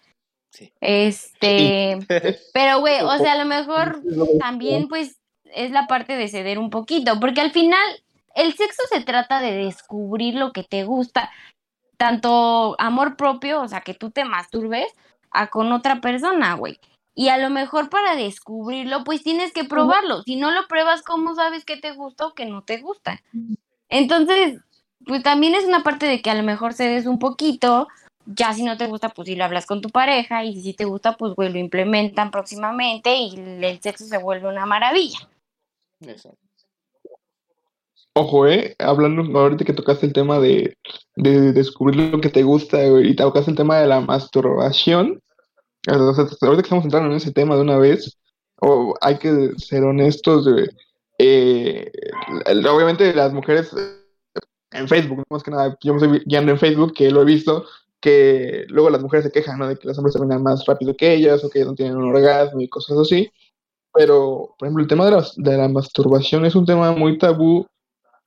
[0.51, 0.73] Sí.
[0.81, 1.99] Este,
[2.55, 4.03] pero güey, o sea, a lo mejor
[4.39, 5.19] también pues
[5.53, 7.83] es la parte de ceder un poquito, porque al final
[8.37, 11.33] el sexo se trata de descubrir lo que te gusta,
[11.97, 14.87] tanto amor propio, o sea, que tú te masturbes,
[15.33, 16.79] a con otra persona, güey.
[17.15, 20.23] Y a lo mejor para descubrirlo, pues tienes que probarlo.
[20.23, 23.23] Si no lo pruebas, ¿cómo sabes qué te gusta o qué no te gusta?
[23.89, 24.61] Entonces,
[25.07, 27.89] pues también es una parte de que a lo mejor cedes un poquito,
[28.25, 30.85] ya si no te gusta, pues si lo hablas con tu pareja, y si te
[30.85, 35.19] gusta, pues güey, lo implementan próximamente y el sexo se vuelve una maravilla.
[36.01, 36.39] Exacto.
[38.15, 40.77] Ojo, eh, hablando ahorita que tocaste el tema de,
[41.17, 45.23] de descubrir lo que te gusta y tocaste el tema de la masturbación,
[45.89, 46.27] ahorita
[46.57, 48.19] que estamos entrando en ese tema de una vez,
[48.61, 50.69] o hay que ser honestos, güey,
[51.19, 51.91] eh,
[52.71, 54.41] obviamente las mujeres eh,
[54.73, 57.67] en Facebook, más que nada, yo me estoy guiando en Facebook, que lo he visto,
[58.01, 59.69] que luego las mujeres se quejan, ¿no?
[59.69, 62.61] De que los hombres terminan más rápido que ellas, o que no tienen un orgasmo
[62.61, 63.31] y cosas así,
[63.93, 67.67] pero, por ejemplo, el tema de la, de la masturbación es un tema muy tabú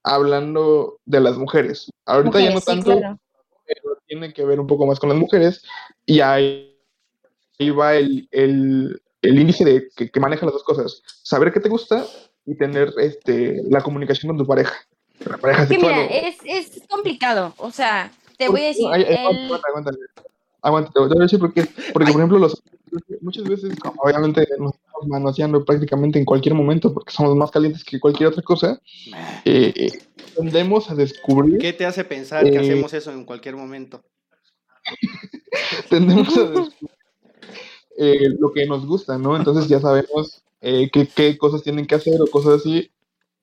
[0.04, 1.90] hablando de las mujeres.
[2.06, 3.18] Ahorita ya no Mujeres, sí, tanto, claro.
[3.66, 5.64] pero tiene que ver un poco más con las mujeres
[6.06, 6.75] y ahí,
[7.60, 11.02] ahí va el, el, el índice de que, que maneja las dos cosas.
[11.24, 12.06] Saber qué te gusta
[12.46, 14.74] y tener este, la comunicación con tu pareja.
[15.26, 15.94] La pareja Que sexual.
[15.96, 19.68] mira, o- es, es complicado, o sea, te voy a decir, Ay, ay, el- aguanta,
[19.70, 19.92] aguanta,
[20.62, 21.64] aguanta, te voy a decir porque,
[21.94, 22.62] porque por ejemplo, los,
[23.22, 27.84] muchas veces, como obviamente, nos estamos manoseando prácticamente en cualquier momento porque somos más calientes
[27.86, 28.80] que cualquier otra cosa,
[29.46, 29.92] eh, eh,
[30.36, 34.02] tendemos a descubrir ¿Qué te hace pensar que Eh, hacemos eso en cualquier momento?
[35.90, 36.96] tendemos a descubrir
[37.98, 39.36] eh, lo que nos gusta, ¿no?
[39.38, 42.92] Entonces ya sabemos eh, qué, qué cosas tienen que hacer o cosas así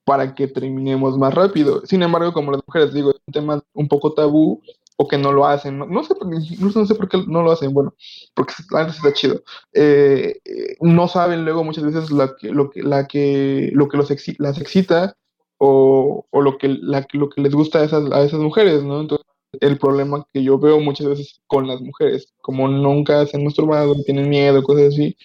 [0.05, 1.81] para que terminemos más rápido.
[1.85, 4.61] Sin embargo, como las mujeres digo, es un tema un poco tabú
[4.97, 5.77] o que no lo hacen.
[5.79, 6.13] No, no sé,
[6.59, 7.93] no, sé por qué no lo hacen, bueno,
[8.33, 9.41] porque sí está chido.
[9.73, 10.39] Eh,
[10.81, 14.09] no saben luego muchas veces la que, lo, que, la que, lo que los
[14.39, 15.15] las excita
[15.57, 19.01] o, o lo, que, la, lo que les gusta a esas, a esas mujeres, ¿no?
[19.01, 19.25] Entonces,
[19.59, 23.95] el problema que yo veo muchas veces con las mujeres, como nunca se han masturbado,
[24.03, 25.15] tienen miedo, cosas así,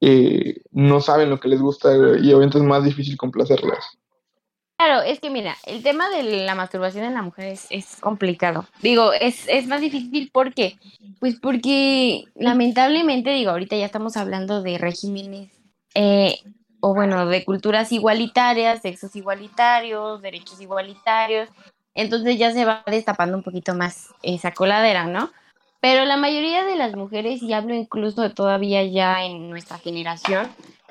[0.00, 3.98] eh, no saben lo que les gusta y obviamente es más difícil complacerlas.
[4.76, 8.66] Claro, es que mira, el tema de la masturbación en la mujer es, es complicado.
[8.82, 10.76] Digo, es, es más difícil porque,
[11.20, 15.52] pues porque lamentablemente, digo, ahorita ya estamos hablando de regímenes,
[15.94, 16.38] eh,
[16.80, 21.48] o bueno, de culturas igualitarias, sexos igualitarios, derechos igualitarios,
[21.94, 25.30] entonces ya se va destapando un poquito más esa coladera, ¿no?
[25.80, 30.48] Pero la mayoría de las mujeres, y hablo incluso de todavía ya en nuestra generación,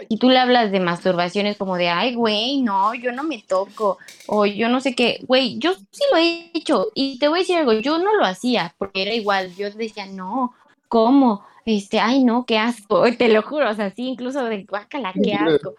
[0.08, 3.42] si tú le hablas de masturbación es como de, ay, güey, no, yo no me
[3.42, 3.98] toco,
[4.28, 7.42] o yo no sé qué, güey, yo sí lo he hecho, y te voy a
[7.42, 10.54] decir algo, yo no lo hacía, porque era igual, yo decía, no,
[10.88, 11.44] ¿cómo?
[11.66, 15.34] Este, ay, no, qué asco, te lo juro, o sea, sí, incluso de guácala, qué
[15.34, 15.74] asco.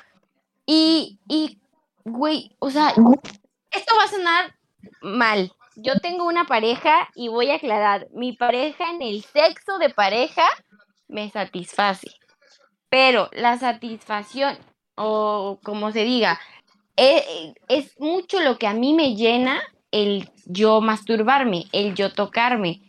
[0.66, 1.58] Y, y,
[2.04, 4.54] güey, o sea, esto va a sonar
[5.00, 5.52] mal.
[5.76, 10.44] Yo tengo una pareja y voy a aclarar, mi pareja en el sexo de pareja
[11.08, 12.08] me satisface.
[12.88, 14.56] Pero la satisfacción,
[14.96, 16.38] o como se diga,
[16.96, 22.82] e- es, mucho lo que a mí me llena el yo masturbarme, el yo tocarme.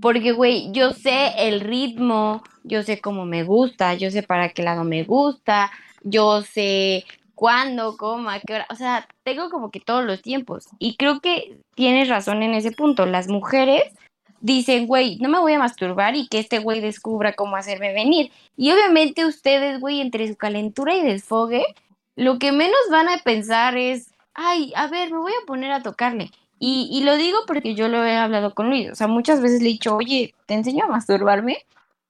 [0.00, 4.62] Porque, güey, yo sé el ritmo, yo sé cómo me gusta, yo sé para qué
[4.62, 5.70] lado me gusta,
[6.02, 7.04] yo sé
[7.42, 8.66] cuándo, cómo, a qué hora.
[8.70, 10.68] O sea, tengo como que todos los tiempos.
[10.78, 13.04] Y creo que tienes razón en ese punto.
[13.04, 13.82] Las mujeres
[14.40, 18.30] dicen, güey, no me voy a masturbar y que este güey descubra cómo hacerme venir.
[18.56, 21.64] Y obviamente ustedes, güey, entre su calentura y desfogue,
[22.14, 25.82] lo que menos van a pensar es, ay, a ver, me voy a poner a
[25.82, 26.30] tocarle.
[26.60, 28.88] Y, y lo digo porque yo lo he hablado con Luis.
[28.92, 31.66] O sea, muchas veces le he dicho, oye, ¿te enseño a masturbarme?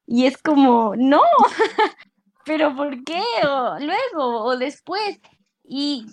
[0.06, 1.22] Y es como, no,
[2.44, 3.22] pero ¿por qué?
[3.46, 5.20] O luego, o después.
[5.64, 6.06] Y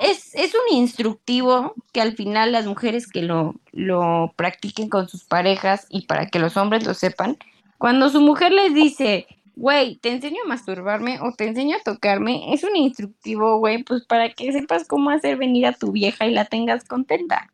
[0.00, 5.24] es, es un instructivo que al final las mujeres que lo, lo practiquen con sus
[5.24, 7.38] parejas y para que los hombres lo sepan,
[7.78, 12.52] cuando su mujer les dice, güey, te enseño a masturbarme o te enseño a tocarme,
[12.52, 16.32] es un instructivo, güey, pues para que sepas cómo hacer venir a tu vieja y
[16.32, 17.50] la tengas contenta.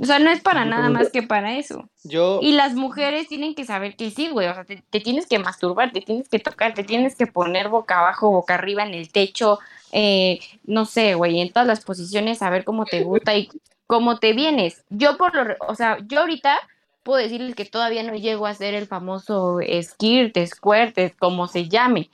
[0.00, 1.88] O sea, no es para nada más que para eso.
[2.04, 4.48] Yo, Y las mujeres tienen que saber que sí, güey.
[4.48, 7.68] O sea, te, te tienes que masturbar, te tienes que tocar, te tienes que poner
[7.68, 9.58] boca abajo, boca arriba en el techo,
[9.92, 13.48] eh, no sé, güey, en todas las posiciones, saber cómo te gusta y
[13.86, 14.84] cómo te vienes.
[14.90, 16.58] Yo por lo, o sea, yo ahorita
[17.02, 22.10] puedo decirles que todavía no llego a ser el famoso skirt, squirt, como se llame.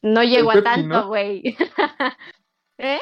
[0.00, 1.08] No llego a Pepsi, tanto, ¿no?
[1.08, 1.56] güey.
[2.78, 3.00] ¿Eh?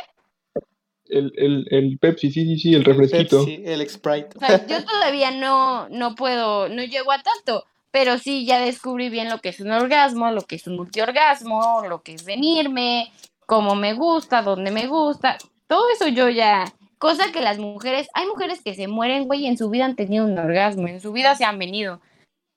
[1.13, 3.45] El, el, el Pepsi, sí, sí, sí, el refresquito.
[3.45, 4.31] Pepsi, el Sprite.
[4.37, 9.11] O sea, yo todavía no, no puedo, no llego a tanto, pero sí ya descubrí
[9.11, 13.13] bien lo que es un orgasmo, lo que es un multiorgasmo, lo que es venirme,
[13.47, 15.37] cómo me gusta, dónde me gusta,
[15.67, 16.65] todo eso yo ya,
[16.97, 19.97] cosa que las mujeres, hay mujeres que se mueren, güey, y en su vida han
[19.97, 22.01] tenido un orgasmo, en su vida se han venido,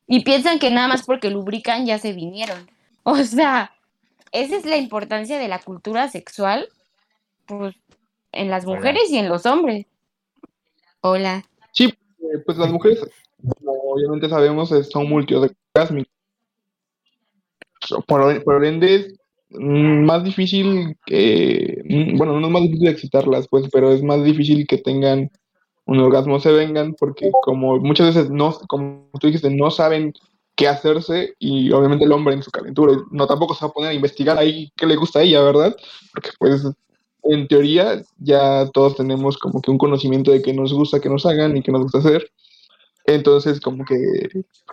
[0.07, 2.69] y piensan que nada más porque lubrican ya se vinieron.
[3.03, 3.73] O sea,
[4.31, 6.69] esa es la importancia de la cultura sexual,
[7.45, 7.75] pues,
[8.35, 8.75] en las Hola.
[8.75, 9.87] mujeres y en los hombres.
[11.01, 11.43] Hola.
[11.71, 12.99] Sí, eh, pues las mujeres,
[13.59, 16.11] como obviamente sabemos, son multiorgásmicas.
[18.07, 19.15] Por, por ende, es
[19.49, 24.23] mm, más difícil que, mm, bueno, no es más difícil excitarlas, pues, pero es más
[24.23, 25.31] difícil que tengan
[25.85, 30.13] un orgasmo, se vengan, porque como muchas veces no, como tú dijiste, no saben
[30.55, 33.89] qué hacerse y obviamente el hombre en su calentura no tampoco se va a poner
[33.91, 35.75] a investigar ahí qué le gusta a ella, ¿verdad?
[36.13, 36.63] Porque pues
[37.25, 41.25] en teoría ya todos tenemos como que un conocimiento de qué nos gusta que nos
[41.25, 42.31] hagan y qué nos gusta hacer.
[43.05, 43.95] Entonces, como que,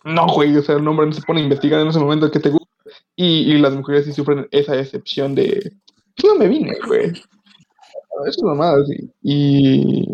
[0.04, 2.40] no, güey, o sea, el hombre no se pone a investigar en ese momento qué
[2.40, 2.66] te gusta.
[3.16, 5.72] Y, y las mujeres sí sufren esa decepción de,
[6.16, 7.10] pues no me vine, güey.
[7.10, 9.10] Eso es normal, sí.
[9.22, 10.06] Y,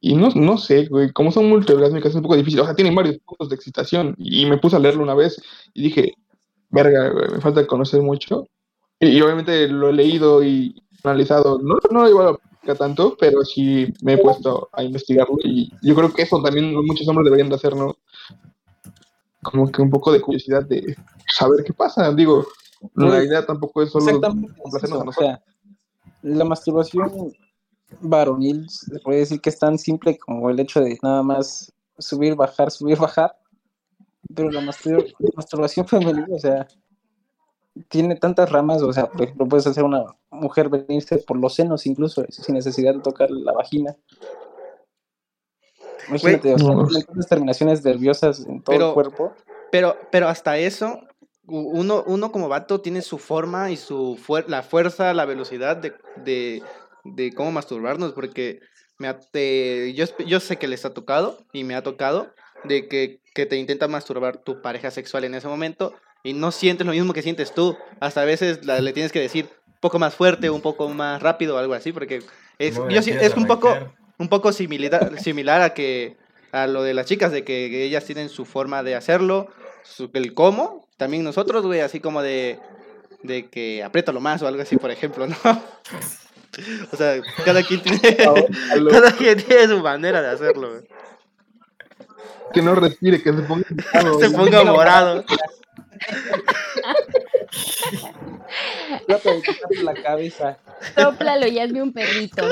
[0.00, 2.60] y no, no sé, güey, como son multiorgásmicas es un poco difícil.
[2.60, 4.14] O sea, tienen varios puntos de excitación.
[4.18, 5.42] Y me puse a leerlo una vez
[5.74, 6.14] y dije,
[6.70, 8.46] verga, güey, me falta conocer mucho.
[8.98, 11.58] Y, y obviamente lo he leído y analizado.
[11.58, 15.36] No, no lo a la tanto, pero sí me he puesto a investigarlo.
[15.44, 17.96] Y yo creo que eso también muchos hombres deberían de hacer, ¿no?
[19.42, 20.96] Como que un poco de curiosidad de
[21.26, 22.12] saber qué pasa.
[22.12, 22.46] Digo,
[22.94, 24.52] la Pues, idea tampoco es solo Exactamente.
[24.62, 25.42] es o sea,
[26.22, 27.32] la masturbación
[28.00, 32.34] varonil se puede decir que es tan simple como el hecho de nada más subir,
[32.34, 33.34] bajar, subir, bajar.
[34.34, 36.68] Pero la mastur- masturbación femenina, o sea,
[37.88, 41.86] tiene tantas ramas, o sea, por ejemplo, puedes hacer una mujer venirse por los senos
[41.86, 43.96] incluso, sin necesidad de tocar la vagina.
[46.08, 46.86] Imagínate, o sea, No.
[46.86, 49.34] tiene tantas terminaciones nerviosas en todo Pero- el cuerpo.
[49.70, 51.00] Pero, pero hasta eso,
[51.46, 55.94] uno, uno como vato tiene su forma y su fuer- la fuerza, la velocidad de,
[56.24, 56.62] de,
[57.04, 58.60] de cómo masturbarnos, porque
[58.98, 62.32] me ha- te- yo, yo sé que les ha tocado y me ha tocado
[62.64, 66.86] de que, que te intenta masturbar tu pareja sexual en ese momento y no sientes
[66.86, 67.76] lo mismo que sientes tú.
[68.00, 71.22] Hasta a veces la- le tienes que decir un poco más fuerte, un poco más
[71.22, 72.22] rápido o algo así, porque
[72.58, 73.76] es, yo es un poco
[74.18, 76.16] un poco similar, similar a que
[76.52, 79.48] a lo de las chicas, de que, que ellas tienen su forma de hacerlo,
[79.82, 82.58] su, el cómo, también nosotros, güey, así como de,
[83.22, 85.36] de que apriétalo más o algo así, por ejemplo, ¿no?
[86.92, 88.00] O sea, cada quien tiene,
[88.90, 90.82] cada quien tiene su manera de hacerlo, güey.
[92.52, 95.24] que no respire, que se ponga morado, Se ponga morado.
[99.06, 100.58] Trata de quitarle la cabeza.
[100.96, 102.42] Sóplalo y hazme un perrito.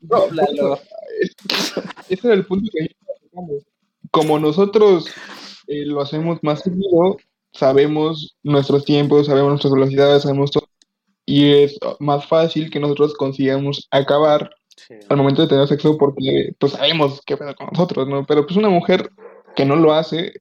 [0.00, 0.78] No, Sóplalo.
[2.08, 2.94] ese era el punto que.
[4.10, 5.06] Como nosotros
[5.66, 7.18] eh, lo hacemos más seguido,
[7.52, 10.68] sabemos nuestros tiempos, sabemos nuestras velocidades, sabemos todo.
[11.26, 14.92] Y es más fácil que nosotros consigamos acabar Sí.
[15.08, 18.26] al momento de tener sexo porque pues sabemos qué pedo con nosotros, ¿no?
[18.26, 19.10] Pero pues una mujer
[19.56, 20.34] que no lo hace,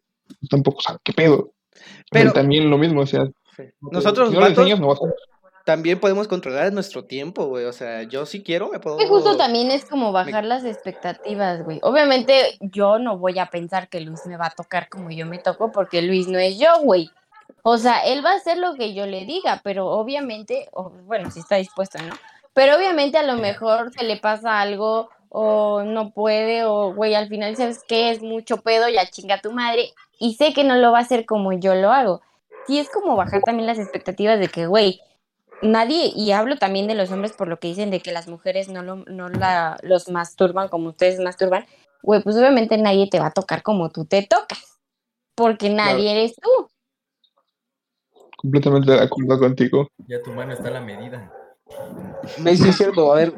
[0.50, 1.52] tampoco sabe qué pedo.
[2.10, 3.64] Pero- Pero también lo mismo, o sea, Sí.
[3.80, 5.14] Nosotros, si no le vatos, enseñas, no vas a
[5.66, 7.66] también podemos controlar nuestro tiempo, güey.
[7.66, 8.98] O sea, yo si quiero me puedo...
[8.98, 11.80] Que justo también es como bajar las expectativas, güey.
[11.82, 15.40] Obviamente yo no voy a pensar que Luis me va a tocar como yo me
[15.40, 17.10] toco porque Luis no es yo, güey.
[17.64, 21.32] O sea, él va a hacer lo que yo le diga, pero obviamente, o, bueno,
[21.32, 22.14] si está dispuesto, ¿no?
[22.54, 27.28] Pero obviamente a lo mejor se le pasa algo o no puede o, güey, al
[27.28, 30.92] final sabes que es mucho pedo, ya chinga tu madre y sé que no lo
[30.92, 32.22] va a hacer como yo lo hago.
[32.68, 35.02] Sí es como bajar también las expectativas de que, güey,
[35.62, 38.70] nadie, y hablo también de los hombres por lo que dicen de que las mujeres
[38.70, 41.66] no, lo, no la, los masturban como ustedes masturban,
[42.02, 44.80] güey, pues obviamente nadie te va a tocar como tú te tocas,
[45.36, 46.70] porque nadie eres tú.
[48.38, 49.88] completamente de acuerdo contigo.
[50.08, 51.32] Ya tu mano está a la medida.
[52.40, 53.12] Ve, sí es cierto.
[53.12, 53.34] A ver,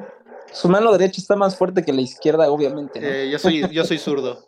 [0.51, 2.99] su mano derecha está más fuerte que la izquierda, obviamente.
[2.99, 3.07] ¿no?
[3.07, 4.46] Eh, yo, soy, yo soy zurdo.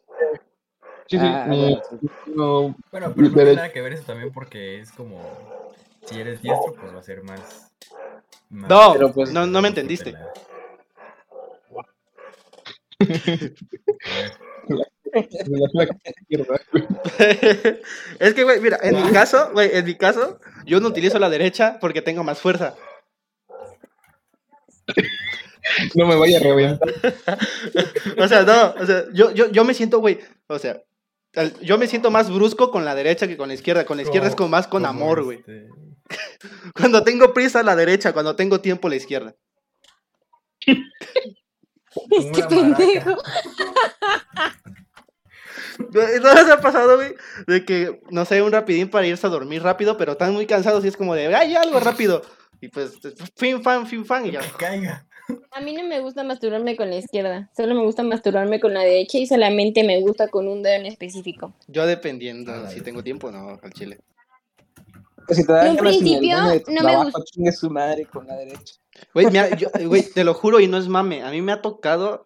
[1.10, 1.95] Sí, sí, Ah, mi- bueno, sí.
[2.27, 2.61] no,
[2.91, 5.19] Bueno, pero no tiene nada que ver eso también porque es como.
[6.06, 7.72] Si eres diestro, pues va a ser más.
[8.49, 10.15] más- No, Pero, pues, no, no me entendiste.
[18.19, 21.30] Es que, güey, mira, en mi caso, güey, en mi caso, yo no utilizo la
[21.30, 22.76] derecha porque tengo más fuerza.
[25.95, 26.90] No me vaya a reventar.
[28.19, 30.81] O sea, no, o sea, yo, yo, yo me siento, güey, o sea,
[31.61, 33.85] yo me siento más brusco con la derecha que con la izquierda.
[33.85, 35.39] Con la izquierda es como más con amor, güey.
[35.39, 35.68] este,
[36.76, 38.14] Cuando tengo prisa, la derecha.
[38.14, 39.35] Cuando tengo tiempo, la izquierda.
[40.65, 40.84] Este
[42.22, 42.47] una maraca.
[42.47, 43.18] pendejo.
[45.89, 47.15] ¿No les ha pasado, güey?
[47.47, 50.84] De que, no sé, un rapidín para irse a dormir rápido, pero están muy cansados
[50.84, 52.22] y es como de, ¡ay, algo rápido!
[52.61, 52.99] Y pues,
[53.38, 54.41] fin, fan, fin, fan, y ya.
[54.41, 55.07] Que caiga.
[55.51, 58.81] A mí no me gusta masturbarme con la izquierda, solo me gusta masturbarme con la
[58.81, 61.53] derecha y solamente me gusta con un dedo en específico.
[61.68, 63.99] Yo dependiendo, Ah, si tengo tiempo, no, al chile.
[65.27, 66.38] Pues si te dan En principio,
[66.68, 67.22] no me gusta.
[67.26, 68.76] chingue su madre con la derecha.
[69.88, 71.22] Güey, te lo juro y no es mame.
[71.23, 72.26] A mí me ha tocado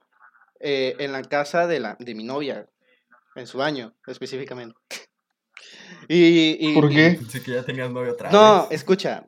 [0.59, 2.67] eh, en la casa de, la, de mi novia,
[3.35, 4.75] en su baño, específicamente.
[6.09, 7.11] Y, y- ¿Por y- qué?
[7.17, 8.71] Pensé que ya tenías novio otra No, vez.
[8.79, 9.25] escucha,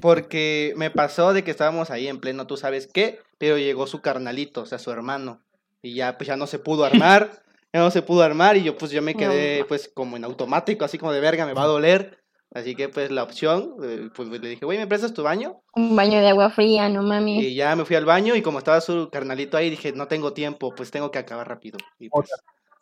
[0.00, 4.00] porque me pasó de que estábamos ahí en pleno, tú sabes qué, pero llegó su
[4.00, 5.40] carnalito, o sea, su hermano,
[5.82, 8.76] y ya, pues ya no se pudo armar, ya no se pudo armar, y yo
[8.76, 11.68] pues yo me quedé, pues, como en automático, así como de verga, me va a
[11.68, 12.18] doler,
[12.52, 15.62] así que, pues, la opción, eh, pues le dije, güey, ¿me prestas tu baño?
[15.74, 17.40] Un baño de agua fría, no mami.
[17.40, 20.32] Y ya me fui al baño, y como estaba su carnalito ahí, dije, no tengo
[20.32, 22.30] tiempo, pues tengo que acabar rápido, y pues,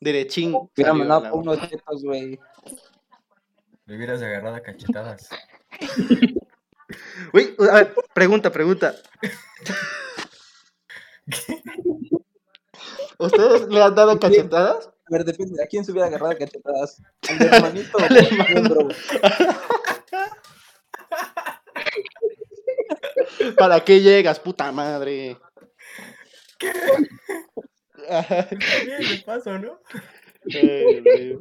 [0.00, 2.38] derechín, Hubiera mandado unos chetos, güey.
[3.86, 5.28] Le hubieras agarrado a cachetadas.
[7.32, 8.94] Güey, a ver, pregunta, pregunta.
[13.18, 14.88] ¿Ustedes le han dado cachetadas?
[14.88, 15.62] A ver, depende.
[15.62, 17.02] ¿A quién se hubiera agarrado cachetadas?
[17.28, 18.88] ¿Al de hermanito o Al hermano.
[23.56, 25.38] ¿Para qué llegas, puta madre?
[26.58, 27.08] Bien,
[29.08, 29.78] de paso, ¿no?
[30.44, 31.38] Güey.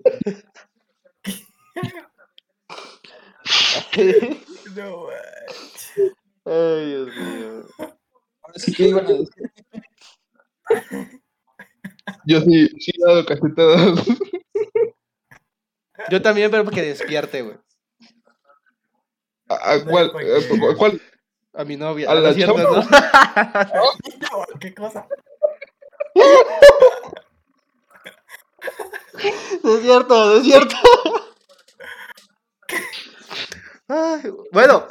[4.76, 5.18] No, güey.
[6.46, 7.66] Ay, Dios mío.
[8.42, 9.52] Ahora sí que iban a decir.
[12.26, 14.00] Yo sí, sí he dado cachetadas.
[16.10, 17.58] Yo también, pero que despierte, güey.
[19.50, 20.12] ¿A, a cuál?
[20.16, 21.02] a- a cuál?
[21.54, 22.10] A mi novia.
[22.12, 22.58] ¿A ¿no la cierto?
[22.64, 22.84] No,
[24.60, 25.08] ¿Qué cosa?
[29.64, 30.76] No es cierto, no es cierto.
[33.90, 34.22] Ay,
[34.52, 34.88] bueno.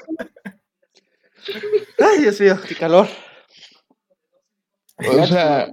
[1.98, 3.06] Ay, Dios mío, qué calor.
[4.98, 5.68] O sea,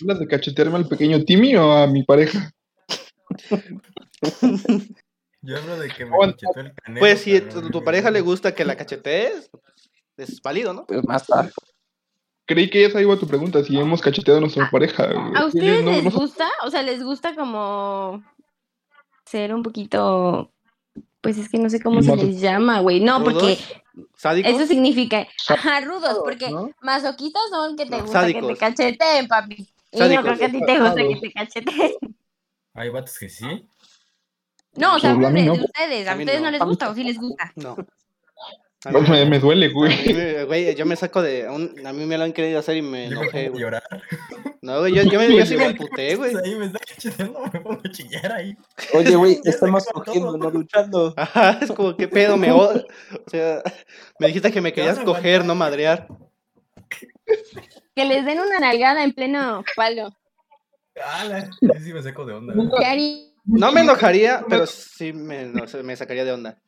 [0.00, 2.50] ¿hablas de cachetearme al pequeño Timmy o a mi pareja?
[5.42, 7.00] Yo hablo de que me Bueno, cachetó el canelo.
[7.00, 8.54] Pues si tu, tu pareja le gusta.
[8.54, 9.50] que la cachetees,
[10.16, 10.86] es válido, ¿no?
[10.86, 11.52] Pues más tarde.
[12.46, 15.04] Creí que esa iba tu pregunta, si hemos cacheteado a nuestra pareja.
[15.36, 16.48] ¿A ustedes No, les no- gusta?
[16.64, 18.22] O sea, ¿les gusta como
[19.24, 20.52] ser un poquito...
[21.20, 23.00] Pues es que no sé cómo se les llama, güey.
[23.00, 23.58] No, porque
[24.16, 24.52] ¿Sádicos?
[24.52, 25.26] eso significa...
[25.48, 26.70] Ajá, rudos, porque ¿no?
[26.80, 28.48] masoquistas son que te No, gusta que sádicos.
[28.52, 29.68] te cacheteen, papi.
[29.92, 30.24] Y no Sádicos.
[30.24, 31.92] creo que a ti te gusta que te cacheteen.
[32.74, 33.66] Hay vatos que sí.
[34.76, 35.54] No, o sea, Pues, mí de, no.
[35.54, 36.08] de ustedes.
[36.08, 36.46] A ¿A mí ustedes no.
[36.46, 36.52] no.
[36.52, 37.52] les gusta o sí les gusta?
[37.56, 37.76] No.
[38.84, 40.44] A mí- me, me duele, a mí güey.
[40.46, 41.46] Güey, yo me saco de.
[41.48, 43.60] un- a mí me lo han querido hacer y me enojé, güey.
[43.62, 43.82] llorar.
[44.62, 46.34] No, güey, yo, yo, me, yo sí me emputé, güey.
[46.42, 48.56] Ahí me está cacheteando, me pongo a chillar ahí.
[48.94, 51.12] Oye, güey, estamos cogiendo, no luchando.
[51.16, 52.36] Ajá, es como, ¿qué pedo?
[52.38, 52.72] Me O
[53.26, 53.62] sea,
[54.18, 56.08] me dijiste que me querías coger, no madrear.
[57.94, 60.10] Que les den una nalgada en pleno palo.
[61.04, 61.50] ¡Hala!
[61.60, 62.54] Sí, sí me saco de onda.
[63.44, 66.58] No me enojaría, pero sí me, no me sacaría de onda.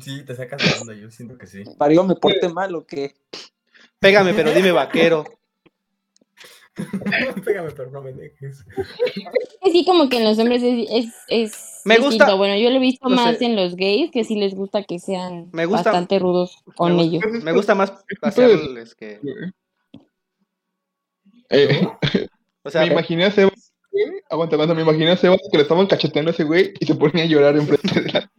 [0.00, 1.62] Sí, te sacas de onda, yo siento que sí.
[1.78, 3.14] Mario, ¿me porte mal o qué?
[3.98, 5.24] Pégame, pero dime vaquero.
[7.44, 8.64] Pégame, pero no me dejes.
[9.70, 12.24] Sí, como que en los hombres es, es, es Me distinto.
[12.24, 13.44] gusta- Bueno, yo lo he visto no más sé.
[13.44, 17.02] en los gays, que sí les gusta que sean Me gusta- bastante rudos con me,
[17.04, 17.22] ellos.
[17.44, 17.92] me gusta más
[18.22, 19.20] hacerles que.
[21.50, 21.86] Eh,
[22.64, 23.72] O sea, me imaginé a Sebas,
[24.30, 27.24] aguanta, me imaginé a Sebas que le estaban cacheteando a ese güey y se ponía
[27.24, 28.30] a llorar enfrente de la...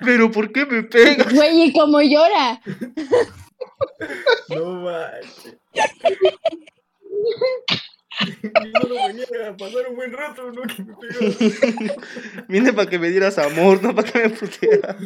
[0.00, 1.32] pero ¿por qué me pegas?
[1.32, 2.60] Güey, y como llora.
[4.48, 5.56] No manches.
[8.42, 12.44] Yo solo venía a pasar un buen rato, no que me.
[12.48, 14.96] Vine para que me dieras amor, no para que me putearas.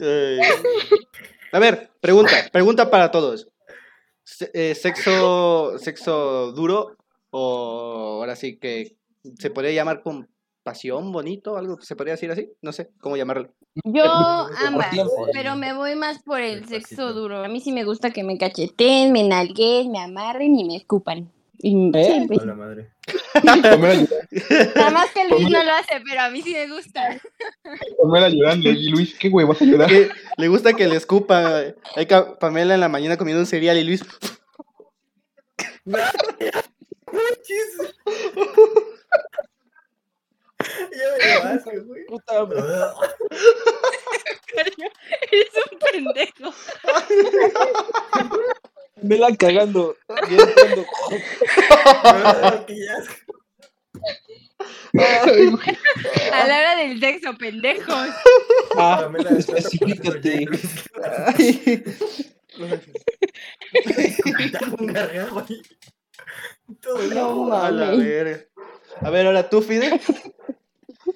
[0.00, 0.38] Ay.
[1.52, 3.48] A ver, pregunta, pregunta para todos.
[4.24, 6.96] Se- eh, ¿Sexo, sexo duro
[7.30, 8.96] o ahora sí que
[9.38, 10.28] se podría llamar con
[10.66, 12.50] pasión, bonito, algo se podría decir así?
[12.60, 13.52] No sé cómo llamarlo.
[13.84, 14.88] Yo ambas,
[15.32, 17.44] pero me voy más por el sexo duro.
[17.44, 21.30] A mí sí me gusta que me cacheteen, me nalguen, me amarren y me escupan.
[21.58, 22.04] Y, ¿Eh?
[22.04, 22.90] sí, pues, la madre.
[23.44, 27.16] Nada más que Luis no lo hace, pero a mí sí me gusta.
[28.02, 28.68] Pamela llorando.
[28.68, 29.46] Y Luis, ¿qué güey?
[29.46, 29.88] ¿Vas a llorar?
[29.88, 31.60] Que le gusta que le escupa.
[31.94, 32.08] Hay
[32.40, 34.04] Pamela en la mañana comiendo un cereal y Luis.
[40.92, 42.04] Ya me asco, güey.
[42.06, 42.62] Puta madre.
[45.30, 46.50] Eres un pendejo.
[49.02, 49.94] Me la cagando.
[54.98, 55.52] Ay.
[56.32, 58.08] A la hora del sexo, pendejos.
[58.76, 60.46] Ah, Pamela, específicate.
[61.26, 61.84] Ay.
[64.78, 65.60] un gargajo ahí.
[66.80, 68.46] Todo No A la verga.
[69.02, 70.00] A ver, ahora tú, Fide.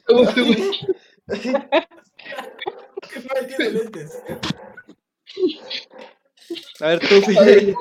[0.07, 0.63] ¿Cómo se güey?
[1.29, 1.37] No
[3.47, 4.23] tiene lentes.
[6.81, 7.75] A ver, tú, Fide.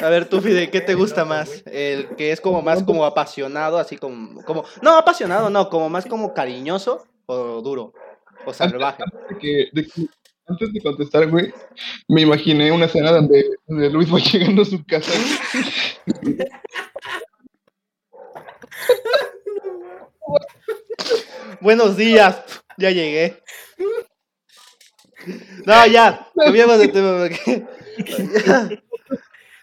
[0.00, 1.62] a ver, tú, Fide, ¿qué te gusta más?
[1.66, 6.06] El que es como más como apasionado, así como, como, no, apasionado, no, como más
[6.06, 7.92] como cariñoso o duro
[8.44, 9.02] o salvaje.
[9.30, 10.06] De que- de que-
[10.46, 11.52] antes de contestar, güey,
[12.08, 15.12] me imaginé una escena donde, donde Luis va llegando a su casa.
[21.60, 22.42] Buenos días,
[22.76, 23.42] ya llegué.
[25.66, 27.18] No, ya, cambiamos de tema.
[27.18, 27.66] porque-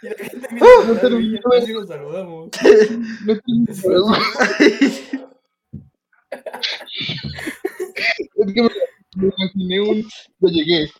[0.01, 0.15] Y la
[1.61, 2.49] gente y saludamos.
[3.25, 4.15] No tengo-
[8.35, 8.69] Es que me,
[9.15, 10.07] me imaginé un.
[10.39, 10.91] Ya llegué.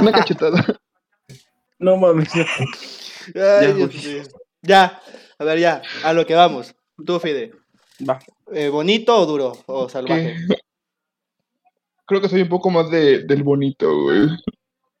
[0.00, 0.64] Una cachetada.
[1.78, 2.28] No mames.
[2.34, 2.46] Ay,
[3.34, 4.14] Ya, Dios güey.
[4.14, 4.22] mío.
[4.62, 5.00] Ya,
[5.40, 6.74] a ver, ya, a lo que vamos.
[7.06, 7.52] Tú, Fide,
[8.06, 8.18] Va.
[8.52, 10.36] eh, ¿bonito o duro o salvaje?
[12.04, 14.28] Creo que soy un poco más de, del bonito, güey.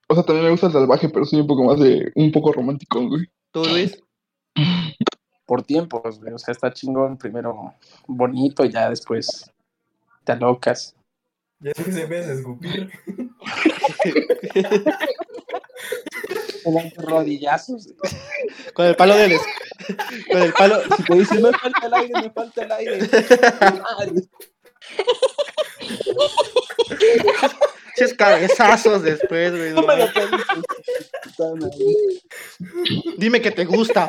[0.08, 2.10] O sea, también me gusta el salvaje, pero soy un poco más de.
[2.14, 3.26] Un poco romántico, güey.
[3.52, 4.02] ¿Tú, Luis?
[5.44, 6.32] Por tiempos, güey.
[6.32, 7.18] O sea, está chingón.
[7.18, 7.74] Primero
[8.06, 9.52] bonito, ya después
[10.24, 10.96] te alocas.
[11.58, 12.90] Ya sé que se empieza a escupir.
[16.96, 17.88] Rodillazos.
[18.74, 19.38] Con el palo del...
[20.30, 20.80] Con el palo...
[20.96, 22.98] Si te dicen, me falta el aire, me falta el aire.
[27.96, 29.72] Ches cabezazos después, güey.
[29.72, 30.08] no me lo.
[33.16, 34.06] Dime que te gusta.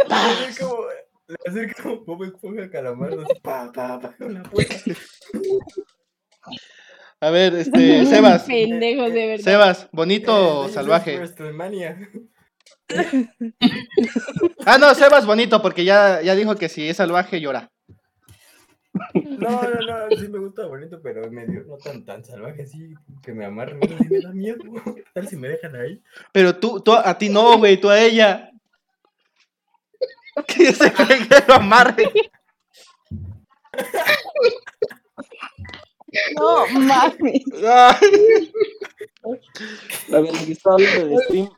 [1.27, 2.69] Le a como, Bob Esponja
[3.41, 4.15] Pa, pa, pa,
[4.49, 4.75] puerta.
[7.21, 8.43] Ver, este, Sebas.
[8.43, 9.43] Pendejos, de verdad.
[9.43, 11.21] Sebas, ¿bonito o Eh, salvaje?
[14.65, 17.71] Ah, no, Sebas bonito, porque ya, ya dijo que si es salvaje llora.
[19.13, 22.93] No, no, no, sí me gusta bonito, pero medio, no tan, tan salvaje, así
[23.23, 24.57] que me amarren, sí me da miedo.
[24.95, 26.01] ¿Qué tal si me dejan ahí?
[26.31, 28.49] Pero tú, tú a ti no, güey, tú a ella.
[30.47, 30.93] Que se
[31.47, 32.09] lo amarre.
[36.37, 37.43] No mames.
[37.63, 37.97] A
[40.09, 41.49] ver, lo que está hablando de stream,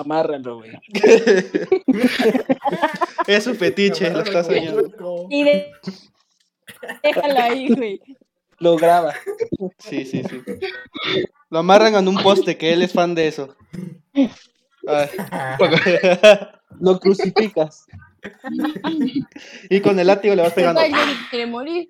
[0.00, 0.72] amárralo, güey.
[3.26, 5.26] Es su fetiche, lo está soñando.
[5.30, 5.72] Y de-
[7.02, 8.00] Déjalo ahí, güey.
[8.58, 9.14] Lo graba.
[9.78, 10.42] Sí, sí, sí.
[11.50, 13.54] Lo amarran en un poste, que él es fan de eso.
[16.80, 17.86] Lo crucificas.
[19.70, 20.80] y con el látigo le vas pegando.
[20.80, 21.88] Ay, güey, quiere morir.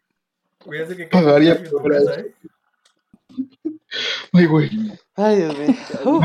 [0.96, 2.34] Que Pagaría por casa, ¿eh?
[4.32, 4.70] Ay, güey.
[5.14, 5.74] Ay, Dios mío.
[6.04, 6.24] Uf.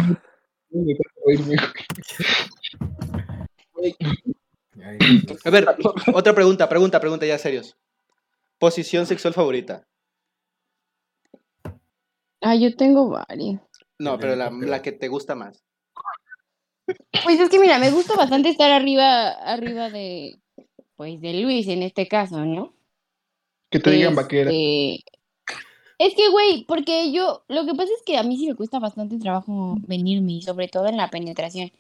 [5.46, 5.68] A ver,
[6.14, 7.78] otra pregunta, pregunta, pregunta ya serios.
[8.58, 9.88] Posición sexual favorita.
[12.42, 13.62] Ah, yo tengo varios.
[14.00, 15.64] No, pero la, la que te gusta más.
[17.24, 20.40] Pues es que mira, me gusta bastante estar arriba, arriba de,
[20.96, 22.74] pues de Luis en este caso, ¿no?
[23.70, 24.52] Que te digan vaquera.
[24.52, 25.04] Este,
[26.02, 28.80] Es que, güey, porque yo, lo que pasa es que a mí sí me cuesta
[28.80, 31.72] bastante trabajo venirme, y sobre todo en la penetración.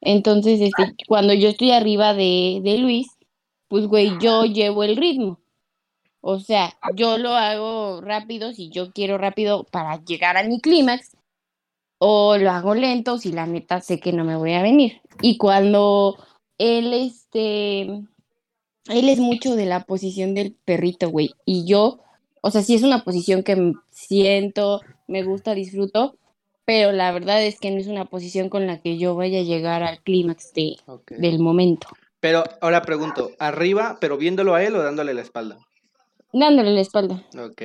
[0.00, 3.06] Entonces, este, cuando yo estoy arriba de, de Luis,
[3.68, 5.38] pues, güey, yo llevo el ritmo.
[6.20, 11.16] O sea, yo lo hago rápido si yo quiero rápido para llegar a mi clímax,
[11.98, 15.02] o lo hago lento si la neta sé que no me voy a venir.
[15.22, 16.16] Y cuando
[16.58, 22.00] él, este, él es mucho de la posición del perrito, güey, y yo,
[22.46, 26.16] o sea, sí es una posición que siento, me gusta, disfruto,
[26.64, 29.42] pero la verdad es que no es una posición con la que yo vaya a
[29.42, 30.76] llegar al clímax de,
[31.08, 31.88] del momento.
[32.20, 35.58] Pero ahora pregunto, ¿arriba, pero viéndolo a él o dándole la espalda?
[36.32, 37.24] Dándole la espalda.
[37.36, 37.62] Ok.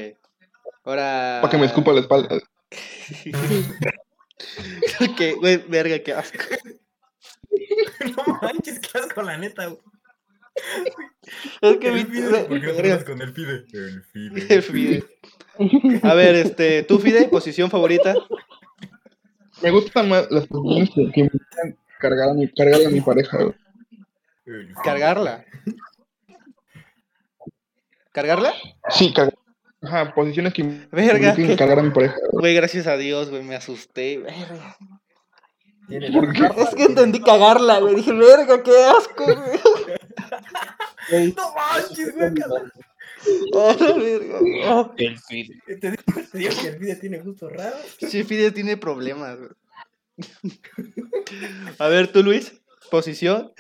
[0.84, 1.38] Ahora.
[1.42, 2.36] Para que me escupa la espalda.
[5.00, 6.40] ok, güey, verga, qué asco.
[8.18, 9.91] No manches, qué asco, la neta, güey.
[11.62, 12.02] Es que mi.
[12.02, 13.66] El Fide, ¿por qué no con el Fide?
[13.74, 14.56] El Fide.
[14.56, 15.04] el Fide.
[16.04, 18.16] A ver, este, ¿tú, Fide, posición favorita?
[19.62, 23.02] Me gustan más las posiciones que, que me hacen cargar a mi, cargar a mi
[23.02, 23.38] pareja.
[24.84, 25.46] Cargarla.
[28.12, 28.54] ¿Cargarla?
[28.90, 29.38] Sí, cargar.
[29.84, 31.32] Ajá, posiciones que me Verga.
[31.32, 32.16] hacen cargar a mi pareja.
[32.32, 32.42] güey.
[32.42, 34.18] Güey, gracias a Dios, güey, me asusté.
[34.20, 34.78] Verga.
[35.92, 36.50] Tiene ¿Por qué?
[36.62, 37.96] Es que entendí cagarla, güey.
[37.96, 39.60] Dije, verga, qué asco, güey.
[41.36, 42.32] No manches, güey.
[43.54, 44.40] Oh, la verga.
[44.70, 44.94] Oh.
[44.96, 45.62] El Fide.
[45.66, 47.98] Te digo, te digo que el Fide tiene gustos raros.
[48.00, 49.50] Sí, Fide tiene problemas, güey.
[51.78, 53.52] A ver, tú, Luis, posición.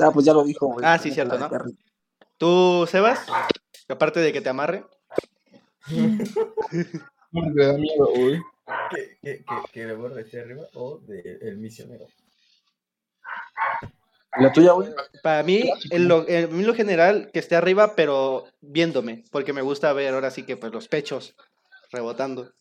[0.00, 0.86] Ah, pues ya lo dijo, güey.
[0.88, 1.50] Ah, sí, cierto, ¿no?
[2.38, 3.26] Tú, Sebas,
[3.88, 4.86] aparte de que te amarre.
[7.32, 8.40] Me da miedo, güey.
[8.90, 12.06] Que, que, que, que de borra esté arriba o de el misionero.
[14.38, 14.88] La tuya, güey.
[15.22, 19.62] Para mí, en lo, en mí lo general, que esté arriba, pero viéndome, porque me
[19.62, 21.34] gusta ver ahora sí que pues los pechos
[21.90, 22.52] rebotando.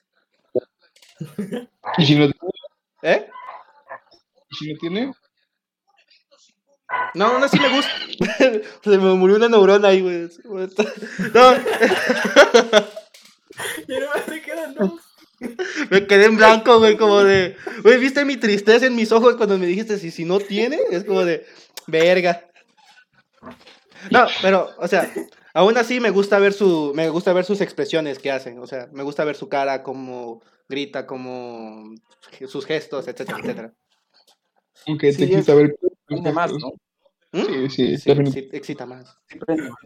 [1.97, 2.25] ¿Y si no,
[3.03, 3.29] ¿Eh?
[4.49, 5.13] y si no tiene?
[7.13, 7.91] No, aún así me gusta.
[8.83, 10.27] Se me murió una neurona ahí, güey.
[11.33, 11.53] No,
[13.87, 14.91] Y además te quedan dos.
[15.89, 17.55] Me quedé en blanco, güey, como de...
[17.83, 20.79] Güey, ¿viste mi tristeza en mis ojos cuando me dijiste si, si no tiene?
[20.91, 21.45] Es como de...
[21.87, 22.49] Verga.
[24.11, 25.11] No, pero, o sea,
[25.53, 26.91] aún así me gusta ver su...
[26.95, 28.59] Me gusta ver sus expresiones que hacen.
[28.59, 31.93] O sea, me gusta ver su cara, cómo grita, cómo...
[32.47, 33.73] Sus gestos, etcétera, etcétera.
[34.87, 35.75] Aunque Sí, te es- quita ver.
[36.07, 36.73] Prende más, ¿no?
[37.31, 37.67] ¿Mm?
[37.69, 39.17] Sí, sí, Sí, excita más.
[39.27, 39.79] Sí, prende más.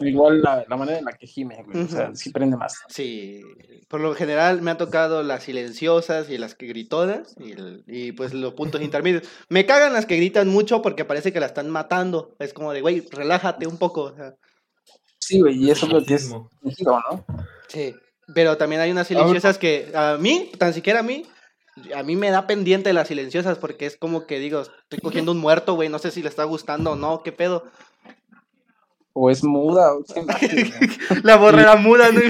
[0.00, 1.84] Igual la, la manera en la que gime, güey.
[1.84, 2.78] O sea, sí prende más.
[2.88, 3.42] Sí,
[3.88, 8.12] por lo general me han tocado las silenciosas y las que gritonas y, el- y,
[8.12, 9.24] pues los puntos intermedios.
[9.48, 12.34] Me cagan las que gritan mucho porque parece que la están matando.
[12.38, 14.02] Es como de, güey, relájate un poco.
[14.04, 14.34] o sea,
[15.18, 16.32] Sí, güey, y eso es lo que es
[17.68, 17.94] sí,
[18.34, 21.24] pero también hay unas silenciosas que a mí, tan siquiera a mí,
[21.94, 25.38] a mí me da pendiente las silenciosas porque es como que digo, estoy cogiendo un
[25.38, 27.64] muerto, güey, no sé si le está gustando o no, qué pedo.
[29.12, 30.04] O es muda, o.
[31.24, 32.20] La borrera muda, ¿no?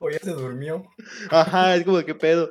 [0.00, 0.84] O ya se durmió.
[1.30, 2.50] Ajá, es como que pedo.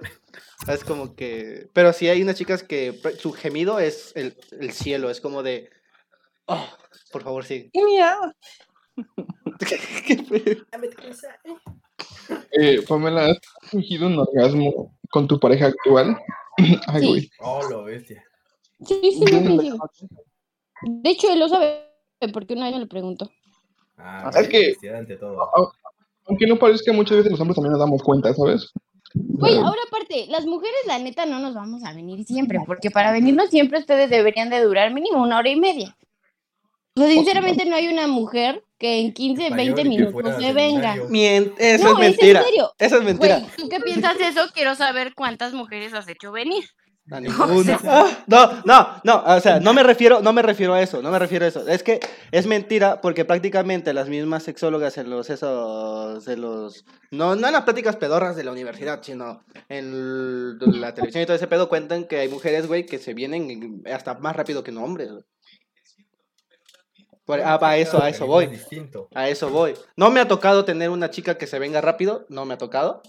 [0.68, 1.70] Es como que.
[1.74, 5.70] Pero sí hay unas chicas que su gemido es el, el cielo, es como de.
[6.46, 6.66] Oh,
[7.12, 7.70] por favor, sí.
[7.74, 8.34] ¡Qué miedo!
[10.08, 10.66] ¿Qué pedo?
[12.52, 16.18] Eh, Pamela, ¿has fingido un orgasmo con tu pareja actual?
[16.88, 17.08] Ay, Sí.
[17.08, 17.32] güey.
[17.40, 18.24] Oh, lo bestia.
[18.86, 19.78] Sí, sí, lo he fingido.
[20.82, 21.93] De hecho, él lo sabe
[22.30, 23.30] porque una vez me lo preguntó.
[23.98, 25.38] Ah, Es que- felicidad ante todo.
[26.26, 28.72] Aunque no parezca, muchas veces los hombres también nos damos cuenta, ¿sabes?
[29.16, 33.12] Güey, ahora aparte, las mujeres, la neta, no nos vamos a venir siempre, porque para
[33.12, 35.96] venirnos siempre ustedes deberían de durar mínimo una hora y media.
[36.96, 40.36] O sea, sinceramente no hay una mujer que en 15, Mayor 20 y que minutos
[40.44, 40.96] se venga.
[41.10, 42.44] Mien- eso No, es es en mentira.
[42.44, 42.72] serio.
[42.80, 43.40] Eso es mentira.
[43.40, 44.42] Güey, ¿tú qué piensas de eso?
[44.54, 46.64] Quiero saber cuántas mujeres has hecho venir.
[47.12, 47.48] A ninguno.
[48.28, 51.20] No, no, no, o sea, no me refiero, no me refiero a eso, no me
[51.20, 51.68] refiero a eso.
[51.68, 52.00] Es que
[52.32, 57.54] es mentira porque prácticamente las mismas sexólogas en los esos de los no no en
[57.54, 62.06] las pláticas pedorras de la universidad, sino en la televisión y todo ese pedo cuentan
[62.06, 65.10] que hay mujeres, güey, que se vienen hasta más rápido que no hombres.
[67.26, 68.46] Por- ah, a eso, a eso voy.
[69.14, 69.74] A eso voy.
[69.96, 73.02] No me ha tocado tener una chica que se venga rápido, no me ha tocado.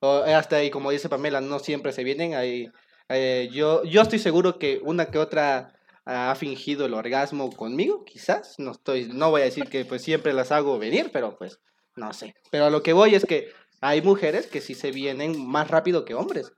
[0.00, 2.34] O, hasta ahí, como dice Pamela, no siempre se vienen.
[2.34, 2.68] Ahí,
[3.10, 5.74] eh, yo, yo estoy seguro que una que otra
[6.04, 8.58] ha fingido el orgasmo conmigo, quizás.
[8.58, 11.60] No estoy, no voy a decir que pues siempre las hago venir, pero pues
[11.96, 12.34] no sé.
[12.50, 13.48] Pero a lo que voy es que
[13.80, 16.52] hay mujeres que sí se vienen más rápido que hombres.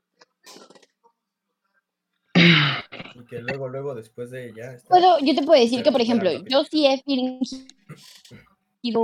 [2.34, 4.72] Y que luego, luego, después de ya.
[4.72, 7.60] estar- Puedo- yo te puedo decir que, por ejemplo, yo sí he fingido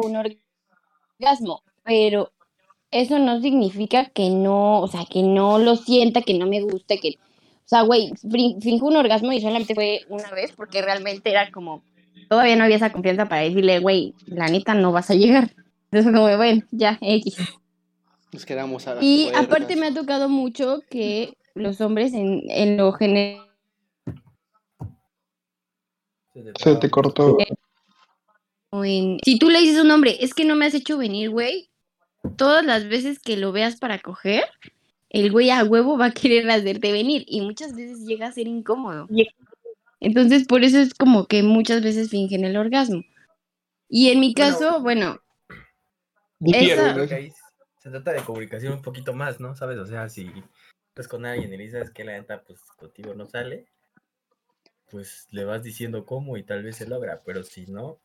[0.02, 0.16] un
[1.20, 2.32] orgasmo, pero
[2.90, 6.98] eso no significa que no, o sea, que no lo sienta, que no me guste,
[7.00, 7.18] que,
[7.68, 11.50] o sea, güey, fin- finjo un orgasmo y solamente fue una vez porque realmente era
[11.50, 11.84] como,
[12.30, 15.54] todavía no había esa confianza para decirle, güey, la neta no vas a llegar.
[15.90, 17.36] Entonces, como, bueno, ya, X.
[18.32, 22.78] Nos quedamos a las Y aparte me ha tocado mucho que los hombres en, en
[22.78, 23.44] lo general
[26.58, 27.36] Se te cortó.
[28.72, 31.28] en- Si tú le dices a un hombre, es que no me has hecho venir,
[31.30, 31.68] güey,
[32.36, 34.44] todas las veces que lo veas para coger,
[35.10, 38.46] el güey a huevo va a querer hacerte venir y muchas veces llega a ser
[38.46, 39.08] incómodo.
[40.00, 43.02] Entonces, por eso es como que muchas veces fingen el orgasmo.
[43.88, 45.18] Y en mi caso, bueno,
[47.08, 47.32] que
[47.78, 49.54] se trata de comunicación un poquito más, ¿no?
[49.56, 49.78] ¿Sabes?
[49.78, 50.30] O sea, si
[50.88, 53.66] estás con alguien y le dices que la neta, pues contigo no sale,
[54.90, 57.98] pues le vas diciendo cómo y tal vez se logra, pero si no,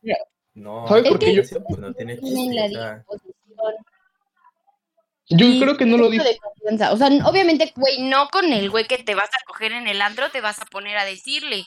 [0.54, 3.34] no, ¿Sabes hay por qué yo- pues no tiene tienen chiste, la o sea, disposición
[5.30, 6.92] Yo y creo que no lo confianza.
[6.92, 10.02] O sea, obviamente, güey, no con el güey que te vas a coger en el
[10.02, 11.64] antro te vas a poner a decirle.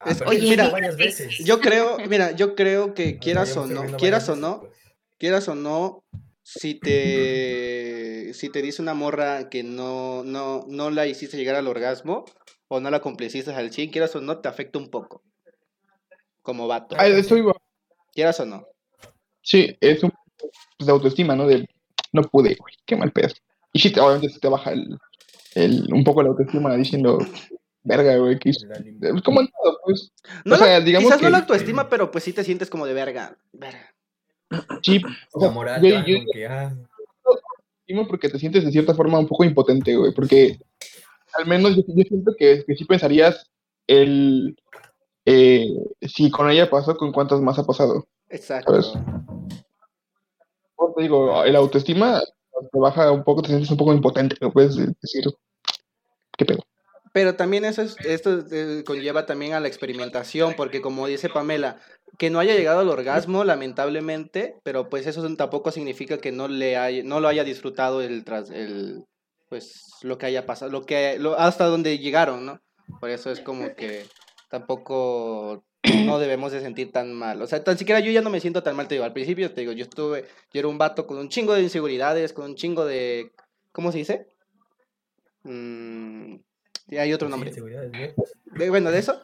[0.00, 1.38] ah, oye, mira, varias veces.
[1.38, 4.64] Yo creo, mira, yo creo que quieras o no, quieras o no,
[5.18, 6.02] quieras o no,
[6.42, 11.68] si te, si te dice una morra que no, no, no la hiciste llegar al
[11.68, 12.24] orgasmo
[12.66, 15.22] o no la complaciste al 100, quieras o no, te afecta un poco.
[16.42, 16.96] Como vato.
[16.98, 17.52] Ah, eso iba.
[18.12, 18.66] Quieras o no.
[19.42, 21.46] Sí, es un pues, de autoestima, ¿no?
[21.46, 21.68] De
[22.12, 23.28] no pude, güey, qué mal pedo.
[23.72, 24.98] Y sí, te- obviamente se te baja el,
[25.54, 27.18] el, un poco la autoestima diciendo,
[27.82, 28.66] verga, güey, que hice.
[28.66, 30.12] La lim- Es como en todo, pues.
[30.44, 32.68] No O sea, la- digamos quizás no que- la autoestima, pero pues sí te sientes
[32.70, 33.36] como de verga.
[33.52, 33.94] verga.
[34.82, 35.00] Sí,
[35.32, 36.74] o La sea, moral, yo que, ah,
[38.08, 40.58] porque te sientes de cierta forma un poco impotente, güey, porque
[41.34, 43.50] al menos yo, yo siento que, que sí pensarías
[43.86, 44.56] el
[45.26, 45.68] eh,
[46.02, 48.06] si con ella pasó, con cuántas más ha pasado.
[48.28, 48.80] Exacto.
[48.82, 49.04] ¿Sabes?
[50.96, 52.20] Te digo, el autoestima
[52.72, 55.24] te baja un poco, te sientes un poco impotente, no puedes decir,
[56.36, 56.60] ¿qué pedo?
[57.12, 58.44] Pero también eso es, esto
[58.84, 61.80] conlleva también a la experimentación, porque como dice Pamela,
[62.18, 66.76] que no haya llegado al orgasmo, lamentablemente, pero pues eso tampoco significa que no le
[66.76, 69.04] haya, no lo haya disfrutado el tras el
[69.48, 72.60] pues lo que haya pasado, lo que hasta donde llegaron, ¿no?
[73.00, 74.06] Por eso es como que
[74.48, 77.40] tampoco no debemos de sentir tan mal.
[77.42, 79.50] O sea, tan siquiera yo ya no me siento tan mal, te digo, al principio
[79.52, 82.54] te digo, yo estuve, yo era un vato con un chingo de inseguridades, con un
[82.54, 83.32] chingo de
[83.72, 84.26] ¿cómo se dice?
[85.44, 86.34] Mm,
[86.88, 87.50] y hay otro nombre.
[88.44, 89.22] De- bueno, de eso.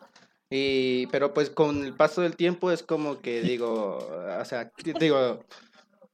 [0.48, 3.98] Y, pero pues con el paso del tiempo es como que digo,
[4.40, 5.44] o sea, di- digo,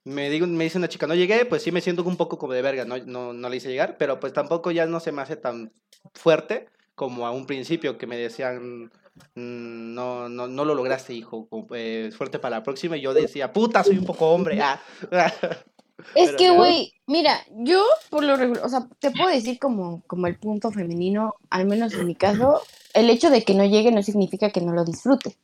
[0.05, 2.55] me digo, me dice una chica, no llegué, pues sí me siento un poco como
[2.55, 5.21] de verga, no, no, no le hice llegar, pero pues tampoco ya no se me
[5.23, 5.73] hace tan
[6.15, 8.91] fuerte como a un principio que me decían, "Mm,
[9.35, 13.85] no, no, no lo lograste, hijo, eh, fuerte para la próxima, y yo decía, puta,
[13.85, 14.81] soy un poco hombre, ah.
[16.15, 20.03] Es Pero que, güey, mira, yo por lo regular, o sea, te puedo decir como,
[20.07, 22.61] como el punto femenino, al menos en mi caso,
[22.93, 25.37] el hecho de que no llegue no significa que no lo disfrute.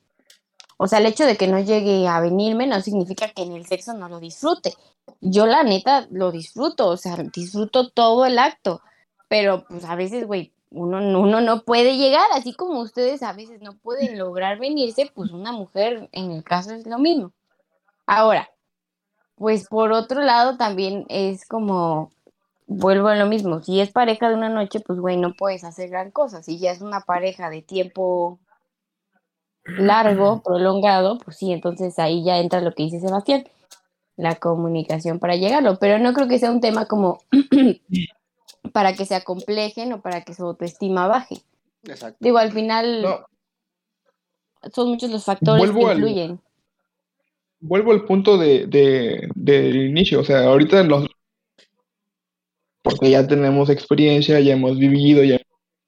[0.77, 3.67] O sea, el hecho de que no llegue a venirme no significa que en el
[3.67, 4.75] sexo no lo disfrute.
[5.21, 8.81] Yo la neta lo disfruto, o sea, disfruto todo el acto,
[9.29, 13.33] pero pues a veces, güey, uno, no- uno no puede llegar, así como ustedes a
[13.33, 17.33] veces no pueden lograr venirse, pues una mujer en el caso es lo mismo.
[18.07, 18.49] Ahora,
[19.37, 22.11] pues por otro lado también es como,
[22.67, 25.91] vuelvo a lo mismo, si es pareja de una noche, pues güey, no puedes hacer
[25.91, 26.43] gran cosa.
[26.43, 28.39] Si ya es una pareja de tiempo
[29.65, 33.45] largo, prolongado, pues sí, entonces ahí ya entra lo que dice Sebastián,
[34.17, 37.19] la comunicación para llegarlo, pero no creo que sea un tema como
[38.73, 41.43] para que se acomplejen o para que su autoestima baje.
[41.85, 42.17] Exacto.
[42.21, 43.19] Digo, al final No,
[44.73, 46.41] son muchos los factores Vuelvo que al- influyen.
[47.61, 51.07] vuelvo al punto de, de- del inicio, o sea, ahorita los
[52.83, 55.39] porque ya tenemos experiencia, ya hemos vivido, ya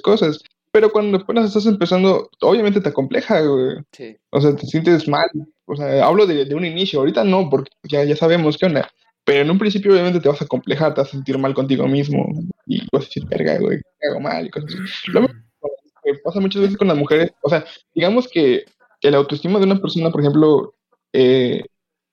[0.03, 0.43] cosas.
[0.73, 3.77] Pero cuando apenas estás empezando, obviamente te acompleja, güey.
[3.93, 4.17] Sí.
[4.31, 5.27] O sea, te sientes mal.
[5.65, 7.01] O sea, hablo de, de un inicio.
[7.01, 8.89] Ahorita no, porque ya, ya sabemos qué onda.
[9.25, 11.87] Pero en un principio, obviamente, te vas a complejar, te vas a sentir mal contigo
[11.89, 12.27] mismo.
[12.67, 14.47] Y vas a decir, verga, güey, ¿qué hago mal?
[14.47, 15.11] Y cosas así.
[15.13, 15.41] Lo mismo
[16.05, 17.33] que pasa muchas veces con las mujeres.
[17.43, 17.65] O sea,
[17.95, 18.65] digamos que
[19.03, 20.75] el autoestima de una persona, por ejemplo,
[21.13, 21.65] eh,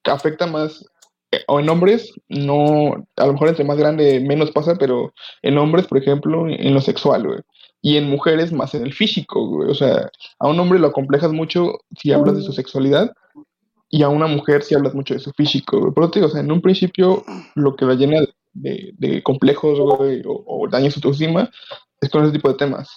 [0.06, 0.86] afecta más.
[1.32, 5.58] eh, O en hombres, no, a lo mejor entre más grande menos pasa, pero en
[5.58, 7.40] hombres, por ejemplo, en lo sexual, güey.
[7.82, 9.70] Y en mujeres más en el físico, güey.
[9.70, 10.10] O sea,
[10.40, 13.12] a un hombre lo complejas mucho si hablas de su sexualidad
[13.90, 15.94] y a una mujer si hablas mucho de su físico, güey.
[15.94, 17.24] Por te o sea, en un principio
[17.56, 21.50] lo que la llena de, de- de complejos, güey, o, o daña su autoestima
[22.02, 22.90] es con ese tipo de temas.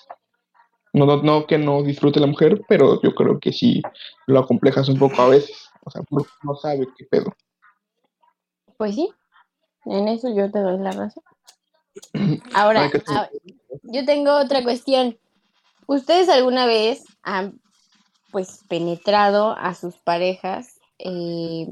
[0.93, 3.81] No, no, no que no disfrute la mujer, pero yo creo que sí
[4.27, 5.69] lo acomplejas un poco a veces.
[5.85, 7.33] O sea, no, sabe qué pedo.
[8.77, 9.09] Pues sí,
[9.85, 11.23] en eso yo te doy la razón.
[12.55, 13.31] Ahora, Ay, a-
[13.83, 15.17] yo tengo otra cuestión.
[15.87, 17.61] ¿Ustedes alguna vez han,
[18.31, 21.67] pues, penetrado a sus parejas, eh,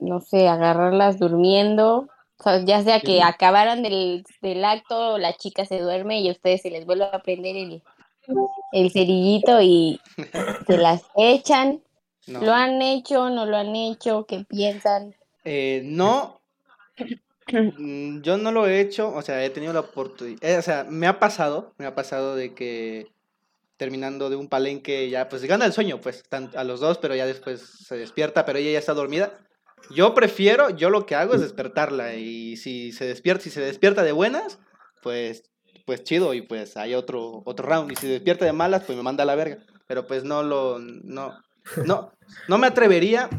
[0.00, 2.08] no sé, agarrarlas durmiendo?
[2.38, 6.32] O sea, ya sea que acabaran del, del acto, la chica se duerme y a
[6.32, 7.82] ustedes se les vuelve a prender el,
[8.72, 10.00] el cerillito y
[10.66, 11.82] se las echan.
[12.26, 12.40] No.
[12.42, 13.30] ¿Lo han hecho?
[13.30, 14.26] ¿No lo han hecho?
[14.26, 15.14] ¿Qué piensan?
[15.44, 16.40] Eh, no.
[17.52, 21.06] Mm, Yo no lo he hecho, o sea, he tenido la oportunidad, o sea, me
[21.06, 23.06] ha pasado, me ha pasado de que
[23.76, 27.26] terminando de un palenque ya, pues gana el sueño, pues, a los dos, pero ya
[27.26, 29.38] después se despierta, pero ella ya está dormida.
[29.90, 34.02] Yo prefiero, yo lo que hago es despertarla y si se despierta, si se despierta
[34.02, 34.58] de buenas,
[35.02, 35.44] pues,
[35.84, 39.04] pues chido y pues hay otro, otro round y si despierta de malas, pues me
[39.04, 39.58] manda a la verga.
[39.86, 41.38] Pero pues no lo, no,
[41.84, 42.12] no,
[42.48, 43.30] no me atrevería.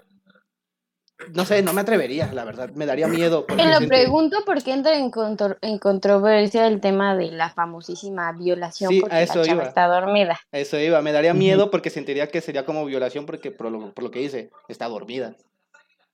[1.33, 2.69] No sé, no me atrevería, la verdad.
[2.75, 3.45] Me daría miedo.
[3.47, 8.91] Te lo pregunto porque entra en, contro- en controversia el tema de la famosísima violación
[8.91, 9.67] Sí, porque a eso la chava iba.
[9.67, 10.39] está dormida.
[10.51, 14.03] Eso iba, me daría miedo porque sentiría que sería como violación porque por lo, por
[14.05, 15.35] lo que dice, está dormida.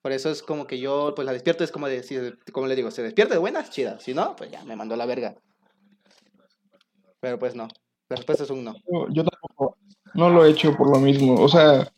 [0.03, 2.17] Por eso es como que yo, pues la despierto, es como de, si-
[2.51, 3.99] como le digo, se despierta de buenas, chida.
[4.01, 5.33] Si no, pues ya me mandó la verga.
[7.21, 7.69] Pero pues no.
[8.09, 8.73] La respuesta es un no.
[8.73, 9.77] Yo, yo tampoco
[10.13, 11.35] no lo he hecho por lo mismo.
[11.41, 11.89] O sea,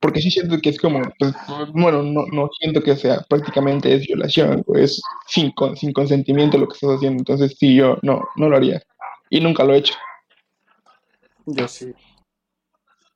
[0.00, 1.34] porque sí siento que es como, pues,
[1.74, 6.66] bueno, no, no siento que sea prácticamente es violación, pues sin, con- sin consentimiento lo
[6.66, 7.20] que estás haciendo.
[7.20, 8.82] Entonces, sí, yo no, no lo haría.
[9.28, 9.94] Y nunca lo he hecho.
[11.44, 11.92] Yo sí.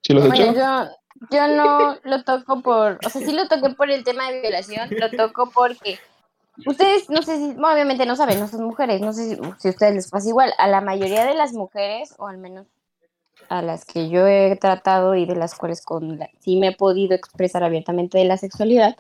[0.02, 0.54] ¿Sí lo has Bueno, hecho?
[0.54, 0.90] yo,
[1.30, 4.90] yo no lo toco por, o sea, sí lo toqué por el tema de violación,
[4.98, 5.98] lo toco porque
[6.66, 9.68] ustedes, no sé si, bueno, obviamente no saben, no son mujeres, no sé si, si
[9.68, 12.66] a ustedes les pasa igual, a la mayoría de las mujeres, o al menos
[13.48, 16.76] a las que yo he tratado y de las cuales con la- sí me he
[16.76, 18.96] podido expresar abiertamente de la sexualidad,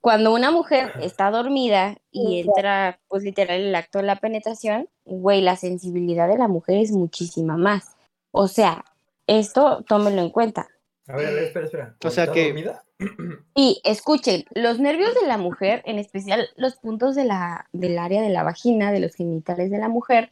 [0.00, 5.40] cuando una mujer está dormida y entra, pues literal, el acto de la penetración, güey,
[5.40, 7.96] la sensibilidad de la mujer es muchísima más.
[8.30, 8.84] O sea,
[9.26, 10.68] esto tómenlo en cuenta.
[11.06, 11.96] A ver, a ver, espera, espera.
[12.04, 12.84] O sea ¿Está que- dormida?
[13.54, 18.22] Y escuchen, los nervios de la mujer, en especial los puntos de la, del área
[18.22, 20.30] de la vagina, de los genitales de la mujer,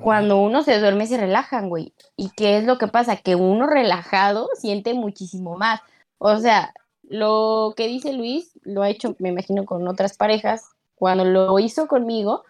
[0.00, 1.94] cuando uno se duerme se relajan, güey.
[2.16, 3.16] ¿Y qué es lo que pasa?
[3.16, 5.80] Que uno relajado siente muchísimo más.
[6.18, 10.70] O sea, lo que dice Luis lo ha hecho, me imagino, con otras parejas.
[10.96, 12.44] Cuando lo hizo conmigo,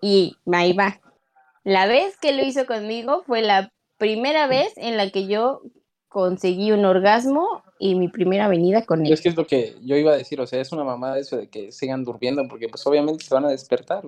[0.00, 1.00] y ahí va.
[1.62, 5.62] La vez que lo hizo conmigo fue la primera vez en la que yo
[6.12, 9.12] conseguí un orgasmo y mi primera venida con él.
[9.12, 11.36] Es que es lo que yo iba a decir, o sea, es una mamada eso
[11.36, 14.04] de que sigan durmiendo, porque pues obviamente se van a despertar.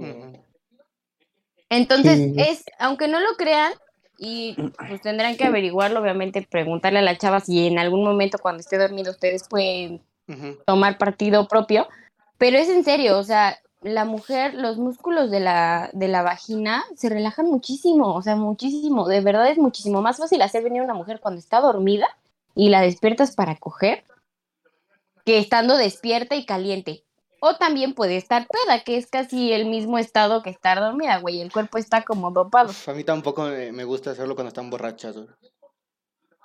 [1.71, 2.35] Entonces, Sí.
[2.37, 3.73] es, aunque no lo crean,
[4.19, 4.55] y
[4.89, 8.79] pues tendrán que averiguarlo, obviamente, preguntarle a la chava si en algún momento cuando esté
[8.79, 10.01] dormido ustedes pueden
[10.67, 11.89] tomar partido propio,
[12.39, 16.85] pero es en serio, o sea, la mujer, los músculos de la, de la vagina
[16.97, 20.85] se relajan muchísimo, o sea, muchísimo, de verdad es muchísimo más fácil hacer venir a
[20.85, 22.09] una mujer cuando está dormida
[22.55, 24.05] y la despiertas para coger
[25.27, 27.05] que estando despierta y caliente.
[27.41, 31.43] O también puede estar peda, que es casi el mismo estado que estar dormida, güey.
[31.43, 32.73] El cuerpo está como dopado.
[32.87, 35.17] A mí tampoco me gusta hacerlo cuando están borrachas.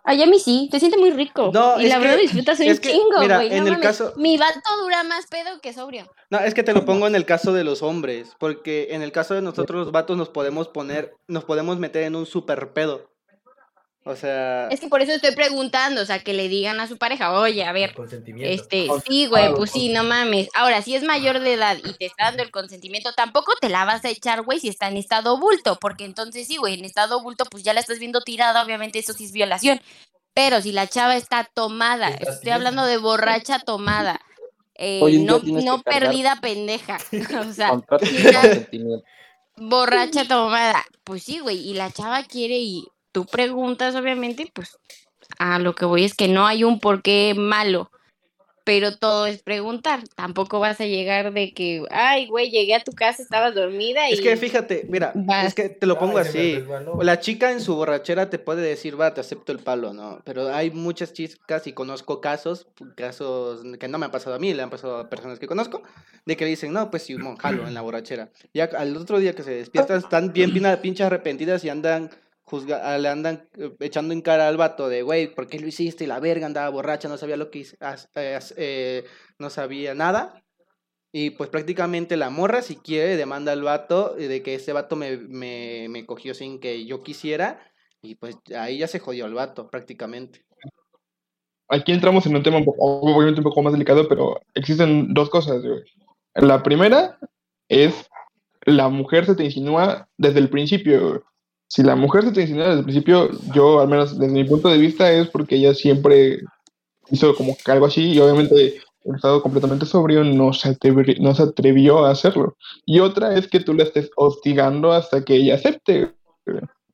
[0.03, 1.51] Ay, a mí sí, te siente muy rico.
[1.53, 3.49] No, y la verdad disfrutas un chingo, mira, güey.
[3.49, 3.79] no mames.
[3.81, 6.09] caso- Mi vato dura más pedo que sobrio.
[6.29, 9.11] No, es que te lo pongo en el caso de los hombres, porque en el
[9.11, 13.09] caso de nosotros los vatos nos podemos poner, nos podemos meter en un super pedo.
[14.09, 16.97] O sea, Es que por eso estoy preguntando, o sea, que le digan a su
[16.97, 18.51] pareja, oye, a ver, Consentimiento.
[18.51, 20.49] este, sí, güey, pues sí, no mames.
[20.55, 23.85] Ahora, si es mayor de edad y te está dando el consentimiento, tampoco te la
[23.85, 27.21] vas a echar, güey, si está en estado bulto, porque entonces sí, güey, en estado
[27.21, 29.79] bulto, pues ya la estás viendo tirada, obviamente eso sí es violación.
[30.33, 34.19] Pero si la chava está tomada, estoy hablando de borracha tomada,
[34.73, 36.97] eh, no, no perdida pendeja,
[37.47, 37.79] o sea,
[39.55, 44.77] borracha tomada, pues sí, güey, y la chava quiere y tú preguntas, obviamente, pues
[45.37, 47.91] a lo que voy es que no hay un porqué malo,
[48.69, 50.03] pero todo es preguntar.
[50.15, 54.13] Tampoco vas a llegar de que, ay, güey, llegué a tu casa, estabas dormida y...
[54.13, 55.47] Es que fíjate, mira, Vas.
[55.47, 56.63] es que te lo pongo Ay, así.
[57.01, 60.21] La chica en su borrachera te puede decir, va, te acepto el palo, ¿no?
[60.23, 64.53] Pero hay muchas chicas y conozco casos, casos que no me han pasado a mí,
[64.53, 65.81] le han pasado a personas que conozco,
[66.25, 68.29] de que le dicen, no, pues sí, un jalo en la borrachera.
[68.53, 72.11] Ya al otro día que se despiertan, están bien pinches arrepentidas y andan
[72.49, 75.67] juzga ah, le andan eh, echando en cara al vato de, güey, ¿por qué lo
[75.67, 76.03] hiciste?
[76.03, 77.77] Y la verga andaba borracha, no sabía lo que hice,
[78.15, 79.05] eh, eh,
[79.37, 80.43] no sabía nada.
[81.11, 84.95] Y pues prácticamente la morra, si quiere, demanda al vato eh, de que ese vato
[84.95, 87.59] me, me, me cogió sin que yo quisiera.
[88.01, 90.45] Y pues ahí ya se jodió el vato, prácticamente.
[91.67, 95.29] Aquí entramos en un tema un poco, obviamente un poco más delicado, pero existen dos
[95.29, 95.83] cosas, güey.
[96.35, 97.19] La primera
[97.67, 98.09] es
[98.63, 101.09] la mujer se te insinúa desde el principio.
[101.09, 101.21] güey.
[101.69, 104.69] Si la mujer se te insinúa desde el principio, yo al menos desde mi punto
[104.69, 106.39] de vista es porque ella siempre
[107.11, 111.33] hizo como que algo así y obviamente en estado completamente sobrio no se, atrevi- no
[111.35, 112.57] se atrevió a hacerlo.
[112.85, 116.11] Y otra es que tú la estés hostigando hasta que ella acepte.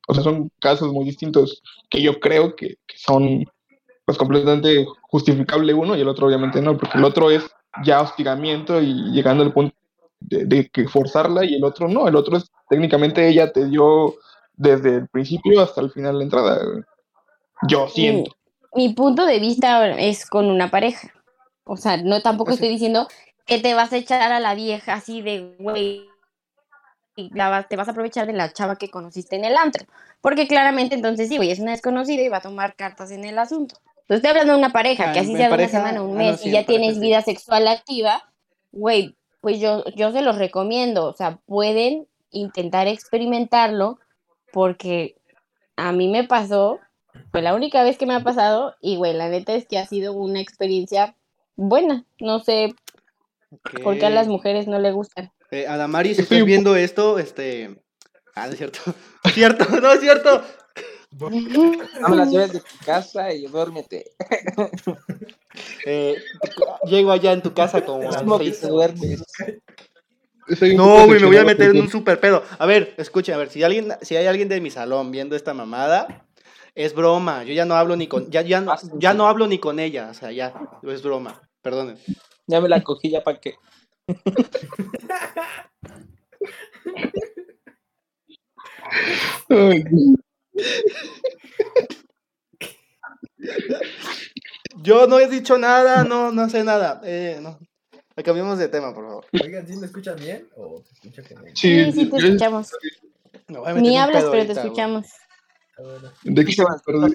[0.08, 3.46] O sea, son casos muy distintos que yo creo que, que son
[4.06, 7.50] pues completamente justificable uno y el otro obviamente no, porque el otro es
[7.84, 9.74] ya hostigamiento y llegando al punto
[10.20, 14.14] de, de que forzarla y el otro no, el otro es técnicamente ella te dio
[14.58, 16.62] desde el principio hasta el final de la entrada.
[17.68, 18.32] Yo siento.
[18.74, 21.10] Mi punto de vista es con una pareja.
[21.64, 23.08] O sea, no tampoco Pues estoy diciendo
[23.46, 26.10] que te vas a echar a la vieja así de, güey,
[27.16, 29.86] y la vas- te vas a aprovechar de la chava que conociste en el antro.
[30.22, 33.38] Porque claramente entonces sí, güey, es una desconocida y va a tomar cartas en el
[33.40, 33.76] asunto.
[34.02, 36.32] Entonces estoy hablando de una pareja, Ah, que así sea una semana, un ah, no,
[36.32, 37.00] mes, sí, y ya tienes sí.
[37.00, 38.22] vida sexual activa,
[38.72, 41.06] güey, pues yo, yo se los recomiendo.
[41.06, 44.00] O sea, pueden intentar experimentarlo
[44.56, 45.18] porque
[45.76, 46.80] a mí me pasó,
[47.30, 49.86] fue la única vez que me ha pasado y, güey, la neta es que ha
[49.86, 51.14] sido una experiencia
[51.58, 52.06] buena.
[52.22, 52.74] No sé
[53.84, 55.30] por qué a las mujeres no le gustan.
[55.52, 57.82] Eh, Adamari, si Estoy estás viendo esto, este...
[58.34, 58.80] Ah, no es cierto.
[59.34, 60.42] cierto, no es cierto.
[61.20, 64.06] No me las lleves de tu casa y duérmete.
[65.86, 66.16] Eh,
[66.86, 68.10] llego allá en tu casa como...
[68.10, 69.22] Es como que te duermes.
[70.76, 72.44] No, güey, me voy a meter en un super pedo.
[72.60, 75.54] A ver, escuchen, a ver, si alguien, si hay alguien de mi salón viendo esta
[75.54, 76.28] mamada,
[76.76, 77.44] es broma.
[77.44, 80.10] Yo ya no hablo ni con, ya, ya, no, ya no hablo ni con ella,
[80.12, 80.54] o sea, ya,
[80.84, 81.42] es broma.
[81.62, 81.98] Perdonen.
[82.48, 83.56] Ya me la cogí, ya para qué.
[94.84, 97.02] Yo no he dicho nada, no, no sé nada.
[97.04, 97.58] Eh, no.
[98.24, 99.26] Cambiemos de tema, por favor.
[99.44, 100.48] Oigan, ¿sí me escuchan bien?
[100.56, 101.48] ¿O se escucha como.?
[101.48, 102.72] Sí, Sí, sí, te escuchamos.
[103.48, 105.08] Me Ni hablas, pero te ahorita, escuchamos.
[105.78, 107.14] A ver, ¿De qué se va a perder?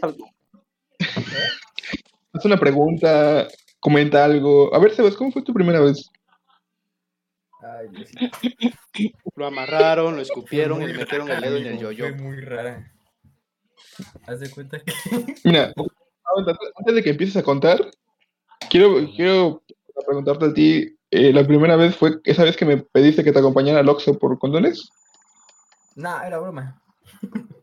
[2.33, 3.49] Haz una pregunta,
[3.81, 4.75] comenta algo.
[4.75, 6.11] A ver, Sebas, ¿cómo fue tu primera vez?
[7.63, 9.13] Ay.
[9.35, 12.09] Lo amarraron, lo escupieron y le metieron el dedo en el yoyo.
[12.09, 12.93] Fue muy rara.
[14.27, 14.93] Haz de cuenta que.
[15.45, 15.73] Mira,
[16.37, 17.91] antes antes de que empieces a contar,
[18.69, 19.60] quiero, quiero
[20.07, 23.39] preguntarte a ti, eh, la primera vez fue esa vez que me pediste que te
[23.39, 24.91] acompañara al Oxxo por condones.
[25.97, 26.83] Nah, era broma.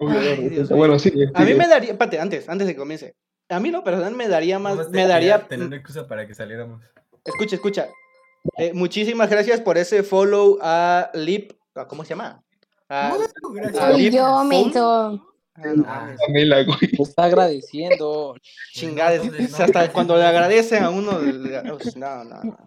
[0.00, 0.76] Ay, Dios mío.
[0.76, 1.12] bueno, sí.
[1.34, 3.14] A mí me daría, espérate, antes, antes de que comience.
[3.50, 6.82] A mí lo personal me daría más, me daría, Tener excusa para que saliéramos.
[7.24, 7.88] escucha, escucha.
[8.56, 12.42] Eh, muchísimas gracias por ese follow a Lip, ¿a ¿cómo se llama?
[12.88, 13.12] A,
[13.52, 13.82] gracias.
[13.82, 15.22] Ah, Soy Lip yo, Phone.
[15.60, 16.90] No güey.
[16.98, 18.36] Está agradeciendo.
[18.72, 19.64] Chingada, es- Entonces, es no.
[19.64, 21.18] hasta cuando le agradecen a uno.
[21.20, 21.62] le-
[21.96, 22.58] No, no, no.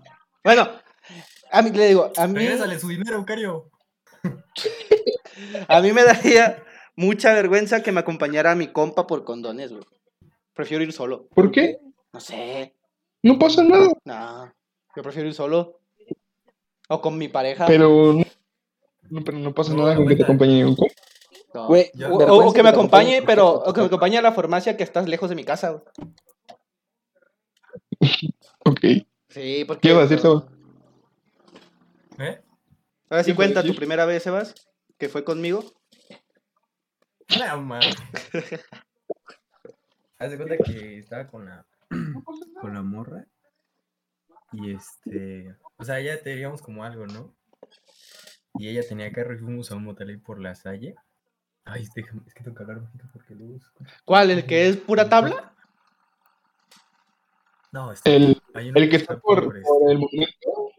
[0.43, 0.69] Bueno,
[1.51, 3.69] a mí le digo, a mí, Regrésale su dinero, Eucario.
[5.67, 6.63] a mí me daría
[6.95, 9.83] mucha vergüenza que me acompañara mi compa por condones, güey.
[10.53, 11.27] Prefiero ir solo.
[11.33, 11.79] ¿Por qué?
[12.11, 12.75] No sé,
[13.23, 13.87] No pasa nada.
[14.05, 14.53] no.
[14.95, 15.79] Yo prefiero ir solo.
[16.89, 17.65] O con mi pareja.
[17.65, 18.13] Pero
[19.09, 20.93] no, pero no pasa No, nada con que te acompañe un compa.
[21.53, 21.67] No.
[21.67, 22.07] Güey, Ya.
[22.11, 24.75] O, vergüenza o- o que me acompañe, pero o que me acompañe a la farmacia
[24.77, 25.69] que estás lejos de mi casa.
[25.71, 25.84] güey.
[28.65, 28.80] Ok.
[29.30, 29.81] Sí, porque.
[29.81, 30.43] ¿Qué ibas a decir, Sebas?
[32.19, 32.41] ¿Eh?
[33.09, 34.55] Ahora sí ¿Qué ibas a cuenta tu primera vez, Sebas,
[34.97, 35.63] que fue conmigo.
[37.38, 37.81] No, man.
[40.19, 41.65] Haz de cuenta que estaba con la.
[42.61, 43.25] con la morra.
[44.53, 45.55] Y este.
[45.77, 47.35] O sea, ya teníamos como algo, ¿no?
[48.55, 50.95] Y ella tenía carro y fuimos a un motel ahí por la salle.
[51.65, 53.94] Ay, déjame, es que tengo que hablar bajito porque luego escucho.
[54.06, 54.31] ¿Cuál?
[54.31, 55.53] ¿El que es pura tabla?
[57.72, 58.15] No, este.
[58.15, 59.57] El, hay uno el que está por, por
[59.90, 60.72] el monumento.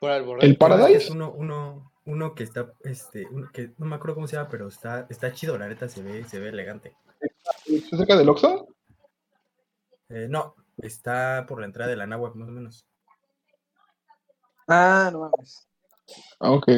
[0.00, 1.04] Por el ¿El Paradise?
[1.04, 1.92] Es uno, uno.
[2.04, 5.32] uno que está, este, uno que no me acuerdo cómo se llama, pero está, está
[5.32, 6.94] chido, la neta se ve, se ve elegante.
[7.66, 8.68] ¿Está cerca del Oxxo?
[10.10, 12.86] Eh, no, está por la entrada de la náhuatl, más o menos.
[14.68, 15.66] Ah, no mames.
[16.40, 16.68] Ah, ok.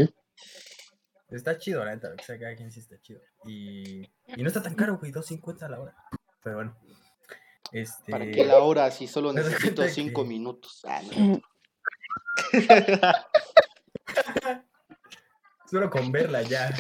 [1.29, 3.21] Está chido, la neta, lo que sea, cada quien sí está chido.
[3.45, 5.97] Y, y no está tan caro, güey, 2.50 a la hora.
[6.43, 6.77] Pero bueno.
[7.73, 10.83] Este, ¿Para qué la hora si solo necesito cuenta cinco que- minutos?
[10.87, 11.41] Ah, no.
[15.71, 16.71] Solo con verla ya.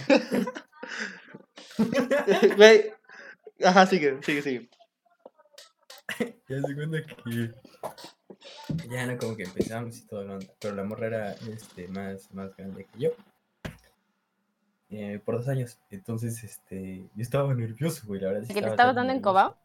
[2.56, 2.93] Güey.
[3.64, 4.70] Ajá, sigue, sigue, sigue.
[6.48, 7.52] Ya se cuenta que
[8.89, 12.86] ya no como que empezamos y todo, pero la morra era este, más, más grande
[12.86, 13.10] que yo.
[14.90, 15.78] Eh, por dos años.
[15.90, 18.42] Entonces, este, yo estaba nervioso, güey, la verdad.
[18.46, 19.20] sí ¿La que te estaba estabas dando en.
[19.20, 19.56] Cobao?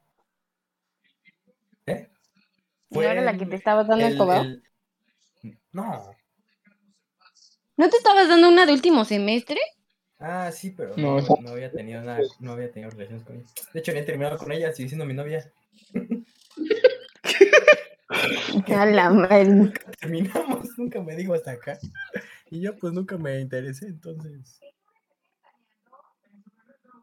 [1.86, 2.10] ¿Eh?
[2.90, 4.42] ¿No era la que te estabas dando en Cobao?
[4.44, 4.64] el-
[5.72, 6.12] No.
[7.78, 9.60] ¿No te estabas dando una de último semestre?
[10.20, 13.46] Ah, sí, pero No, no, había tenido nada, no había tenido relaciones con ella.
[13.74, 15.52] De hecho, había terminado con ella, sigue siendo mi novia.
[18.76, 19.74] A la madre.
[20.00, 21.80] Terminamos, nunca me dijo hasta acá.
[22.52, 24.60] Y yo pues nunca me interesé, entonces.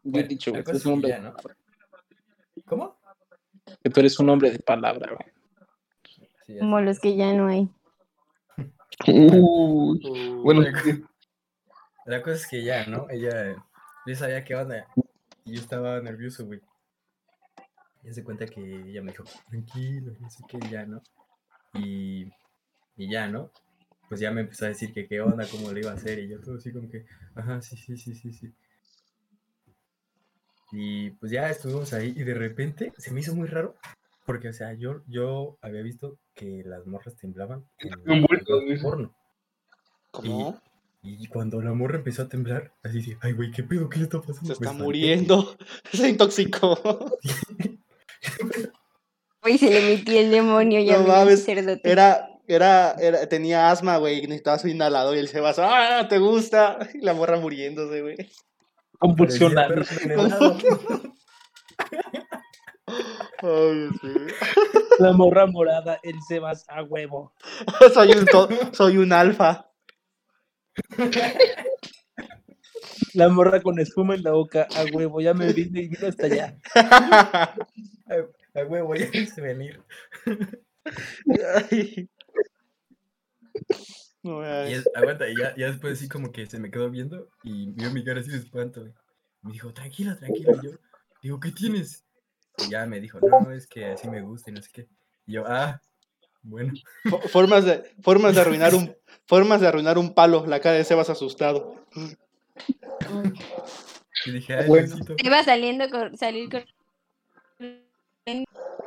[0.03, 0.63] Bueno, dicho, güey.
[2.65, 2.97] ¿Cómo?
[3.83, 5.31] Que tú eres un hombre de palabra, güey.
[6.45, 7.69] Sí, Como los que ya no hay.
[9.07, 10.61] Uy, Uh, bueno,
[12.05, 13.07] la, cosa es que ya, ¿no?
[13.09, 13.55] Ella,
[14.05, 14.87] yo sabía qué onda.
[15.45, 16.61] Y yo estaba nervioso, güey.
[18.03, 21.01] Y se cuenta que ella me dijo, tranquilo, no sé qué, ya, ¿no?
[21.73, 22.31] Y,
[22.97, 23.51] y ya, ¿no?
[24.07, 26.19] Pues ya me empezó a decir que qué onda, cómo lo iba a hacer.
[26.19, 27.05] Y yo todo así como que,
[27.35, 28.53] ajá, sí, sí, sí, sí, sí.
[30.71, 33.75] Y pues ya estuvimos ahí y de repente se me hizo muy raro.
[34.25, 38.25] Porque, o sea, yo, yo había visto que las morras temblaban en
[38.67, 38.83] dice.
[38.83, 39.11] porno.
[40.11, 40.61] ¿Cómo?
[41.01, 43.89] Y cuando la morra empezó a temblar, así dice, ay, güey, ¿qué pedo?
[43.89, 44.47] ¿Qué le está pasando?
[44.47, 45.57] Se está muriendo.
[45.91, 46.77] Se intoxicó.
[49.41, 51.47] Güey, se le metió el demonio ya No me mames.
[51.47, 56.77] Era, era, era, tenía asma, güey, necesitaba su inhalador y el Sebas, ¡ah, te gusta!
[56.93, 58.17] Y la morra muriéndose, güey.
[59.01, 60.57] Envenenado.
[63.41, 64.13] Ay, sí.
[64.99, 67.33] La morra morada, el Sebas a huevo.
[67.93, 69.71] soy un, to- soy un alfa.
[73.13, 75.21] La morra con espuma en la boca, a huevo.
[75.21, 76.57] Ya me vine y vino hasta allá.
[78.09, 79.81] A a huevo, ya hice venir.
[81.71, 82.09] Ay.
[84.21, 87.29] No, Y es- aguanta, y ya, ya después así como que se me quedó viendo
[87.43, 88.93] y vio mi cara así de espanto, güey.
[89.41, 90.51] Me dijo, tranquilo, tranquilo.
[90.61, 90.71] Y yo,
[91.21, 92.03] digo, ¿qué tienes?
[92.57, 94.87] Y ya me dijo, no, es que así me gusta y no sé qué.
[95.25, 95.81] Y yo, ah,
[96.41, 96.73] bueno.
[97.05, 98.93] Fo- Formas de, formas de arruinar un,
[99.25, 101.73] formas de arruinar un palo, la cara de Sebas asustado.
[104.25, 104.87] Y dije, ay, Bueno.
[104.87, 105.15] Diosito".
[105.15, 106.65] Te iba saliendo con, salir con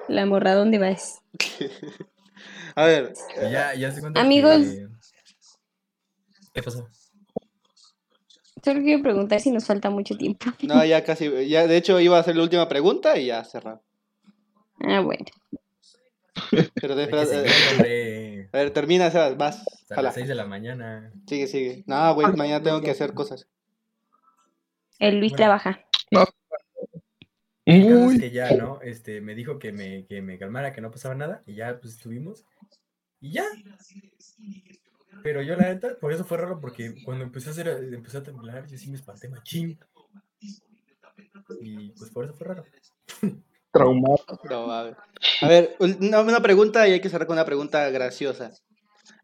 [0.09, 1.23] la morra, ¿dónde vas?
[2.75, 3.13] A ver,
[3.51, 4.59] ya, ya se cuenta Amigos.
[4.59, 4.89] que-
[6.53, 6.89] ¿Qué pasó?
[8.65, 10.47] Solo quiero preguntar si nos falta mucho tiempo.
[10.63, 13.81] no, ya casi, ya de hecho iba a hacer la última pregunta y ya cerrar.
[14.81, 15.25] Ah, bueno.
[16.75, 18.49] Pero de, seguir, hombre.
[18.53, 19.59] a ver, termina, Sebas, vas.
[19.67, 20.09] Hasta jala.
[20.09, 21.13] las 6 de la mañana.
[21.27, 21.85] Sigue, sigue.
[21.87, 23.49] No, güey, mañana tengo que hacer cosas.
[24.99, 25.37] El Luis Bueno.
[25.37, 25.81] trabaja.
[27.65, 28.81] El caso es que ya, ¿no?
[28.83, 31.95] Este, me dijo que me, que me calmara, que no pasaba nada, y ya, pues
[31.95, 32.45] estuvimos.
[33.21, 33.45] Y ya.
[35.23, 38.23] Pero yo, la neta, por eso fue raro, porque cuando empecé a hacer, empezó a
[38.23, 39.79] temblar, yo sí me espanté machín.
[41.61, 42.65] Y pues por eso fue raro.
[43.73, 44.19] Traumado.
[44.51, 44.97] No, a ver.
[45.41, 48.53] A ver, una, una pregunta y hay que cerrar con una pregunta graciosa.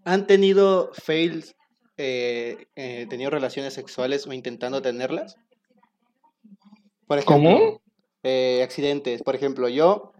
[0.04, 1.54] ¿Han tenido fails,
[1.96, 5.36] eh, eh, tenido relaciones sexuales o intentando tenerlas?
[7.06, 7.82] Por ejemplo, ¿Cómo?
[8.22, 9.22] eh, accidentes.
[9.22, 10.12] Por ejemplo, yo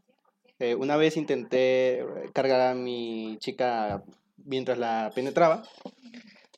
[0.58, 4.02] eh, una vez intenté cargar a mi chica
[4.48, 5.62] mientras la penetraba,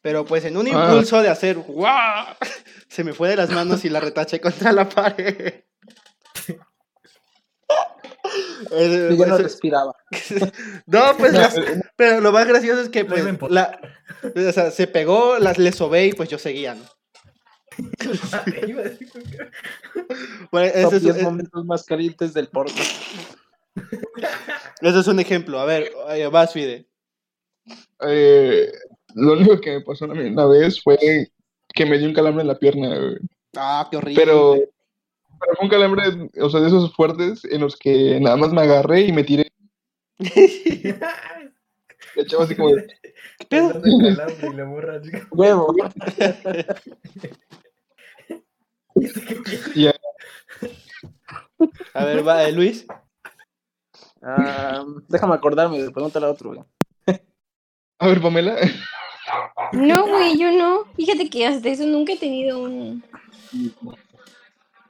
[0.03, 0.71] pero pues en un Ah.
[0.89, 2.27] impulso de hacer ¡guau!
[2.89, 5.65] se me fue de las manos y la retaché contra la pared.
[8.73, 9.93] Eh, Y ya no eso- respiraba.
[10.87, 11.57] no, pues, No, las-
[11.97, 13.81] pero lo más gracioso es que, pues, la,
[14.23, 16.85] o sea, se pegó, las, le sobé y pues yo seguía, ¿no?
[18.69, 19.51] Iba a decir que-
[20.53, 22.75] Bueno, Top ese, es, 10 eh, momentos más calientes del porno.
[24.81, 25.59] ese es un ejemplo.
[25.59, 25.91] A ver,
[26.31, 26.87] vas, Fide.
[28.07, 28.73] Eh,
[29.15, 30.99] lo único que me pasó una, una vez fue
[31.75, 33.17] que me dio un calambre en la pierna, güey.
[33.57, 34.21] Ah, qué horrible.
[34.21, 34.55] Pero,
[35.39, 38.63] pero fue un calambre, o sea, de esos fuertes en los que nada más me
[38.63, 39.51] agarré y me tiré.
[42.17, 43.81] Le echaba así como ¿Qué pedo?
[43.85, 44.27] Y la
[45.31, 45.75] Huevo.
[51.95, 52.87] A ver, va, eh, Luis.
[54.23, 56.65] Ah, déjame acordarme, pregúntale a otro, güey.
[58.01, 58.57] A ver, Pamela.
[59.73, 60.85] No, güey, yo no.
[60.97, 63.05] Fíjate que hasta eso nunca he tenido un.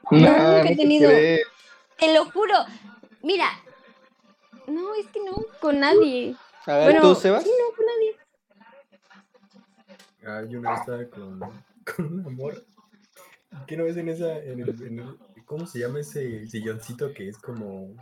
[0.09, 1.11] Nah, nunca he no te tenido.
[1.11, 2.55] Te lo juro.
[3.21, 3.47] Mira.
[4.67, 6.35] No, es que no, con nadie.
[6.65, 7.43] A ver, Bueno, ¿tú, Sebas?
[7.43, 8.15] sí, no, con nadie.
[10.25, 11.39] Ah, yo una vez estaba con,
[11.95, 12.65] con un amor.
[13.67, 17.27] ¿Qué no ves en esa, en el, en el- ¿cómo se llama ese silloncito que
[17.27, 17.93] es como,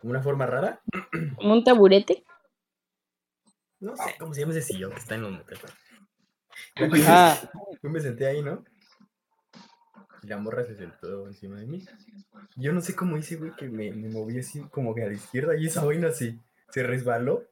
[0.00, 0.80] como una forma rara?
[1.36, 2.24] Como un taburete.
[3.84, 5.32] No sé cómo se llama ese sillón que está en los.
[7.06, 7.38] Ah,
[7.82, 8.64] Yo me senté ahí, ¿no?
[10.22, 11.84] Y la morra se sentó encima de mí.
[12.56, 15.12] Yo no sé cómo hice, güey, que me, me moví así como que a la
[15.12, 16.40] izquierda y esa vaina así
[16.70, 17.44] se resbaló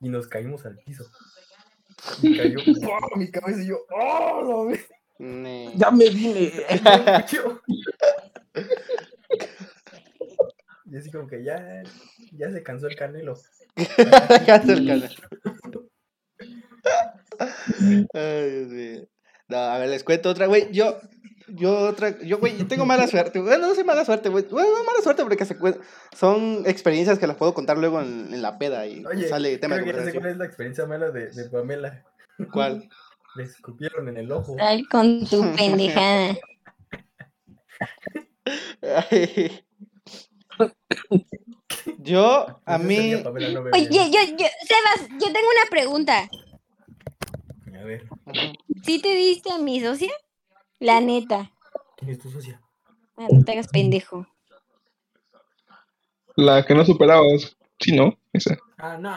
[0.00, 1.04] y nos caímos al piso.
[2.20, 3.18] Y cayó ¡pum!
[3.20, 4.66] mi cabeza y yo, ¡oh!
[4.66, 4.84] ve-".
[5.20, 5.72] ne.
[5.76, 6.52] Ya me vine.
[7.32, 7.60] Yo-
[10.88, 11.82] Y así como que ya,
[12.32, 13.36] ya se cansó el canelo.
[14.46, 15.08] Ya se alcanza.
[18.14, 19.08] Ay, Dios mío.
[19.48, 20.72] No, a ver, les cuento otra, güey.
[20.72, 20.98] Yo,
[21.48, 23.40] yo otra, yo, güey, yo tengo mala suerte.
[23.40, 24.44] Bueno, no sé mala suerte, güey.
[24.50, 25.56] Bueno, no mala suerte porque se
[26.16, 29.76] son experiencias que las puedo contar luego en, en la peda y Oye, sale tema
[29.76, 32.04] de creo que ya sé cuál es la experiencia mala de, de Pamela.
[32.52, 32.88] ¿Cuál?
[33.36, 34.56] Le escupieron en el ojo.
[34.58, 36.36] Ay, con tu pendejada.
[39.10, 39.62] Ay.
[41.98, 46.28] Yo, a día mí, Pamela no me Oye, yo, yo, Sebas, yo tengo una pregunta.
[47.86, 48.08] Ver.
[48.84, 50.10] ¿Sí te diste a mi socia?
[50.80, 51.50] La neta.
[51.96, 52.60] ¿quién es tu socia?
[53.16, 54.26] Ah, No te hagas pendejo.
[56.36, 57.56] La que no superabas.
[57.80, 58.18] Sí, ¿no?
[58.32, 58.56] Esa.
[58.78, 59.16] Ah, no.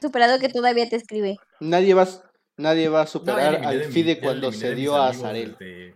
[0.00, 1.36] Superado que todavía te escribe.
[1.60, 2.08] nadie va,
[2.56, 5.08] nadie va a No, superar eliminé al de mi- Fide ya cuando se dio a
[5.08, 5.56] Azarel.
[5.58, 5.94] desde-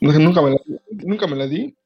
[0.00, 0.56] No, Nunca me la,
[0.90, 1.76] nunca me la di.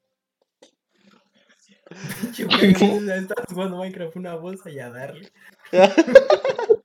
[2.29, 2.43] Pinche
[3.17, 5.31] Estabas jugando Minecraft una bolsa y a darle.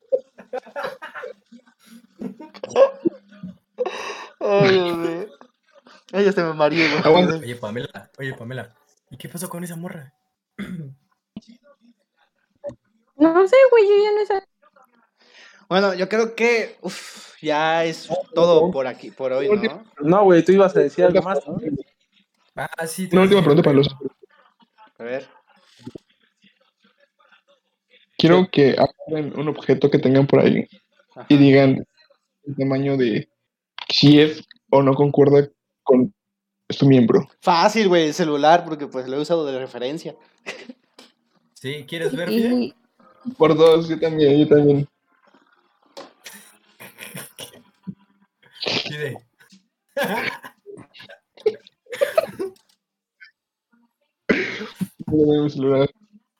[4.40, 5.26] Ay, Dios mío.
[6.12, 7.02] Ay, me mareé, güey.
[7.02, 7.36] Aguanta.
[7.36, 8.74] Oye, Pamela, oye, Pamela.
[9.10, 10.12] ¿Y qué pasó con esa morra?
[13.16, 14.46] No sé, güey, yo ya no sé.
[15.68, 19.84] Bueno, yo creo que uf, ya es todo por aquí, por hoy, ¿no?
[20.00, 21.56] No, güey, tú ibas a decir algo más, ¿no?
[22.54, 23.08] Ah, sí.
[23.12, 23.88] Una última pregunta para los.
[24.98, 25.28] A ver.
[28.16, 30.66] Quiero que agarren un objeto que tengan por ahí
[31.14, 31.26] Ajá.
[31.28, 31.84] y digan
[32.46, 33.28] el tamaño de
[33.88, 35.48] si es o no concuerda
[35.82, 36.12] con
[36.68, 37.28] su miembro.
[37.40, 40.16] Fácil, güey, el celular, porque pues lo he usado de referencia.
[41.54, 42.30] Sí, ¿quieres ver?
[42.30, 42.74] Y
[43.38, 44.88] Por dos, yo también, yo también.
[48.88, 49.16] Pide.
[54.28, 55.90] Yo también mi celular.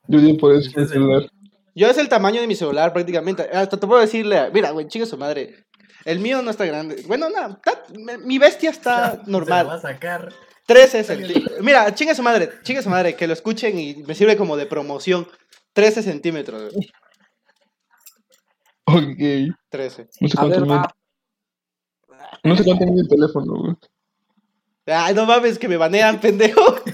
[0.09, 1.31] Yo di por eso mi Entonces, celular.
[1.75, 3.43] Yo es el tamaño de mi celular prácticamente.
[3.53, 5.65] Hasta te puedo decirle, mira, güey, chingue su madre.
[6.05, 7.03] El mío no está grande.
[7.07, 7.85] Bueno, no, está-
[8.25, 9.71] mi bestia está Se la va normal.
[9.71, 10.33] a sacar.
[10.67, 11.61] 13 centímetros.
[11.61, 14.67] Mira, chingue su madre, chingue su madre, que lo escuchen y me sirve como de
[14.67, 15.29] promoción.
[15.75, 16.91] 13 centímetros, güey.
[18.87, 19.55] Ok.
[19.69, 20.09] 13.
[20.21, 20.75] No sé A cuánto ver, mide.
[20.77, 20.97] va.
[22.45, 23.75] No sé cuánto mide el teléfono, güey.
[24.87, 26.77] Ay, no mames, que me banean, pendejo.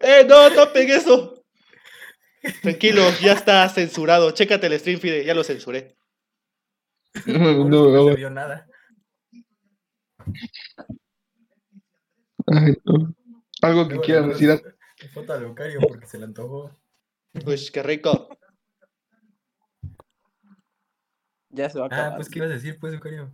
[0.00, 1.44] eh, no, tapen eso.
[2.62, 4.30] Tranquilo, ya está censurado.
[4.32, 5.94] Chécate el stream, Fide, ya lo censuré.
[7.26, 8.66] No, No, no, se vio nada.
[12.46, 13.14] ay, no.
[13.62, 14.62] Algo que mandas decir.
[15.12, 16.76] Foto a Lucario porque se le antojó.
[17.46, 18.28] Uy, qué rico.
[21.50, 22.12] Ya se va a acabar.
[22.12, 23.32] Ah, pues, ¿qué ibas a decir, pues, Lucario?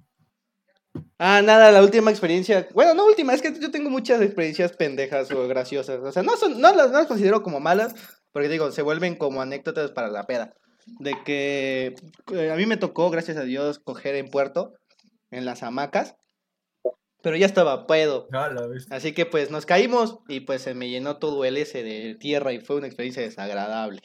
[1.19, 2.69] Ah, nada, la última experiencia.
[2.75, 6.01] Bueno, no última, es que yo tengo muchas experiencias pendejas o graciosas.
[6.01, 7.95] O sea, no, son, no, las, no las considero como malas,
[8.33, 10.55] porque digo, se vuelven como anécdotas para la peda.
[10.99, 11.95] De que
[12.33, 14.75] eh, a mí me tocó, gracias a Dios, coger en puerto,
[15.31, 16.17] en las hamacas,
[17.23, 18.29] pero ya estaba pedo.
[18.33, 18.51] Ah.
[18.91, 22.53] Así que pues nos caímos y pues se me llenó todo el S de tierra
[22.53, 24.01] y fue una experiencia desagradable.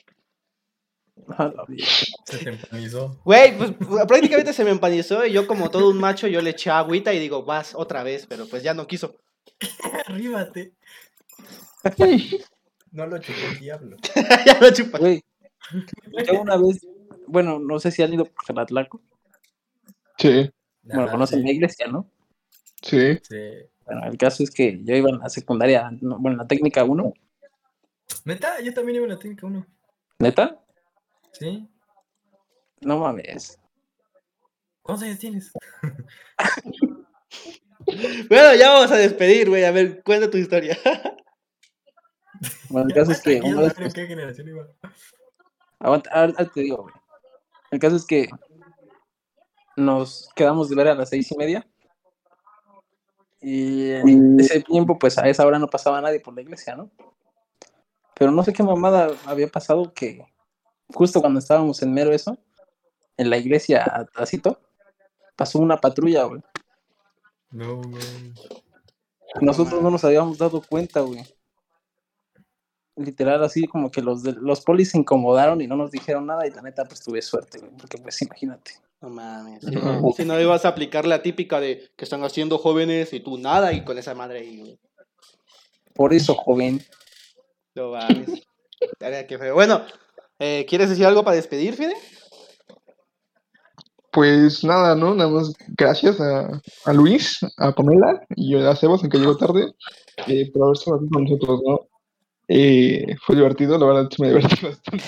[2.26, 3.22] Se te empanizó.
[3.24, 3.72] Güey, pues
[4.08, 7.20] prácticamente se me empanizó y yo como todo un macho yo le eché agüita y
[7.20, 9.16] digo, vas otra vez, pero pues ya no quiso.
[10.08, 10.74] Arríbate.
[12.94, 13.98] No lo chupó el diablo.
[14.46, 15.00] ya lo chupa.
[15.00, 15.24] Güey,
[16.28, 16.86] yo una vez,
[17.28, 19.02] bueno, no sé si han ido por Jalatlaco.
[20.18, 20.50] Sí,
[20.84, 22.10] Bueno, conocen la iglesia, ¿no?
[22.82, 23.18] sí.
[23.24, 23.40] Sí.
[23.86, 26.86] Bueno, el caso es que yo iba en la secundaria, no, bueno, en la técnica
[26.86, 27.14] 1,
[28.26, 29.66] Neta, yo también iba en la técnica 1.
[30.20, 30.60] ¿neta?
[31.34, 31.68] Sí.
[32.82, 33.60] No mames.
[34.82, 35.52] ¿Cuántos años tienes?
[38.30, 39.66] Bueno, ya vamos a despedir, güey.
[39.66, 40.78] A ver, cuenta tu historia.
[42.70, 44.68] Bueno, el caso es que una vez ¿Qué generación iba?
[45.84, 46.96] Aguanta, te digo, güey.
[47.70, 48.30] El caso es que
[49.76, 51.68] nos quedamos de ver a las seis y media.
[53.42, 56.90] Y en ese tiempo, pues a esa hora no pasaba nadie por la iglesia, ¿no?
[58.16, 60.26] Pero no sé qué mamada había pasado que
[60.94, 62.38] justo cuando estábamos en mero eso,
[63.18, 64.62] en la iglesia atrásito,
[65.36, 66.42] pasó una patrulla, güey.
[67.52, 68.34] No, güey.
[69.42, 71.26] Nosotros no nos habíamos dado cuenta, güey.
[72.96, 76.46] Literal, así como que los, de, los polis se incomodaron y no nos dijeron nada
[76.46, 77.72] y la neta, pues tuve suerte, güey.
[77.78, 78.74] Porque pues imagínate.
[79.02, 79.64] No mames.
[79.66, 83.20] Si no, si no ibas a aplicar la típica de que están haciendo jóvenes y
[83.20, 84.80] tú nada y con esa madre ahí, güey.
[85.94, 86.82] Por eso, joven.
[87.76, 88.44] No mames.
[89.00, 89.56] Verga, qué feo.
[89.56, 89.82] Bueno,
[90.40, 91.96] eh, ¿quieres decir algo para despedir, Fide?
[94.12, 95.16] Pues nada, ¿no?
[95.16, 99.74] Nada más gracias a, a Luis, a Pamela y a Sebas, aunque llegó tarde,
[100.28, 101.80] eh, por haber estado aquí con nosotros, ¿no?
[102.48, 105.04] Eh, fue divertido, la verdad, me divertí bastante.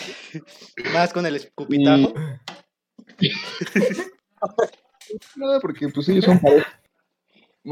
[0.94, 2.14] Más con el escupitajo.
[5.36, 6.82] Nada, porque pues ellos son pareja.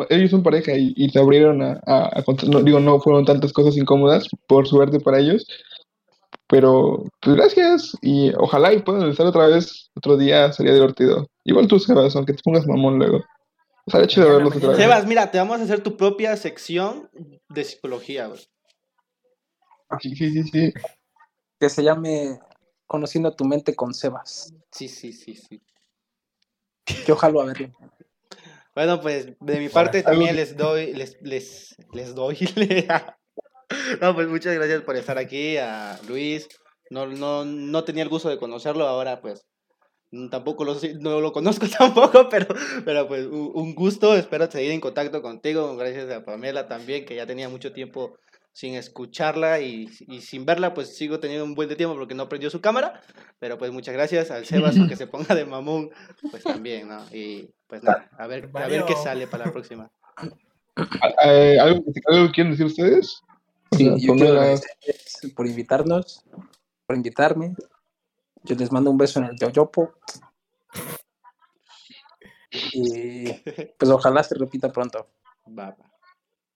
[0.09, 3.25] Ellos son pareja y, y se abrieron a, a- a contar- no, digo, no fueron
[3.25, 5.45] tantas cosas incómodas, por suerte para ellos.
[6.47, 7.97] Pero, pues gracias.
[8.01, 11.27] Y ojalá y puedan estar otra vez otro día, sería divertido.
[11.45, 13.23] Igual tú, Sebas, aunque te pongas mamón luego.
[13.85, 14.77] Estaría chido Mañana, verlos otra vez.
[14.77, 17.09] Sebas, mira, te vamos a hacer tu propia sección
[17.49, 18.39] de psicología, güey.
[20.01, 20.73] Sí, sí, sí, sí.
[21.59, 22.39] Que se llame
[22.87, 24.53] Conociendo tu mente con Sebas.
[24.71, 25.61] Sí, sí, sí, sí.
[27.07, 27.71] Yo jalo a verlo.
[28.75, 32.37] Bueno, pues de mi parte también les doy, les, les, les doy.
[34.01, 36.47] no, pues muchas gracias por estar aquí, a Luis.
[36.89, 39.45] No, no, no tenía el gusto de conocerlo, ahora pues
[40.11, 42.47] mm, tampoco lo, no lo conozco tampoco, pero,
[42.83, 47.25] pero pues un gusto, espero seguir en contacto contigo, gracias a Pamela también, que ya
[47.25, 48.17] tenía mucho tiempo
[48.53, 52.29] sin escucharla y, y sin verla, pues sigo teniendo un buen de tiempo porque no
[52.29, 53.01] prendió su cámara,
[53.39, 55.89] pero pues muchas gracias al Sebas, que se ponga de mamón,
[56.31, 57.03] pues también, ¿no?
[57.11, 59.91] Y pues nada, a ver, a ver qué sale para la próxima.
[61.25, 63.21] Eh, ¿algo, ¿Algo quieren decir ustedes?
[63.71, 66.23] O Sí, sea, yo quiero Pamela- agradecerles por invitarnos,
[66.85, 67.55] por invitarme.
[68.43, 69.93] Yo les mando un beso en el yoyopo.
[72.73, 73.31] Y
[73.79, 75.07] pues ojalá se repita pronto.
[75.47, 75.92] Va, va.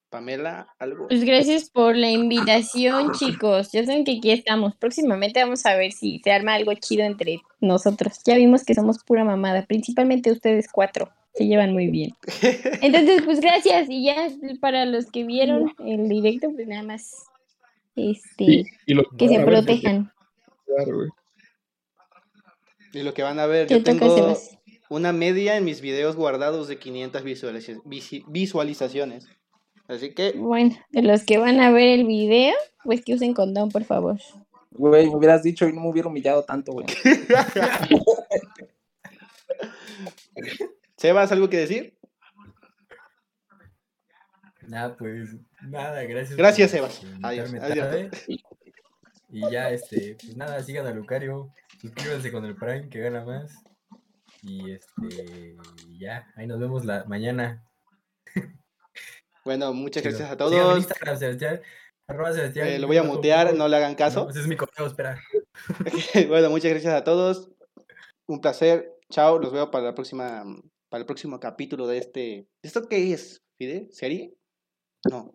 [0.09, 1.07] Pamela, algo.
[1.07, 3.71] Pues gracias por la invitación, chicos.
[3.71, 4.75] Ya saben que aquí estamos.
[4.75, 8.19] Próximamente vamos a ver si se arma algo chido entre nosotros.
[8.25, 11.09] Ya vimos que somos pura mamada, principalmente ustedes cuatro.
[11.33, 12.11] Se llevan muy bien.
[12.81, 13.87] Entonces, pues gracias.
[13.89, 14.27] Y ya
[14.61, 17.25] para los que vieron el directo, pues nada más
[17.95, 20.11] este Y, y lo que se protejan.
[20.65, 21.09] claro, güey.
[22.93, 24.35] Y lo que van a ver, yo tengo
[24.89, 29.27] una media en mis videos guardados de 500 visualiza- visi- visualizaciones.
[29.87, 33.69] Así que, Bueno, de los que van a ver el video, pues que usen condón,
[33.69, 34.17] por favor.
[34.71, 36.85] Güey, me hubieras dicho y no me hubiera humillado tanto, güey.
[40.97, 41.97] Sebas, ¿algo que decir?
[44.67, 46.35] Nada, pues, nada, gracias.
[46.37, 47.11] Gracias, por- Sebas.
[47.15, 48.11] por Adiós, adiós.
[49.29, 51.49] Y ya, este, pues nada, sigan a Lucario,
[51.81, 53.53] suscríbanse con el Prime que gana más.
[54.41, 55.55] Y este,
[55.99, 57.63] ya, ahí nos vemos la mañana.
[59.47, 60.77] Bueno, muchas gracias a todos.
[60.77, 61.61] Instagram, Sebastián.
[62.05, 62.67] Arroba Sebastián.
[62.67, 64.25] Eh, lo voy a mutear, no le hagan caso.
[64.25, 65.21] No, ese es mi correo, espera.
[66.27, 67.49] bueno, muchas gracias a todos.
[68.25, 68.91] Un placer.
[69.09, 70.43] Chao, los veo para la próxima
[70.89, 72.49] para el próximo capítulo de este.
[72.61, 73.41] ¿Esto qué es?
[73.57, 73.87] ¿Fide?
[73.89, 74.35] ¿Serie?
[75.09, 75.33] No,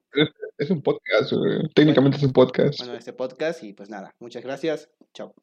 [0.58, 1.32] Es un podcast.
[1.74, 2.80] Técnicamente es un podcast.
[2.80, 4.90] bueno, este podcast y pues nada, muchas gracias.
[5.14, 5.34] Chao.